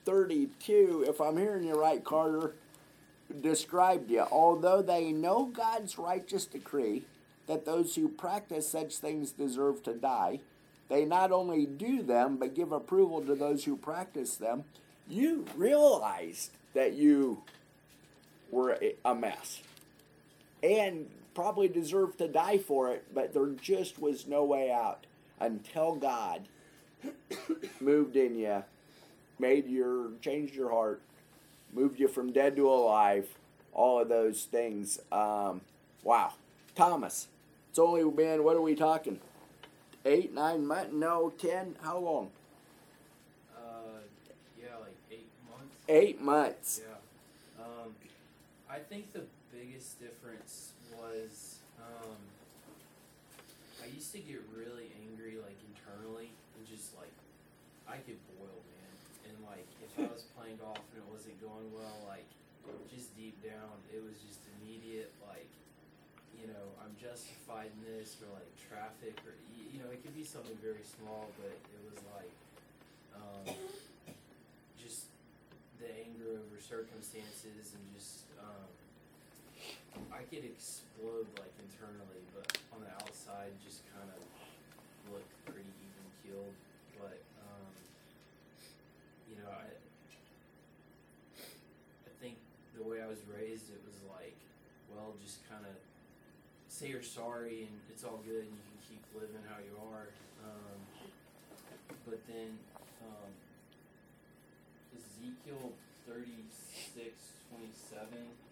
32, 0.04 1.04
if 1.06 1.20
I'm 1.20 1.36
hearing 1.36 1.64
you 1.64 1.78
right, 1.78 2.02
Carter, 2.02 2.54
described 3.42 4.10
you. 4.10 4.24
Although 4.30 4.80
they 4.80 5.12
know 5.12 5.46
God's 5.46 5.98
righteous 5.98 6.46
decree 6.46 7.02
that 7.46 7.66
those 7.66 7.96
who 7.96 8.08
practice 8.08 8.70
such 8.70 8.96
things 8.96 9.32
deserve 9.32 9.82
to 9.82 9.92
die, 9.92 10.40
they 10.88 11.04
not 11.04 11.32
only 11.32 11.66
do 11.66 12.02
them, 12.02 12.36
but 12.38 12.54
give 12.54 12.72
approval 12.72 13.20
to 13.22 13.34
those 13.34 13.64
who 13.64 13.76
practice 13.76 14.36
them. 14.36 14.64
You 15.08 15.44
realized 15.56 16.52
that 16.72 16.94
you 16.94 17.42
were 18.50 18.78
a- 19.04 19.14
mess 19.14 19.60
and 20.62 21.08
probably 21.38 21.68
deserved 21.68 22.18
to 22.18 22.26
die 22.26 22.58
for 22.58 22.90
it, 22.90 23.14
but 23.14 23.32
there 23.32 23.46
just 23.62 24.02
was 24.02 24.26
no 24.26 24.42
way 24.42 24.72
out 24.72 25.06
until 25.38 25.94
God 25.94 26.48
moved 27.80 28.16
in 28.16 28.34
you, 28.34 28.64
made 29.38 29.68
your, 29.68 30.10
changed 30.20 30.56
your 30.56 30.70
heart, 30.70 31.00
moved 31.72 32.00
you 32.00 32.08
from 32.08 32.32
dead 32.32 32.56
to 32.56 32.68
alive, 32.68 33.28
all 33.72 34.02
of 34.02 34.08
those 34.08 34.46
things. 34.46 34.98
Um, 35.12 35.60
wow. 36.02 36.32
Thomas, 36.74 37.28
it's 37.70 37.78
only 37.78 38.02
been, 38.10 38.42
what 38.42 38.56
are 38.56 38.60
we 38.60 38.74
talking? 38.74 39.20
Eight, 40.04 40.34
nine 40.34 40.66
months? 40.66 40.92
No, 40.92 41.32
ten? 41.38 41.76
How 41.82 41.98
long? 41.98 42.30
Uh, 43.56 44.00
yeah, 44.60 44.74
like 44.80 44.96
eight 45.12 45.28
months. 45.48 45.76
Eight 45.88 46.20
months. 46.20 46.80
Yeah. 46.84 47.64
Um, 47.64 47.94
I 48.68 48.80
think 48.80 49.12
the 49.12 49.22
biggest 49.52 50.00
difference 50.00 50.67
was 50.98 51.62
um, 51.78 52.18
I 53.82 53.86
used 53.94 54.10
to 54.12 54.20
get 54.20 54.42
really 54.50 54.90
angry, 55.06 55.38
like 55.38 55.56
internally, 55.70 56.34
and 56.58 56.62
just 56.66 56.92
like 56.98 57.12
I 57.86 58.02
could 58.02 58.18
boil, 58.36 58.58
man. 58.68 58.92
And 59.30 59.34
like 59.46 59.66
if 59.80 59.92
I 59.96 60.10
was 60.10 60.26
playing 60.34 60.58
golf 60.58 60.82
and 60.92 61.00
it 61.00 61.08
wasn't 61.08 61.38
going 61.40 61.70
well, 61.72 61.96
like 62.10 62.26
just 62.90 63.14
deep 63.16 63.38
down, 63.40 63.78
it 63.94 64.02
was 64.02 64.18
just 64.26 64.42
immediate, 64.58 65.14
like 65.24 65.48
you 66.36 66.46
know, 66.46 66.66
I'm 66.78 66.94
justified 67.00 67.70
in 67.74 67.80
this, 67.86 68.18
or 68.22 68.30
like 68.34 68.50
traffic, 68.70 69.18
or 69.26 69.34
you 69.54 69.80
know, 69.80 69.90
it 69.90 70.02
could 70.02 70.14
be 70.14 70.26
something 70.26 70.54
very 70.62 70.84
small, 70.84 71.30
but 71.38 71.54
it 71.54 71.82
was 71.86 71.98
like 72.14 72.34
um, 73.14 73.46
just 74.78 75.10
the 75.82 75.90
anger 76.02 76.38
over 76.38 76.58
circumstances 76.58 77.74
and 77.74 77.84
just 77.94 78.26
um, 78.38 78.70
I 80.12 80.22
could 80.28 80.44
explode 80.44 81.26
like 81.38 81.54
internally, 81.62 82.22
but 82.34 82.58
on 82.74 82.82
the 82.82 82.92
outside 83.02 83.52
just 83.64 83.82
kind 83.94 84.08
of 84.10 84.20
look 85.12 85.26
pretty 85.46 85.66
even 85.66 86.06
keeled. 86.22 86.54
But 86.98 87.18
um, 87.42 87.70
you 89.30 89.36
know, 89.40 89.50
I 89.50 89.66
I 91.38 92.12
think 92.20 92.36
the 92.76 92.84
way 92.84 93.02
I 93.02 93.06
was 93.06 93.22
raised, 93.30 93.70
it 93.70 93.80
was 93.86 93.98
like, 94.10 94.36
well, 94.94 95.14
just 95.24 95.42
kind 95.48 95.64
of 95.64 95.76
say 96.68 96.88
you're 96.88 97.02
sorry 97.02 97.66
and 97.66 97.74
it's 97.90 98.04
all 98.04 98.20
good 98.22 98.46
and 98.46 98.54
you 98.54 98.62
can 98.70 98.78
keep 98.86 99.02
living 99.14 99.42
how 99.50 99.58
you 99.58 99.74
are. 99.90 100.06
Um, 100.46 100.78
but 102.06 102.20
then 102.28 102.54
um, 103.02 103.30
Ezekiel 104.94 105.72
36, 106.06 107.04
27, 107.50 108.08
um, 108.08 108.24
it 108.24 108.47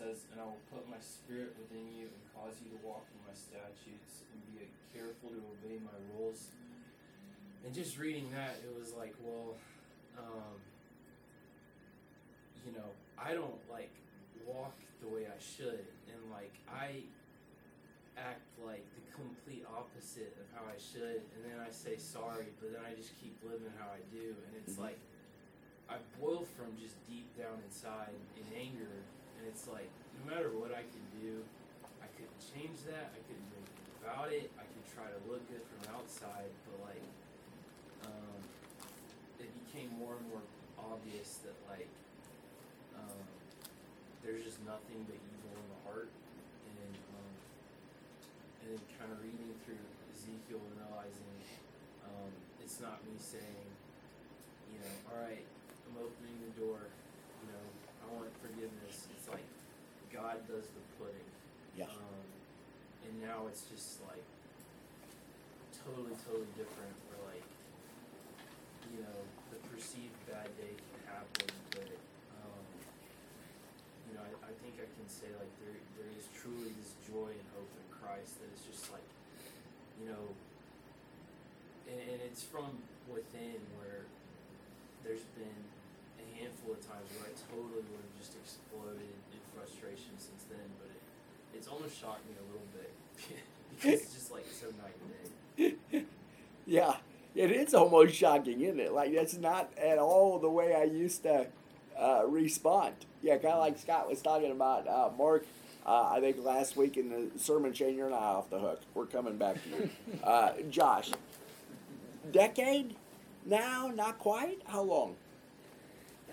says, 0.00 0.24
And 0.32 0.40
I 0.40 0.44
will 0.48 0.64
put 0.72 0.88
my 0.88 0.96
spirit 1.04 1.52
within 1.60 1.84
you 1.92 2.08
and 2.08 2.22
cause 2.32 2.56
you 2.64 2.72
to 2.72 2.80
walk 2.80 3.04
in 3.12 3.20
my 3.28 3.36
statutes 3.36 4.24
and 4.32 4.40
be 4.56 4.64
careful 4.96 5.28
to 5.28 5.40
obey 5.60 5.76
my 5.84 5.96
rules. 6.16 6.48
And 7.64 7.74
just 7.76 8.00
reading 8.00 8.32
that, 8.32 8.56
it 8.64 8.72
was 8.72 8.96
like, 8.96 9.12
well, 9.20 9.52
um, 10.16 10.56
you 12.64 12.72
know, 12.72 12.88
I 13.20 13.36
don't 13.36 13.60
like 13.68 13.92
walk 14.48 14.72
the 15.04 15.08
way 15.12 15.28
I 15.28 15.36
should. 15.36 15.84
And 16.08 16.20
like, 16.32 16.56
I 16.72 17.04
act 18.16 18.40
like 18.64 18.84
the 18.96 19.04
complete 19.12 19.64
opposite 19.68 20.32
of 20.40 20.46
how 20.56 20.64
I 20.64 20.80
should. 20.80 21.20
And 21.36 21.44
then 21.44 21.60
I 21.60 21.68
say 21.68 22.00
sorry, 22.00 22.48
but 22.60 22.72
then 22.72 22.80
I 22.80 22.96
just 22.96 23.12
keep 23.20 23.36
living 23.44 23.68
how 23.76 23.92
I 23.92 24.00
do. 24.08 24.32
And 24.48 24.56
it's 24.64 24.76
Mhm. 24.80 24.88
like, 24.88 24.98
I 25.92 25.98
boil 26.18 26.44
from 26.56 26.72
just 26.80 26.96
deep 27.06 27.28
down 27.36 27.60
inside 27.66 28.14
in 28.38 28.46
anger, 28.56 29.02
and 29.40 29.48
it's 29.48 29.64
like 29.72 29.88
no 30.20 30.28
matter 30.28 30.52
what 30.52 30.76
I 30.76 30.84
could 30.84 31.08
do, 31.16 31.40
I 32.04 32.08
couldn't 32.12 32.36
change 32.44 32.84
that. 32.92 33.08
I 33.16 33.20
couldn't 33.24 33.48
do 33.48 33.60
about 34.04 34.28
it. 34.28 34.52
I 34.60 34.68
could 34.68 34.86
try 34.92 35.08
to 35.08 35.20
look 35.24 35.40
good 35.48 35.64
from 35.64 35.96
outside, 35.96 36.52
but 36.68 36.76
like, 36.84 37.04
um, 38.04 38.40
it 39.40 39.48
became 39.64 39.88
more 39.96 40.20
and 40.20 40.24
more 40.28 40.44
obvious 40.76 41.40
that 41.48 41.56
like, 41.72 41.88
um, 43.00 43.24
there's 44.20 44.44
just 44.44 44.60
nothing 44.68 45.08
but 45.08 45.16
evil 45.16 45.52
in 45.56 45.66
the 45.72 45.80
heart, 45.88 46.12
and 46.12 46.92
um, 47.16 47.32
and 48.60 48.76
then 48.76 48.80
kind 49.00 49.08
of 49.08 49.24
reading 49.24 49.56
through 49.64 49.80
Ezekiel 50.12 50.60
and 50.60 50.74
realizing 50.84 51.32
um, 52.04 52.28
it's 52.60 52.76
not 52.76 53.00
me 53.08 53.16
saying, 53.16 53.68
you 54.68 54.84
know, 54.84 54.92
all 55.08 55.18
right, 55.24 55.44
I'm 55.88 55.96
opening 55.96 56.36
the 56.44 56.52
door. 56.60 56.84
You 57.40 57.56
know, 57.56 57.64
I 58.00 58.06
want 58.14 58.32
forgiveness. 58.40 59.08
It's 59.16 59.28
like 59.28 59.44
God 60.12 60.42
does 60.48 60.66
the 60.72 60.84
pudding. 60.98 61.30
Yeah. 61.76 61.86
Um, 61.86 62.26
and 63.06 63.14
now 63.22 63.46
it's 63.48 63.64
just 63.70 64.02
like 64.08 64.24
totally, 65.84 66.14
totally 66.26 66.50
different. 66.58 66.94
Where 67.08 67.22
like, 67.30 67.46
you 68.92 69.00
know, 69.04 69.18
the 69.54 69.58
perceived 69.70 70.16
bad 70.26 70.50
day 70.58 70.74
can 70.74 71.00
happen, 71.08 71.48
but 71.72 71.90
um, 72.40 72.64
you 74.08 74.12
know, 74.18 74.22
I, 74.26 74.30
I 74.50 74.52
think 74.60 74.76
I 74.82 74.88
can 74.98 75.06
say 75.08 75.30
like 75.38 75.52
there, 75.62 75.78
there 75.96 76.10
is 76.18 76.26
truly 76.36 76.74
this 76.76 76.98
joy 77.06 77.30
and 77.32 77.46
hope 77.56 77.70
in 77.70 77.86
Christ 77.94 78.42
that 78.42 78.50
is 78.52 78.62
just 78.66 78.90
like, 78.92 79.06
you 80.02 80.10
know, 80.10 80.24
and, 81.88 81.98
and 81.98 82.20
it's 82.26 82.42
from 82.42 82.82
within 83.08 83.58
where 83.78 84.06
there's 85.02 85.24
been 85.34 85.60
handful 86.40 86.72
of 86.74 86.80
times 86.80 87.06
where 87.16 87.28
I 87.28 87.34
totally 87.36 87.84
would 87.84 88.02
have 88.04 88.16
just 88.18 88.34
exploded 88.40 89.12
in 89.32 89.40
frustration 89.52 90.16
since 90.16 90.48
then, 90.48 90.68
but 90.80 90.88
it, 90.88 91.02
it's 91.58 91.68
almost 91.68 91.98
shocked 92.00 92.24
me 92.28 92.34
a 92.40 92.46
little 92.48 92.68
bit 92.72 92.90
because 93.76 94.00
it's 94.00 94.14
just 94.14 94.30
like 94.32 94.46
so 94.48 94.66
night 94.80 94.96
and 95.00 95.10
day. 95.12 96.04
Yeah, 96.66 96.96
it 97.34 97.50
is 97.50 97.74
almost 97.74 98.14
shocking, 98.14 98.60
isn't 98.60 98.78
it? 98.78 98.92
Like 98.92 99.12
that's 99.14 99.36
not 99.36 99.70
at 99.76 99.98
all 99.98 100.38
the 100.38 100.50
way 100.50 100.74
I 100.74 100.84
used 100.84 101.24
to 101.24 101.46
uh, 101.98 102.22
respond. 102.26 102.94
Yeah, 103.22 103.34
kind 103.38 103.54
of 103.54 103.60
like 103.60 103.78
Scott 103.78 104.08
was 104.08 104.22
talking 104.22 104.52
about. 104.52 104.86
Uh, 104.86 105.10
Mark, 105.18 105.44
uh, 105.84 106.10
I 106.12 106.20
think 106.20 106.36
last 106.44 106.76
week 106.76 106.96
in 106.96 107.08
the 107.08 107.38
sermon 107.38 107.72
chain, 107.72 107.96
you're 107.96 108.10
not 108.10 108.22
off 108.22 108.50
the 108.50 108.58
hook. 108.60 108.82
We're 108.94 109.06
coming 109.06 109.36
back 109.36 109.56
to 109.64 109.68
you. 109.70 109.90
Uh, 110.22 110.52
Josh, 110.68 111.10
decade 112.30 112.94
now? 113.44 113.90
Not 113.94 114.18
quite. 114.18 114.60
How 114.66 114.82
long? 114.82 115.16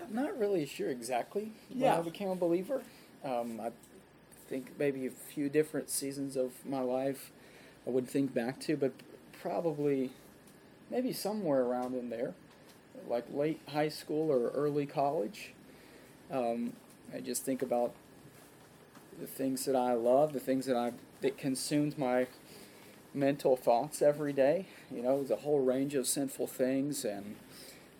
I'm 0.02 0.14
not 0.14 0.38
really 0.38 0.66
sure 0.66 0.90
exactly 0.90 1.52
when 1.70 1.80
Yeah. 1.80 1.98
I 1.98 2.02
became 2.02 2.28
a 2.28 2.36
believer. 2.36 2.82
Um, 3.24 3.60
I 3.60 3.72
think 4.48 4.78
maybe 4.78 5.06
a 5.06 5.10
few 5.10 5.48
different 5.48 5.90
seasons 5.90 6.36
of 6.36 6.64
my 6.64 6.80
life 6.80 7.30
I 7.86 7.90
would 7.90 8.08
think 8.08 8.34
back 8.34 8.60
to, 8.60 8.76
but 8.76 8.92
probably 9.40 10.10
maybe 10.90 11.12
somewhere 11.12 11.62
around 11.62 11.94
in 11.94 12.10
there, 12.10 12.34
like 13.08 13.24
late 13.32 13.60
high 13.68 13.88
school 13.88 14.30
or 14.30 14.48
early 14.50 14.86
college. 14.86 15.52
Um, 16.30 16.74
I 17.14 17.20
just 17.20 17.44
think 17.44 17.62
about 17.62 17.94
the 19.20 19.26
things 19.26 19.64
that 19.64 19.76
I 19.76 19.94
love, 19.94 20.32
the 20.32 20.40
things 20.40 20.66
that 20.66 20.76
I 20.76 20.92
that 21.20 21.36
consumed 21.36 21.98
my 21.98 22.26
mental 23.14 23.56
thoughts 23.56 24.02
every 24.02 24.32
day. 24.32 24.66
You 24.90 25.02
know, 25.02 25.22
the 25.24 25.36
whole 25.36 25.60
range 25.60 25.94
of 25.94 26.06
sinful 26.06 26.46
things 26.46 27.04
and 27.04 27.36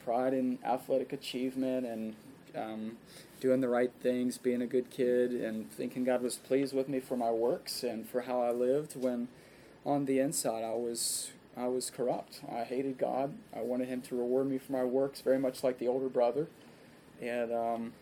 pride 0.09 0.33
in 0.33 0.59
athletic 0.65 1.13
achievement 1.13 1.85
and 1.85 2.15
um, 2.57 2.97
doing 3.41 3.61
the 3.61 3.69
right 3.69 3.93
things, 4.01 4.39
being 4.39 4.63
a 4.63 4.67
good 4.67 4.89
kid, 4.89 5.33
and 5.33 5.71
thinking 5.71 6.03
God 6.03 6.23
was 6.23 6.37
pleased 6.37 6.75
with 6.75 6.89
me 6.89 6.99
for 6.99 7.15
my 7.15 7.31
works 7.31 7.83
and 7.83 8.09
for 8.09 8.23
how 8.23 8.41
I 8.41 8.51
lived. 8.51 8.97
When 8.97 9.29
on 9.85 10.07
the 10.07 10.19
inside 10.19 10.65
I 10.65 10.75
was 10.75 11.33
I 11.59 11.67
was 11.67 11.91
corrupt. 11.91 12.41
I 12.51 12.65
hated 12.65 12.97
God. 12.97 13.35
I 13.55 13.61
wanted 13.61 13.89
Him 13.89 14.01
to 14.03 14.17
reward 14.17 14.49
me 14.49 14.57
for 14.57 14.73
my 14.73 14.85
works, 14.85 15.21
very 15.21 15.39
much 15.39 15.63
like 15.63 15.79
the 15.79 15.89
older 15.89 16.09
brother. 16.09 16.47
And 17.21 17.53
um, 17.53 17.93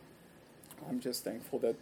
I'm 0.89 1.01
just 1.01 1.25
thankful 1.25 1.59
that 1.61 1.75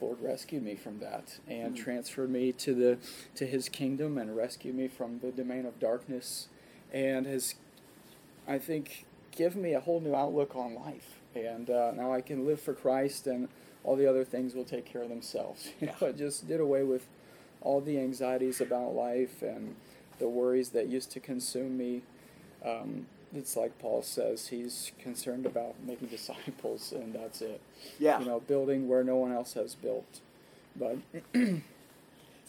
Lord 0.00 0.16
rescued 0.22 0.62
me 0.62 0.76
from 0.76 1.00
that 1.00 1.40
and 1.46 1.74
Mm. 1.74 1.76
transferred 1.76 2.30
me 2.30 2.52
to 2.52 2.74
the 2.74 2.98
to 3.34 3.46
His 3.46 3.68
kingdom 3.68 4.16
and 4.16 4.34
rescued 4.34 4.76
me 4.76 4.88
from 4.88 5.18
the 5.18 5.30
domain 5.30 5.66
of 5.66 5.78
darkness, 5.78 6.48
and 6.90 7.26
has 7.26 7.54
I 8.46 8.58
think 8.58 9.04
given 9.38 9.62
me 9.62 9.72
a 9.72 9.80
whole 9.80 10.00
new 10.00 10.14
outlook 10.14 10.56
on 10.56 10.74
life. 10.74 11.14
And 11.34 11.70
uh, 11.70 11.92
now 11.92 12.12
I 12.12 12.20
can 12.20 12.44
live 12.44 12.60
for 12.60 12.74
Christ 12.74 13.26
and 13.28 13.48
all 13.84 13.94
the 13.94 14.06
other 14.06 14.24
things 14.24 14.54
will 14.54 14.64
take 14.64 14.84
care 14.84 15.02
of 15.02 15.08
themselves. 15.08 15.68
You 15.80 15.86
know, 15.86 16.08
it 16.08 16.18
just 16.18 16.46
did 16.48 16.60
away 16.60 16.82
with 16.82 17.06
all 17.62 17.80
the 17.80 17.98
anxieties 17.98 18.60
about 18.60 18.94
life 18.94 19.40
and 19.40 19.76
the 20.18 20.28
worries 20.28 20.70
that 20.70 20.88
used 20.88 21.12
to 21.12 21.20
consume 21.20 21.78
me. 21.78 22.02
Um, 22.64 23.06
it's 23.32 23.56
like 23.56 23.78
Paul 23.78 24.02
says, 24.02 24.48
he's 24.48 24.90
concerned 25.00 25.46
about 25.46 25.74
making 25.86 26.08
disciples, 26.18 26.92
and 26.92 27.14
that's 27.14 27.40
it. 27.40 27.60
Yeah. 28.00 28.18
You 28.18 28.26
know, 28.26 28.40
building 28.40 28.88
where 28.88 29.04
no 29.04 29.16
one 29.16 29.32
else 29.32 29.52
has 29.52 29.76
built. 29.76 30.20
But 30.74 30.96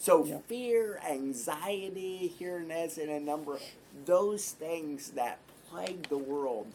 So 0.00 0.24
Yeah. 0.24 0.38
fear, 0.48 0.98
anxiety, 1.08 2.32
this, 2.38 2.96
and 2.98 3.10
a 3.10 3.20
number 3.20 3.54
of 3.54 3.62
those 4.06 4.50
things 4.50 5.10
that 5.10 5.38
plague 5.68 6.08
the 6.08 6.18
world 6.18 6.66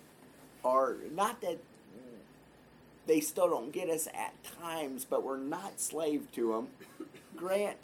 are 0.65 0.95
not 1.13 1.39
that 1.41 1.59
they 3.07 3.19
still 3.19 3.49
don't 3.49 3.71
get 3.71 3.89
us 3.89 4.07
at 4.07 4.33
times, 4.59 5.05
but 5.07 5.23
we're 5.23 5.37
not 5.37 5.79
slave 5.79 6.27
to 6.33 6.51
them. 6.53 6.67
Grant, 7.37 7.77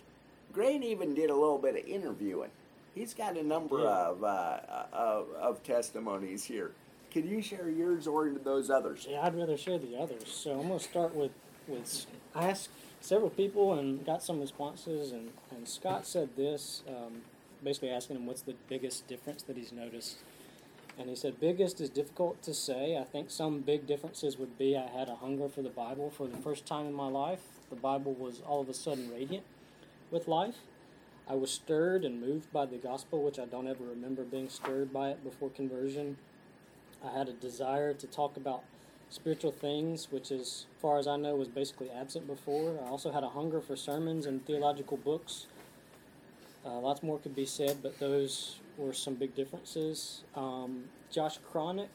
Grant 0.51 0.83
even 0.83 1.13
did 1.13 1.29
a 1.29 1.35
little 1.35 1.59
bit 1.59 1.75
of 1.75 1.85
interviewing. 1.87 2.49
He's 2.95 3.13
got 3.13 3.37
a 3.37 3.43
number 3.43 3.79
Yeah. 3.79 4.07
of, 4.07 4.23
uh, 4.23 4.59
of 4.91 5.29
of 5.39 5.63
testimonies 5.63 6.43
here. 6.43 6.71
Can 7.11 7.27
you 7.27 7.41
share 7.41 7.69
yours 7.69 8.07
or 8.07 8.29
those 8.29 8.69
others? 8.69 9.05
Yeah, 9.09 9.21
I'd 9.25 9.35
rather 9.35 9.57
share 9.57 9.77
the 9.77 9.97
others. 9.97 10.27
So 10.31 10.59
I'm 10.59 10.67
going 10.67 10.79
to 10.79 10.83
start 10.85 11.15
with 11.15 11.31
with 11.67 12.05
I 12.35 12.49
asked 12.49 12.69
several 12.99 13.29
people 13.29 13.73
and 13.73 14.05
got 14.05 14.23
some 14.23 14.41
responses, 14.41 15.11
and 15.11 15.31
and 15.51 15.67
Scott 15.67 16.05
said 16.07 16.35
this, 16.35 16.83
um, 16.87 17.21
basically 17.63 17.91
asking 17.91 18.15
him 18.17 18.25
what's 18.25 18.41
the 18.41 18.55
biggest 18.67 19.07
difference 19.07 19.43
that 19.43 19.55
he's 19.55 19.71
noticed, 19.71 20.17
and 21.01 21.09
he 21.09 21.15
said 21.15 21.39
biggest 21.39 21.81
is 21.81 21.89
difficult 21.89 22.41
to 22.43 22.53
say. 22.53 22.95
I 22.95 23.03
think 23.03 23.31
some 23.31 23.61
big 23.61 23.87
differences 23.87 24.37
would 24.37 24.57
be 24.57 24.77
I 24.77 24.87
had 24.87 25.09
a 25.09 25.15
hunger 25.15 25.49
for 25.49 25.63
the 25.63 25.69
Bible 25.69 26.11
for 26.11 26.27
the 26.27 26.37
first 26.37 26.67
time 26.67 26.85
in 26.85 26.93
my 26.93 27.07
life. 27.07 27.41
The 27.71 27.75
Bible 27.75 28.13
was 28.13 28.41
all 28.47 28.61
of 28.61 28.69
a 28.69 28.73
sudden 28.73 29.09
radiant 29.11 29.43
with 30.11 30.27
life. 30.27 30.57
I 31.27 31.33
was 31.33 31.49
stirred 31.49 32.05
and 32.05 32.21
moved 32.21 32.53
by 32.53 32.67
the 32.67 32.77
gospel, 32.77 33.23
which 33.23 33.39
I 33.39 33.45
don't 33.45 33.67
ever 33.67 33.83
remember 33.83 34.23
being 34.23 34.47
stirred 34.47 34.93
by 34.93 35.09
it 35.09 35.23
before 35.23 35.49
conversion. 35.49 36.17
I 37.03 37.17
had 37.17 37.27
a 37.27 37.33
desire 37.33 37.93
to 37.95 38.07
talk 38.07 38.37
about 38.37 38.63
spiritual 39.09 39.51
things, 39.51 40.11
which, 40.11 40.29
as 40.29 40.65
far 40.81 40.99
as 40.99 41.07
I 41.07 41.17
know, 41.17 41.35
was 41.35 41.47
basically 41.47 41.89
absent 41.89 42.27
before. 42.27 42.77
I 42.85 42.89
also 42.89 43.11
had 43.11 43.23
a 43.23 43.29
hunger 43.29 43.59
for 43.59 43.75
sermons 43.75 44.27
and 44.27 44.45
theological 44.45 44.97
books. 44.97 45.47
Uh, 46.65 46.79
lots 46.79 47.01
more 47.01 47.17
could 47.17 47.35
be 47.35 47.45
said, 47.45 47.77
but 47.81 47.99
those 47.99 48.59
were 48.77 48.93
some 48.93 49.15
big 49.15 49.33
differences. 49.35 50.23
Um, 50.35 50.85
Josh 51.11 51.39
Cronick 51.51 51.89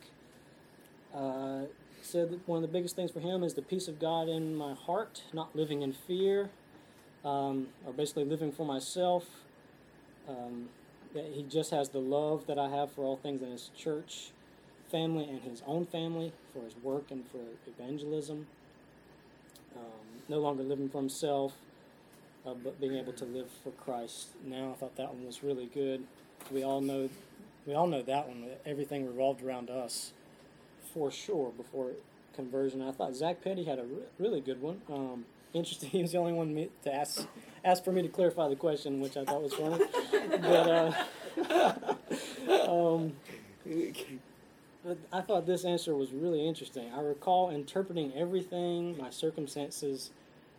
uh, 1.15 1.63
said 2.03 2.31
that 2.31 2.47
one 2.49 2.57
of 2.57 2.63
the 2.63 2.73
biggest 2.73 2.97
things 2.97 3.11
for 3.11 3.21
him 3.21 3.43
is 3.45 3.55
the 3.55 3.63
peace 3.63 3.89
of 3.89 4.01
God 4.01 4.29
in 4.29 4.55
my 4.57 4.75
heart, 4.75 5.23
not 5.33 5.55
living 5.55 5.83
in 5.83 5.93
fear, 5.93 6.51
um, 7.25 7.69
or 7.87 7.93
basically 7.93 8.25
living 8.25 8.51
for 8.51 8.67
myself. 8.67 9.25
Um, 10.29 10.69
that 11.15 11.33
he 11.33 11.43
just 11.45 11.71
has 11.71 11.91
the 11.91 12.01
love 12.01 12.47
that 12.47 12.59
I 12.59 12.69
have 12.69 12.93
for 12.93 13.05
all 13.05 13.17
things 13.17 13.43
in 13.43 13.51
his 13.51 13.71
church 13.77 14.33
family 14.91 15.25
and 15.25 15.43
his 15.43 15.63
own 15.67 15.87
family, 15.87 16.33
for 16.53 16.63
his 16.63 16.77
work 16.83 17.11
and 17.11 17.25
for 17.31 17.41
evangelism. 17.67 18.47
Um, 19.77 20.23
no 20.29 20.39
longer 20.39 20.63
living 20.63 20.89
for 20.89 20.99
himself, 20.99 21.55
uh, 22.47 22.55
but 22.63 22.81
being 22.81 22.97
able 22.97 23.13
to 23.15 23.25
live 23.25 23.49
for 23.65 23.71
Christ. 23.73 24.29
Now, 24.45 24.73
I 24.73 24.75
thought 24.75 24.97
that 24.97 25.13
one 25.13 25.27
was 25.27 25.43
really 25.43 25.67
good. 25.67 26.05
We 26.51 26.63
all 26.63 26.81
know, 26.81 27.09
we 27.67 27.75
all 27.75 27.87
know 27.87 28.03
that 28.03 28.29
one. 28.29 28.45
Everything 28.65 29.07
revolved 29.07 29.43
around 29.43 29.71
us, 29.71 30.13
for 30.95 31.11
sure. 31.11 31.51
Before 31.57 31.93
conversion, 32.35 32.83
I 32.83 32.93
thought 32.93 33.17
Zach 33.17 33.43
Petty 33.43 33.65
had 33.65 33.79
a 33.79 33.85
re- 33.85 34.05
really 34.19 34.41
good 34.41 34.61
one. 34.61 34.81
Um, 34.89 35.25
interesting. 35.53 35.91
He 35.97 36.03
was 36.03 36.13
the 36.13 36.19
only 36.19 36.33
one 36.33 36.55
me- 36.55 36.71
to 36.85 36.95
ask 36.95 37.27
ask 37.65 37.83
for 37.83 37.91
me 37.91 38.03
to 38.03 38.09
clarify 38.09 38.49
the 38.49 38.57
question, 38.57 39.01
which 39.01 39.17
I 39.17 39.25
thought 39.25 39.43
was 39.43 39.55
funny. 39.55 39.85
but 40.41 40.95
uh, 41.49 42.71
um, 42.71 43.13
but 44.85 44.99
I 45.13 45.21
thought 45.21 45.47
this 45.47 45.65
answer 45.65 45.97
was 45.97 46.13
really 46.13 46.47
interesting. 46.47 46.93
I 46.95 47.01
recall 47.01 47.51
interpreting 47.51 48.13
everything, 48.15 48.97
my 48.97 49.11
circumstances, 49.11 50.11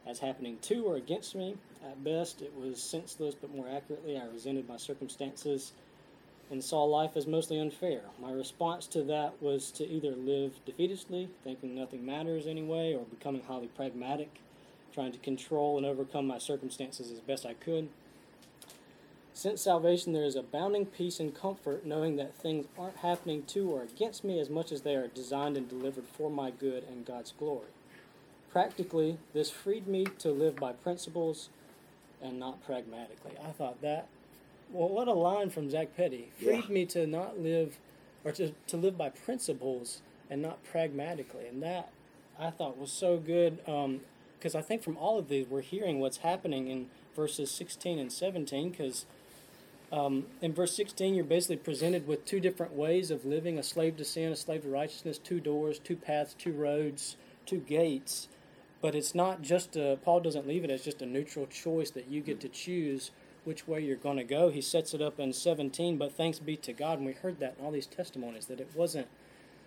as 0.05 0.19
happening 0.19 0.57
to 0.63 0.83
or 0.85 0.97
against 0.97 1.35
me. 1.35 1.55
At 1.85 2.03
best, 2.03 2.41
it 2.41 2.53
was 2.57 2.81
senseless, 2.81 3.35
but 3.35 3.55
more 3.55 3.67
accurately, 3.67 4.17
I 4.17 4.25
resented 4.25 4.67
my 4.67 4.77
circumstances 4.77 5.73
and 6.49 6.63
saw 6.63 6.83
life 6.83 7.11
as 7.15 7.27
mostly 7.27 7.59
unfair. 7.59 8.01
My 8.21 8.31
response 8.31 8.87
to 8.87 9.03
that 9.03 9.41
was 9.41 9.71
to 9.71 9.87
either 9.87 10.11
live 10.11 10.59
defeatedly, 10.65 11.27
thinking 11.43 11.75
nothing 11.75 12.05
matters 12.05 12.47
anyway, 12.47 12.93
or 12.93 13.05
becoming 13.05 13.43
highly 13.43 13.67
pragmatic, 13.67 14.39
trying 14.93 15.11
to 15.11 15.17
control 15.19 15.77
and 15.77 15.85
overcome 15.85 16.25
my 16.25 16.37
circumstances 16.37 17.11
as 17.11 17.19
best 17.19 17.45
I 17.45 17.53
could. 17.53 17.89
Since 19.33 19.61
salvation, 19.61 20.13
there 20.13 20.23
is 20.23 20.35
abounding 20.35 20.87
peace 20.87 21.19
and 21.19 21.35
comfort 21.35 21.85
knowing 21.85 22.15
that 22.15 22.33
things 22.33 22.65
aren't 22.77 22.97
happening 22.97 23.43
to 23.49 23.69
or 23.69 23.83
against 23.83 24.23
me 24.23 24.39
as 24.39 24.49
much 24.49 24.71
as 24.71 24.81
they 24.81 24.95
are 24.95 25.07
designed 25.07 25.57
and 25.57 25.69
delivered 25.69 26.07
for 26.07 26.31
my 26.31 26.49
good 26.49 26.83
and 26.89 27.05
God's 27.05 27.33
glory. 27.37 27.67
Practically, 28.49 29.19
this 29.33 29.51
freed 29.51 29.85
me 29.85 30.05
to 30.17 30.31
live 30.31 30.55
by 30.55 30.71
principles 30.71 31.49
and 32.21 32.39
not 32.39 32.63
pragmatically. 32.65 33.31
I 33.43 33.51
thought 33.51 33.81
that, 33.81 34.07
well, 34.71 34.89
what 34.89 35.07
a 35.07 35.13
line 35.13 35.49
from 35.49 35.69
Zach 35.69 35.95
Petty. 35.95 36.29
Freed 36.37 36.63
Yeah. 36.65 36.73
me 36.73 36.85
to 36.87 37.07
not 37.07 37.39
live, 37.39 37.77
or 38.23 38.31
to, 38.33 38.51
to 38.67 38.77
live 38.77 38.97
by 38.97 39.09
principles 39.09 40.01
and 40.29 40.41
not 40.41 40.63
pragmatically. 40.63 41.47
And 41.47 41.61
that, 41.63 41.89
I 42.39 42.49
thought, 42.49 42.77
was 42.77 42.91
so 42.91 43.17
good. 43.17 43.59
Because 44.37 44.55
I 44.55 44.61
think 44.61 44.83
from 44.83 44.97
all 44.97 45.17
of 45.17 45.29
these, 45.29 45.47
we're 45.47 45.61
hearing 45.61 45.99
what's 45.99 46.17
happening 46.17 46.67
in 46.67 46.87
verses 47.15 47.49
16 47.51 47.97
and 47.99 48.11
17. 48.11 48.71
Because 48.71 49.05
um, 49.91 50.25
in 50.41 50.53
verse 50.53 50.75
16, 50.75 51.15
you're 51.15 51.23
basically 51.23 51.55
presented 51.57 52.07
with 52.07 52.25
two 52.25 52.39
different 52.39 52.73
ways 52.73 53.09
of 53.09 53.25
living 53.25 53.57
a 53.57 53.63
slave 53.63 53.95
to 53.97 54.05
sin, 54.05 54.31
a 54.31 54.35
slave 54.35 54.63
to 54.63 54.67
righteousness, 54.69 55.17
two 55.17 55.39
doors, 55.39 55.79
two 55.79 55.95
paths, 55.95 56.33
two 56.37 56.51
roads, 56.51 57.15
two 57.45 57.59
gates. 57.59 58.27
But 58.81 58.95
it's 58.95 59.15
not 59.15 59.41
just 59.41 59.75
a, 59.75 59.97
Paul 60.03 60.19
doesn't 60.19 60.47
leave 60.47 60.63
it 60.63 60.69
as 60.69 60.83
just 60.83 61.01
a 61.01 61.05
neutral 61.05 61.47
choice 61.47 61.89
that 61.91 62.07
you 62.07 62.21
get 62.21 62.39
to 62.41 62.49
choose 62.49 63.11
which 63.43 63.67
way 63.67 63.79
you're 63.79 63.95
going 63.95 64.17
to 64.17 64.23
go. 64.23 64.49
He 64.49 64.61
sets 64.61 64.93
it 64.93 65.01
up 65.01 65.19
in 65.19 65.33
17, 65.33 65.97
but 65.97 66.11
thanks 66.11 66.37
be 66.37 66.57
to 66.57 66.73
God. 66.73 66.97
And 66.97 67.07
we 67.07 67.13
heard 67.13 67.39
that 67.39 67.55
in 67.57 67.65
all 67.65 67.71
these 67.71 67.87
testimonies 67.87 68.45
that 68.47 68.59
it 68.59 68.69
wasn't 68.75 69.07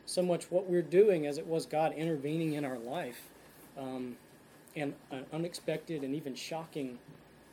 so 0.07 0.23
much 0.23 0.51
what 0.51 0.69
we're 0.69 0.83
doing 0.83 1.27
as 1.27 1.39
it 1.39 1.47
was 1.47 1.67
God 1.67 1.93
intervening 1.93 2.53
in 2.53 2.65
our 2.65 2.79
life 2.79 3.23
um, 3.79 4.17
in 4.75 4.95
an 5.11 5.25
unexpected 5.33 6.03
and 6.03 6.15
even 6.15 6.35
shocking 6.35 6.99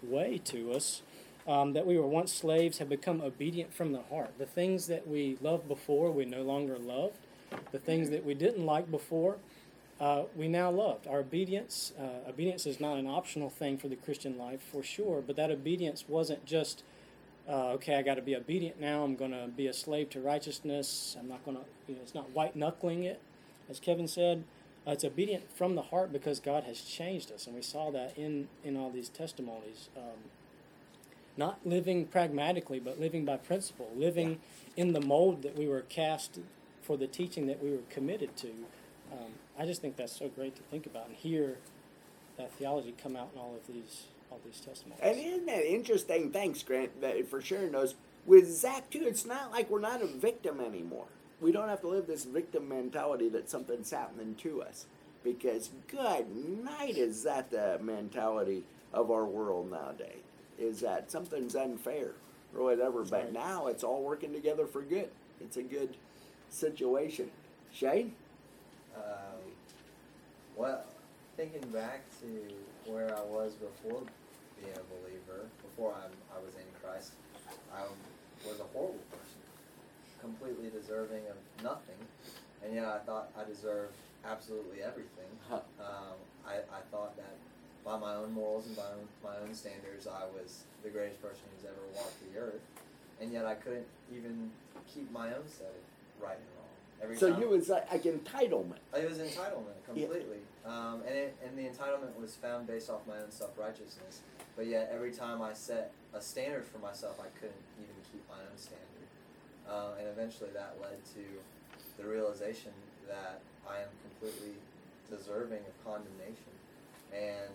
way 0.04 0.42
to 0.46 0.74
us. 0.74 1.02
Um, 1.48 1.72
that 1.72 1.88
we 1.88 1.98
were 1.98 2.06
once 2.06 2.34
slaves 2.34 2.80
have 2.80 2.90
become 2.90 3.22
obedient 3.22 3.74
from 3.74 3.94
the 3.94 4.02
heart. 4.10 4.34
The 4.38 4.46
things 4.46 4.88
that 4.88 5.08
we 5.08 5.38
loved 5.40 5.70
before, 5.70 6.12
we 6.12 6.26
no 6.26 6.42
longer 6.42 6.78
loved. 6.78 7.20
The 7.72 7.80
things 7.80 8.10
that 8.10 8.26
we 8.26 8.34
didn't 8.34 8.66
like 8.66 8.92
before, 8.92 9.38
uh, 10.00 10.24
we 10.36 10.48
now 10.48 10.70
loved. 10.70 11.08
Our 11.08 11.20
obedience, 11.20 11.94
uh, 12.00 12.30
obedience 12.30 12.66
is 12.66 12.80
not 12.80 12.98
an 12.98 13.08
optional 13.08 13.50
thing 13.50 13.78
for 13.78 13.88
the 13.88 13.96
Christian 13.96 14.38
life, 14.38 14.62
for 14.62 14.84
sure. 14.84 15.24
But 15.26 15.36
that 15.38 15.50
obedience 15.50 16.06
wasn't 16.08 16.46
just, 16.46 16.84
uh, 17.50 17.72
okay, 17.74 17.96
I 17.96 18.04
got 18.04 18.16
to 18.16 18.22
be 18.22 18.36
obedient 18.36 18.80
now. 18.80 19.04
I'm 19.04 19.16
going 19.16 19.32
to 19.32 19.48
be 19.48 19.68
a 19.68 19.74
slave 19.74 20.10
to 20.12 20.22
righteousness. 20.22 21.16
I'm 21.20 21.28
not 21.28 21.44
going 21.46 21.58
to, 21.58 21.64
you 21.88 21.96
know, 21.96 22.02
it's 22.04 22.14
not 22.16 22.30
white 22.32 22.56
knuckling 22.56 23.04
it, 23.04 23.22
as 23.70 23.80
Kevin 23.80 24.08
said. 24.08 24.44
Uh, 24.88 24.92
it's 24.92 25.04
obedient 25.04 25.52
from 25.56 25.76
the 25.76 25.82
heart 25.82 26.14
because 26.14 26.40
God 26.40 26.64
has 26.64 26.82
changed 26.82 27.32
us, 27.32 27.46
and 27.46 27.56
we 27.56 27.62
saw 27.62 27.92
that 27.92 28.18
in 28.18 28.48
in 28.64 28.78
all 28.78 28.90
these 28.90 29.10
testimonies. 29.10 29.90
Um, 29.98 30.30
not 31.36 31.60
living 31.66 32.06
pragmatically, 32.06 32.80
but 32.80 33.00
living 33.00 33.26
by 33.26 33.38
principle, 33.38 33.92
living 33.96 34.40
in 34.76 34.94
the 34.94 35.02
mold 35.02 35.44
that 35.44 35.58
we 35.58 35.68
were 35.68 35.82
cast 35.82 36.40
for 36.82 36.98
the 36.98 37.06
teaching 37.06 37.48
that 37.48 37.62
we 37.62 37.70
were 37.70 37.84
committed 37.90 38.36
to. 38.38 38.50
Um, 39.12 39.32
I 39.58 39.66
just 39.66 39.82
think 39.82 39.96
that's 39.96 40.18
so 40.18 40.30
great 40.30 40.56
to 40.56 40.64
think 40.64 40.86
about 40.86 41.08
and 41.08 41.16
hear 41.16 41.58
that 42.38 42.52
theology 42.54 42.94
come 43.02 43.16
out 43.16 43.30
in 43.34 43.40
all 43.40 43.56
of 43.56 43.74
these 43.74 44.04
all 44.30 44.40
these 44.46 44.60
testimonies. 44.60 45.00
And 45.02 45.18
isn't 45.18 45.46
that 45.46 45.66
interesting? 45.66 46.32
Thanks, 46.32 46.62
Grant, 46.64 47.00
that 47.02 47.28
for 47.30 47.42
sharing 47.42 47.72
those. 47.72 47.96
With 48.26 48.52
Zach 48.52 48.90
too, 48.90 49.06
it's 49.06 49.26
not 49.26 49.52
like 49.52 49.70
we're 49.70 49.80
not 49.80 50.02
a 50.02 50.08
victim 50.08 50.60
anymore. 50.60 51.06
We 51.40 51.52
don't 51.52 51.70
have 51.70 51.82
to 51.82 51.88
live 51.88 52.08
this 52.08 52.26
victim 52.26 52.68
mentality 52.68 53.30
that 53.30 53.50
something's 53.50 53.92
happening 53.92 54.36
to 54.40 54.62
us. 54.64 54.86
Because 55.24 55.70
good 55.88 56.26
night 56.64 56.98
is 56.98 57.24
that 57.24 57.52
the 57.52 57.80
mentality 57.82 58.64
of 58.94 59.12
our 59.12 59.26
world 59.26 59.72
nowadays. 59.72 60.24
Is 60.60 60.82
that 60.82 61.12
something's 61.12 61.56
unfair 61.56 62.14
or 62.56 62.64
whatever. 62.64 63.04
But 63.04 63.24
right. 63.26 63.34
now 63.34 63.68
it's 63.68 63.84
all 63.84 64.04
working 64.04 64.34
together 64.34 64.66
for 64.66 64.82
good. 64.82 65.10
It's 65.40 65.58
a 65.58 65.64
good 65.64 65.96
situation. 66.50 67.30
Shane? 67.72 68.14
Um, 68.98 69.52
well, 70.56 70.84
thinking 71.36 71.70
back 71.70 72.02
to 72.22 72.92
where 72.92 73.16
I 73.16 73.22
was 73.22 73.54
before 73.54 74.02
being 74.58 74.74
a 74.74 74.86
believer, 74.90 75.46
before 75.62 75.94
I'm, 75.94 76.12
I 76.34 76.44
was 76.44 76.56
in 76.56 76.66
Christ, 76.82 77.14
I 77.74 77.84
was 78.48 78.60
a 78.60 78.68
horrible 78.74 79.06
person, 79.12 79.42
completely 80.20 80.70
deserving 80.70 81.22
of 81.30 81.64
nothing, 81.64 82.00
and 82.64 82.74
yet 82.74 82.86
I 82.86 83.00
thought 83.00 83.30
I 83.38 83.48
deserved 83.48 83.94
absolutely 84.26 84.82
everything. 84.82 85.30
Huh. 85.48 85.62
Um, 85.80 86.18
I, 86.46 86.56
I 86.74 86.82
thought 86.92 87.16
that 87.18 87.36
by 87.86 87.98
my 87.98 88.16
own 88.16 88.34
morals 88.34 88.66
and 88.66 88.76
by 88.76 88.84
own, 88.84 89.08
my 89.24 89.38
own 89.38 89.54
standards, 89.54 90.08
I 90.08 90.26
was 90.34 90.64
the 90.84 90.90
greatest 90.90 91.22
person 91.22 91.42
who's 91.56 91.66
ever 91.66 91.86
walked 91.96 92.16
the 92.34 92.40
earth, 92.40 92.62
and 93.22 93.32
yet 93.32 93.46
I 93.46 93.56
couldn't 93.56 93.88
even 94.12 94.50
keep 94.92 95.12
my 95.12 95.28
own 95.28 95.48
set 95.48 95.68
of 95.68 96.24
right 96.24 96.38
and 96.38 96.48
wrong. 96.57 96.57
Every 97.02 97.16
So 97.16 97.32
time, 97.32 97.42
you 97.42 97.50
was 97.50 97.70
like, 97.70 97.92
like 97.92 98.04
entitlement. 98.04 98.80
it 98.96 99.08
was 99.08 99.20
entitlement 99.20 99.78
completely, 99.86 100.40
um, 100.66 101.02
and 101.08 101.16
it, 101.16 101.36
and 101.46 101.58
the 101.58 101.64
entitlement 101.64 102.20
was 102.20 102.36
found 102.36 102.66
based 102.68 102.90
off 102.90 103.02
my 103.08 103.18
own 103.18 103.30
self 103.32 103.58
righteousness. 103.58 104.22
But 104.56 104.66
yet, 104.66 104.90
every 104.92 105.12
time 105.12 105.42
I 105.42 105.54
set 105.54 105.92
a 106.14 106.22
standard 106.22 106.66
for 106.66 106.80
myself, 106.80 107.20
I 107.20 107.28
couldn't 107.40 107.62
even 107.78 107.94
keep 108.12 108.28
my 108.28 108.40
own 108.42 108.58
standard, 108.58 109.08
uh, 109.70 110.00
and 110.00 110.08
eventually 110.08 110.50
that 110.56 110.78
led 110.82 110.98
to 111.14 112.02
the 112.02 112.08
realization 112.10 112.72
that 113.08 113.42
I 113.70 113.78
am 113.82 113.90
completely 114.10 114.54
deserving 115.10 115.60
of 115.60 115.86
condemnation, 115.86 116.54
and 117.14 117.54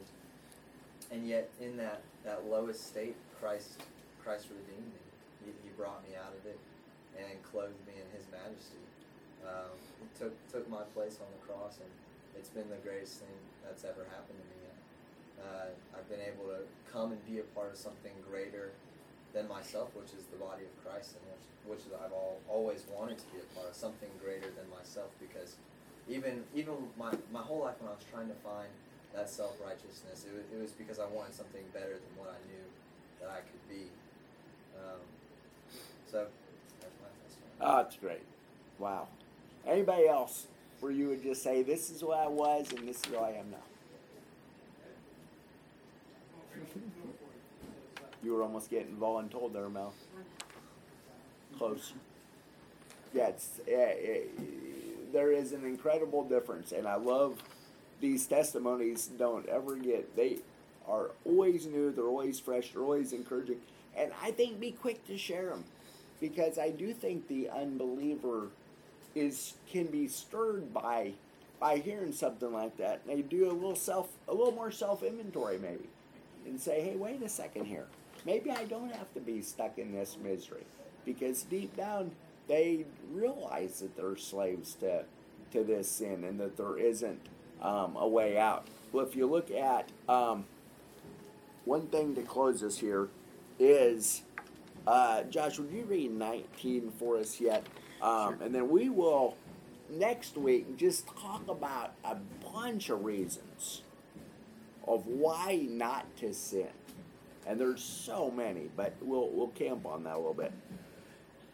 and 1.11 1.28
yet 1.28 1.51
in 1.61 1.76
that, 1.76 2.01
that 2.24 2.47
lowest 2.47 2.86
state, 2.86 3.16
Christ 3.40 3.82
Christ 4.22 4.47
redeemed 4.51 4.86
me. 4.86 5.03
He, 5.45 5.51
he 5.64 5.68
brought 5.76 6.03
me 6.09 6.14
out 6.16 6.32
of 6.32 6.47
it 6.47 6.59
and 7.18 7.43
clothed 7.43 7.74
me 7.86 7.95
in 7.99 8.07
His 8.16 8.24
majesty. 8.30 8.78
Um, 9.47 9.74
took 10.18 10.34
took 10.51 10.68
my 10.70 10.82
place 10.95 11.18
on 11.18 11.28
the 11.34 11.43
cross, 11.47 11.78
and 11.82 11.90
it's 12.38 12.49
been 12.51 12.68
the 12.70 12.80
greatest 12.86 13.20
thing 13.20 13.36
that's 13.64 13.84
ever 13.84 14.07
happened 14.11 14.38
to 14.38 14.49
me. 14.55 14.62
Uh, 15.43 15.74
I've 15.99 16.09
been 16.09 16.22
able 16.22 16.47
to 16.55 16.62
come 16.90 17.11
and 17.12 17.20
be 17.26 17.38
a 17.40 17.47
part 17.57 17.72
of 17.72 17.78
something 17.78 18.12
greater 18.30 18.70
than 19.34 19.49
myself, 19.49 19.90
which 19.97 20.12
is 20.14 20.24
the 20.30 20.38
body 20.38 20.62
of 20.62 20.72
Christ, 20.84 21.16
and 21.18 21.24
which 21.26 21.47
which 21.66 21.84
I've 21.95 22.12
all, 22.12 22.38
always 22.49 22.84
wanted 22.90 23.18
to 23.18 23.26
be 23.34 23.38
a 23.38 23.49
part 23.55 23.70
of, 23.70 23.74
something 23.74 24.11
greater 24.22 24.51
than 24.51 24.66
myself. 24.70 25.11
Because 25.18 25.57
even 26.09 26.45
even 26.55 26.74
my 26.99 27.11
my 27.32 27.43
whole 27.43 27.66
life 27.66 27.78
when 27.80 27.90
I 27.90 27.95
was 27.95 28.07
trying 28.11 28.28
to 28.28 28.38
find 28.47 28.70
that 29.14 29.30
self 29.30 29.59
righteousness, 29.64 30.26
it, 30.26 30.32
wa- 30.34 30.49
it 30.55 30.61
was 30.61 30.72
because 30.72 30.99
I 30.99 31.07
wanted 31.07 31.34
something 31.34 31.62
better 31.72 31.99
than 31.99 32.12
what 32.18 32.30
I 32.30 32.38
knew 32.47 32.66
that 33.20 33.30
I 33.30 33.40
could 33.43 33.64
be. 33.68 33.90
Um, 34.78 35.03
so 36.11 36.26
that's 36.80 36.97
my 37.03 37.11
testimony. 37.22 37.59
Oh, 37.61 37.76
that's 37.82 37.97
great. 37.97 38.22
Wow. 38.78 39.09
Anybody 39.67 40.09
else 40.09 40.47
where 40.81 40.93
you 40.93 41.09
would 41.09 41.23
just 41.23 41.43
say, 41.43 41.63
this 41.63 41.91
is 41.91 42.01
who 42.01 42.13
I 42.13 42.27
was 42.27 42.71
and 42.73 42.89
this 42.89 42.97
is 42.97 43.05
who 43.07 43.17
I 43.17 43.31
am 43.31 43.51
now? 43.51 43.59
you 48.23 48.35
were 48.35 48.43
almost 48.43 48.71
getting 48.71 48.97
voluntold 48.97 49.53
there, 49.53 49.69
Mel. 49.69 49.93
Close. 51.59 51.93
Yeah, 53.13 53.29
it's, 53.29 53.61
eh, 53.69 53.75
eh, 53.75 54.19
there 55.13 55.33
is 55.33 55.53
an 55.53 55.65
incredible 55.65 56.25
difference, 56.25 56.73
and 56.73 56.87
I 56.87 56.95
love 56.95 57.43
these 58.01 58.27
testimonies. 58.27 59.07
Don't 59.19 59.47
ever 59.49 59.77
get 59.77 60.17
they 60.17 60.39
are 60.89 61.11
always 61.25 61.67
new. 61.67 61.91
They're 61.91 62.05
always 62.05 62.41
fresh. 62.41 62.73
They're 62.73 62.83
always 62.83 63.13
encouraging, 63.13 63.59
and 63.97 64.13
I 64.23 64.31
think 64.31 64.59
be 64.59 64.73
quick 64.73 65.07
to 65.09 65.19
share 65.19 65.51
them 65.51 65.65
because 66.21 66.59
I 66.59 66.71
do 66.71 66.95
think 66.95 67.29
the 67.29 67.51
unbeliever 67.51 68.49
is 69.15 69.55
can 69.71 69.87
be 69.87 70.09
stirred 70.09 70.73
by 70.73 71.13
by 71.61 71.79
hearing 71.79 72.13
something 72.13 72.53
like 72.53 72.77
that. 72.79 73.07
They 73.07 73.23
do 73.23 73.51
a 73.51 73.53
little 73.53 73.77
self 73.77 74.09
a 74.29 74.35
little 74.35 74.53
more 74.53 74.71
self 74.71 75.03
inventory 75.03 75.59
maybe, 75.59 75.89
and 76.47 76.61
say, 76.61 76.83
hey, 76.83 76.97
wait 76.97 77.23
a 77.23 77.29
second 77.29 77.67
here. 77.67 77.87
Maybe 78.25 78.51
I 78.51 78.65
don't 78.65 78.93
have 78.93 79.13
to 79.15 79.21
be 79.21 79.43
stuck 79.43 79.79
in 79.79 79.93
this 79.93 80.17
misery, 80.23 80.65
because 81.05 81.43
deep 81.43 81.77
down 81.77 82.13
they 82.49 82.85
realize 83.13 83.81
that 83.81 83.97
they're 83.97 84.17
slaves 84.17 84.75
to 84.77 85.05
to 85.53 85.65
this 85.65 85.89
sin 85.89 86.25
and 86.25 86.41
that 86.41 86.57
there 86.57 86.79
isn't 86.79 87.21
um, 87.61 87.97
a 87.97 88.09
way 88.09 88.39
out. 88.39 88.67
Well, 88.93 89.07
if 89.07 89.15
you 89.15 89.27
look 89.27 89.51
at 89.51 89.91
um, 90.09 90.45
one 91.65 91.87
thing 91.87 92.15
to 92.15 92.23
close 92.23 92.63
us 92.63 92.79
here 92.79 93.09
is 93.59 94.23
uh, 94.87 95.23
Josh, 95.25 95.59
would 95.59 95.71
you 95.71 95.85
read 95.85 96.13
19 96.13 96.93
for 96.99 97.19
us 97.19 97.41
yet? 97.41 97.67
Um, 98.03 98.38
And 98.42 98.55
then 98.55 98.68
we 98.68 98.88
will 98.88 99.36
next 99.88 100.36
week 100.36 100.76
just 100.76 101.07
talk 101.07 101.46
about 101.48 101.92
a 102.05 102.16
bunch 102.53 102.88
of 102.90 103.05
reasons 103.05 103.82
of 104.86 105.07
why 105.07 105.66
not 105.68 106.05
to 106.16 106.34
sin. 106.34 106.68
And 107.46 107.59
there's 107.59 107.82
so 107.82 108.30
many, 108.30 108.70
but 108.76 108.94
we'll 109.00 109.28
we'll 109.28 109.48
camp 109.48 109.86
on 109.86 110.05
that 110.05 110.14
a 110.14 110.18
little 110.18 110.34
bit. 110.34 110.53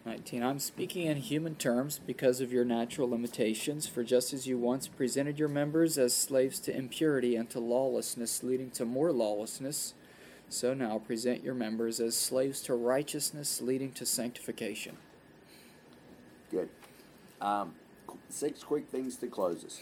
19. 0.07 0.42
I'm 0.42 0.59
speaking 0.59 1.07
in 1.07 1.18
human 1.18 1.55
terms 1.55 1.99
because 1.99 2.40
of 2.40 2.51
your 2.51 2.64
natural 2.64 3.11
limitations, 3.11 3.86
for 3.86 4.03
just 4.03 4.32
as 4.32 4.46
you 4.46 4.57
once 4.57 4.88
presented 4.88 5.38
your 5.38 5.49
members 5.49 5.99
as 5.99 6.14
slaves 6.14 6.61
to 6.61 6.74
impurity 6.74 7.36
and 7.36 7.51
to 7.51 7.61
lawlessness, 7.61 8.42
leading 8.42 8.70
to 8.70 8.86
more 8.86 9.12
lawlessness, 9.12 9.92
so 10.49 10.72
now 10.72 10.99
present 10.99 11.44
your 11.44 11.55
members 11.55 12.01
as 12.01 12.16
slaves 12.16 12.62
to 12.62 12.74
righteousness, 12.74 13.61
leading 13.61 13.92
to 13.92 14.07
sanctification. 14.07 14.96
Good. 16.51 16.68
Um, 17.40 17.74
six 18.28 18.62
quick 18.62 18.88
things 18.88 19.16
to 19.16 19.26
close 19.26 19.64
us. 19.64 19.80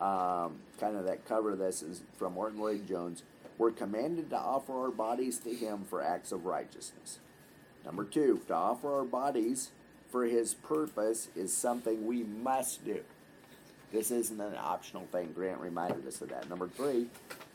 Um, 0.00 0.56
kind 0.80 0.96
of 0.96 1.04
that 1.04 1.26
cover 1.26 1.54
this 1.54 1.82
is 1.82 2.02
from 2.16 2.34
Martyn 2.34 2.58
Lloyd-Jones. 2.58 3.22
We're 3.56 3.70
commanded 3.70 4.30
to 4.30 4.38
offer 4.38 4.72
our 4.72 4.90
bodies 4.90 5.38
to 5.40 5.50
Him 5.50 5.84
for 5.88 6.02
acts 6.02 6.32
of 6.32 6.44
righteousness. 6.44 7.20
Number 7.84 8.04
two, 8.04 8.40
to 8.48 8.54
offer 8.54 8.92
our 8.92 9.04
bodies 9.04 9.70
for 10.10 10.24
His 10.24 10.54
purpose 10.54 11.28
is 11.36 11.52
something 11.52 12.06
we 12.06 12.24
must 12.24 12.84
do. 12.84 13.00
This 13.92 14.10
isn't 14.10 14.40
an 14.40 14.56
optional 14.58 15.06
thing. 15.12 15.32
Grant 15.34 15.60
reminded 15.60 16.06
us 16.06 16.20
of 16.20 16.30
that. 16.30 16.48
Number 16.48 16.66
three, 16.66 17.06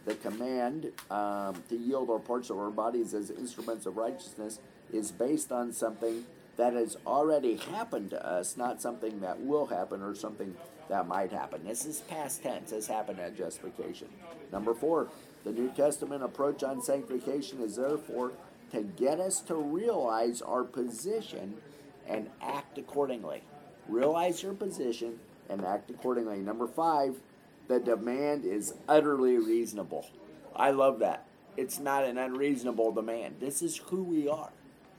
the 0.06 0.16
command 0.16 0.92
um, 1.10 1.62
to 1.68 1.76
yield 1.76 2.10
our 2.10 2.20
parts 2.20 2.50
of 2.50 2.58
our 2.58 2.70
bodies 2.70 3.14
as 3.14 3.32
instruments 3.32 3.86
of 3.86 3.98
righteousness 3.98 4.60
is 4.94 5.12
based 5.12 5.52
on 5.52 5.74
something 5.74 6.26
that 6.58 6.74
has 6.74 6.98
already 7.06 7.56
happened 7.56 8.10
to 8.10 8.28
us, 8.28 8.58
not 8.58 8.82
something 8.82 9.20
that 9.22 9.40
will 9.40 9.68
happen 9.68 10.02
or 10.02 10.16
something 10.16 10.56
that 10.90 11.08
might 11.08 11.32
happen. 11.32 11.64
This 11.64 11.86
is 11.86 12.02
past 12.02 12.44
tense. 12.44 12.72
This 12.72 12.88
happened 12.88 13.20
at 13.20 13.38
justification. 13.38 14.08
Number 14.52 14.74
four, 14.74 15.08
the 15.44 15.52
New 15.52 15.70
Testament 15.70 16.24
approach 16.24 16.64
on 16.64 16.82
sanctification 16.82 17.62
is 17.62 17.76
therefore 17.76 18.34
to 18.72 18.82
get 18.82 19.20
us 19.20 19.40
to 19.42 19.56
realize 19.56 20.42
our 20.42 20.64
position 20.64 21.56
and 22.08 22.30
act 22.42 22.78
accordingly. 22.78 23.44
Realize 23.88 24.44
your 24.44 24.54
position 24.54 25.20
and 25.50 25.64
act 25.64 25.90
accordingly. 25.90 26.40
Number 26.40 26.68
five, 26.68 27.16
the 27.68 27.80
demand 27.80 28.46
is 28.46 28.74
utterly 28.88 29.38
reasonable. 29.38 30.08
I 30.56 30.72
love 30.72 31.00
that. 31.00 31.26
It's 31.56 31.80
not 31.80 32.04
an 32.04 32.18
unreasonable 32.18 32.92
demand. 32.92 33.36
This 33.40 33.62
is 33.62 33.78
who 33.78 34.04
we 34.04 34.28
are, 34.28 34.52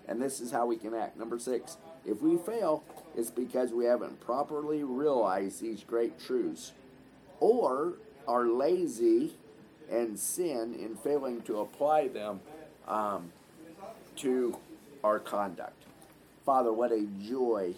and 0.08 0.20
this 0.20 0.40
is 0.40 0.50
how 0.50 0.66
we 0.66 0.76
can 0.76 0.94
act. 0.94 1.18
Number 1.18 1.38
six, 1.38 1.76
if 2.04 2.22
we 2.22 2.38
fail, 2.38 2.82
it's 3.16 3.30
because 3.30 3.72
we 3.72 3.84
haven't 3.84 4.20
properly 4.20 4.82
realized 4.82 5.60
these 5.60 5.84
great 5.84 6.18
truths 6.18 6.72
or 7.40 7.94
are 8.26 8.46
lazy 8.46 9.34
and 9.90 10.18
sin 10.18 10.74
in 10.74 10.96
failing 10.96 11.42
to 11.42 11.60
apply 11.60 12.08
them 12.08 12.40
um, 12.86 13.32
to 14.16 14.56
our 15.04 15.18
conduct. 15.18 15.84
Father, 16.44 16.72
what 16.72 16.92
a 16.92 17.06
joy 17.22 17.74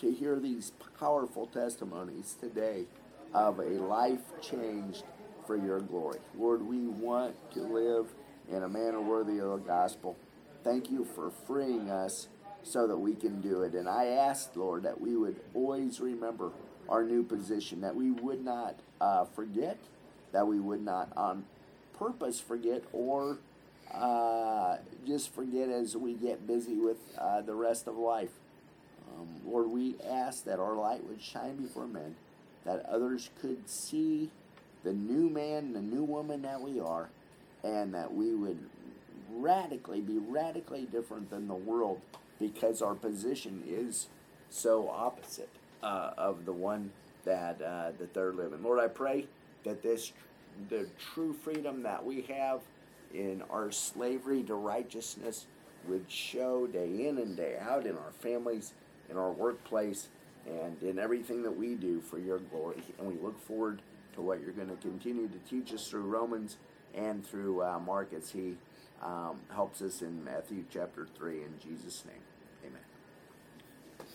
to 0.00 0.10
hear 0.10 0.38
these 0.38 0.72
powerful 0.98 1.46
testimonies 1.46 2.36
today 2.40 2.84
of 3.32 3.58
a 3.58 3.80
life 3.80 4.20
changed 4.40 5.04
for 5.46 5.56
your 5.56 5.80
glory. 5.80 6.18
Lord, 6.38 6.62
we 6.62 6.86
want 6.86 7.34
to 7.52 7.60
live 7.60 8.06
in 8.50 8.62
a 8.62 8.68
manner 8.68 9.00
worthy 9.00 9.38
of 9.38 9.50
the 9.50 9.56
gospel. 9.58 10.16
Thank 10.64 10.90
you 10.90 11.04
for 11.04 11.30
freeing 11.46 11.90
us 11.90 12.28
so 12.62 12.86
that 12.86 12.96
we 12.96 13.14
can 13.14 13.42
do 13.42 13.62
it. 13.62 13.74
And 13.74 13.86
I 13.86 14.06
ask, 14.06 14.56
Lord, 14.56 14.84
that 14.84 14.98
we 14.98 15.14
would 15.14 15.38
always 15.52 16.00
remember 16.00 16.52
our 16.88 17.04
new 17.04 17.22
position, 17.22 17.82
that 17.82 17.94
we 17.94 18.10
would 18.10 18.42
not 18.42 18.76
uh, 18.98 19.26
forget, 19.26 19.78
that 20.32 20.46
we 20.46 20.58
would 20.58 20.82
not 20.82 21.12
on 21.16 21.44
purpose 21.98 22.40
forget 22.40 22.82
or 22.94 23.38
uh, 23.92 24.78
just 25.06 25.34
forget 25.34 25.68
as 25.68 25.96
we 25.96 26.14
get 26.14 26.46
busy 26.46 26.76
with 26.76 26.96
uh, 27.18 27.42
the 27.42 27.54
rest 27.54 27.86
of 27.86 27.96
life. 27.96 28.32
Um, 29.12 29.28
Lord, 29.46 29.68
we 29.68 29.96
ask 30.08 30.44
that 30.44 30.58
our 30.58 30.74
light 30.74 31.04
would 31.06 31.22
shine 31.22 31.56
before 31.56 31.86
men, 31.86 32.16
that 32.64 32.86
others 32.86 33.28
could 33.40 33.68
see 33.68 34.30
the 34.82 34.94
new 34.94 35.28
man, 35.28 35.74
the 35.74 35.82
new 35.82 36.02
woman 36.02 36.40
that 36.42 36.62
we 36.62 36.80
are, 36.80 37.10
and 37.62 37.94
that 37.94 38.14
we 38.14 38.34
would 38.34 38.58
radically 39.34 40.00
be 40.00 40.18
radically 40.18 40.86
different 40.90 41.30
than 41.30 41.48
the 41.48 41.54
world 41.54 42.00
because 42.38 42.82
our 42.82 42.94
position 42.94 43.62
is 43.66 44.08
so 44.50 44.88
opposite 44.88 45.48
uh, 45.82 46.12
of 46.16 46.44
the 46.44 46.52
one 46.52 46.90
that 47.24 47.60
uh, 47.60 47.92
that 47.98 48.14
they're 48.14 48.32
living. 48.32 48.62
Lord, 48.62 48.80
I 48.80 48.88
pray 48.88 49.26
that 49.64 49.82
this 49.82 50.12
the 50.68 50.86
true 50.98 51.32
freedom 51.32 51.82
that 51.82 52.04
we 52.04 52.22
have 52.22 52.60
in 53.12 53.42
our 53.50 53.70
slavery 53.70 54.42
to 54.44 54.54
righteousness 54.54 55.46
would 55.88 56.10
show 56.10 56.66
day 56.66 57.08
in 57.08 57.18
and 57.18 57.36
day 57.36 57.56
out 57.60 57.86
in 57.86 57.96
our 57.96 58.12
families, 58.20 58.72
in 59.10 59.16
our 59.16 59.30
workplace, 59.30 60.08
and 60.46 60.82
in 60.82 60.98
everything 60.98 61.42
that 61.42 61.56
we 61.56 61.74
do 61.74 62.00
for 62.00 62.18
your 62.18 62.38
glory. 62.38 62.82
And 62.98 63.06
we 63.08 63.14
look 63.22 63.38
forward 63.46 63.82
to 64.14 64.22
what 64.22 64.40
you're 64.40 64.52
going 64.52 64.68
to 64.68 64.76
continue 64.76 65.28
to 65.28 65.38
teach 65.48 65.72
us 65.72 65.88
through 65.88 66.02
Romans 66.02 66.56
and 66.94 67.26
through 67.26 67.62
uh, 67.62 67.78
Mark 67.80 68.12
as 68.16 68.30
he 68.30 68.56
um, 69.02 69.40
helps 69.52 69.82
us 69.82 70.02
in 70.02 70.24
Matthew 70.24 70.64
chapter 70.70 71.06
3. 71.16 71.42
In 71.42 71.54
Jesus' 71.62 72.04
name, 72.04 72.22
amen. 72.66 74.06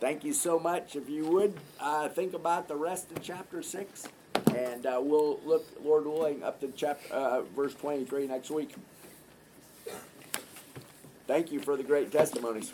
Thank 0.00 0.24
you 0.24 0.32
so 0.32 0.58
much. 0.58 0.96
If 0.96 1.08
you 1.08 1.26
would 1.26 1.54
uh, 1.80 2.08
think 2.08 2.34
about 2.34 2.68
the 2.68 2.76
rest 2.76 3.10
of 3.10 3.22
chapter 3.22 3.62
6, 3.62 4.08
and 4.54 4.86
uh, 4.86 5.00
we'll 5.02 5.40
look, 5.44 5.66
Lord 5.82 6.06
willing, 6.06 6.42
up 6.42 6.60
to 6.60 6.72
chapter, 6.76 7.12
uh, 7.12 7.42
verse 7.42 7.74
23 7.74 8.26
next 8.26 8.50
week. 8.50 8.74
Thank 11.26 11.50
you 11.52 11.60
for 11.60 11.76
the 11.76 11.82
great 11.82 12.12
testimonies. 12.12 12.72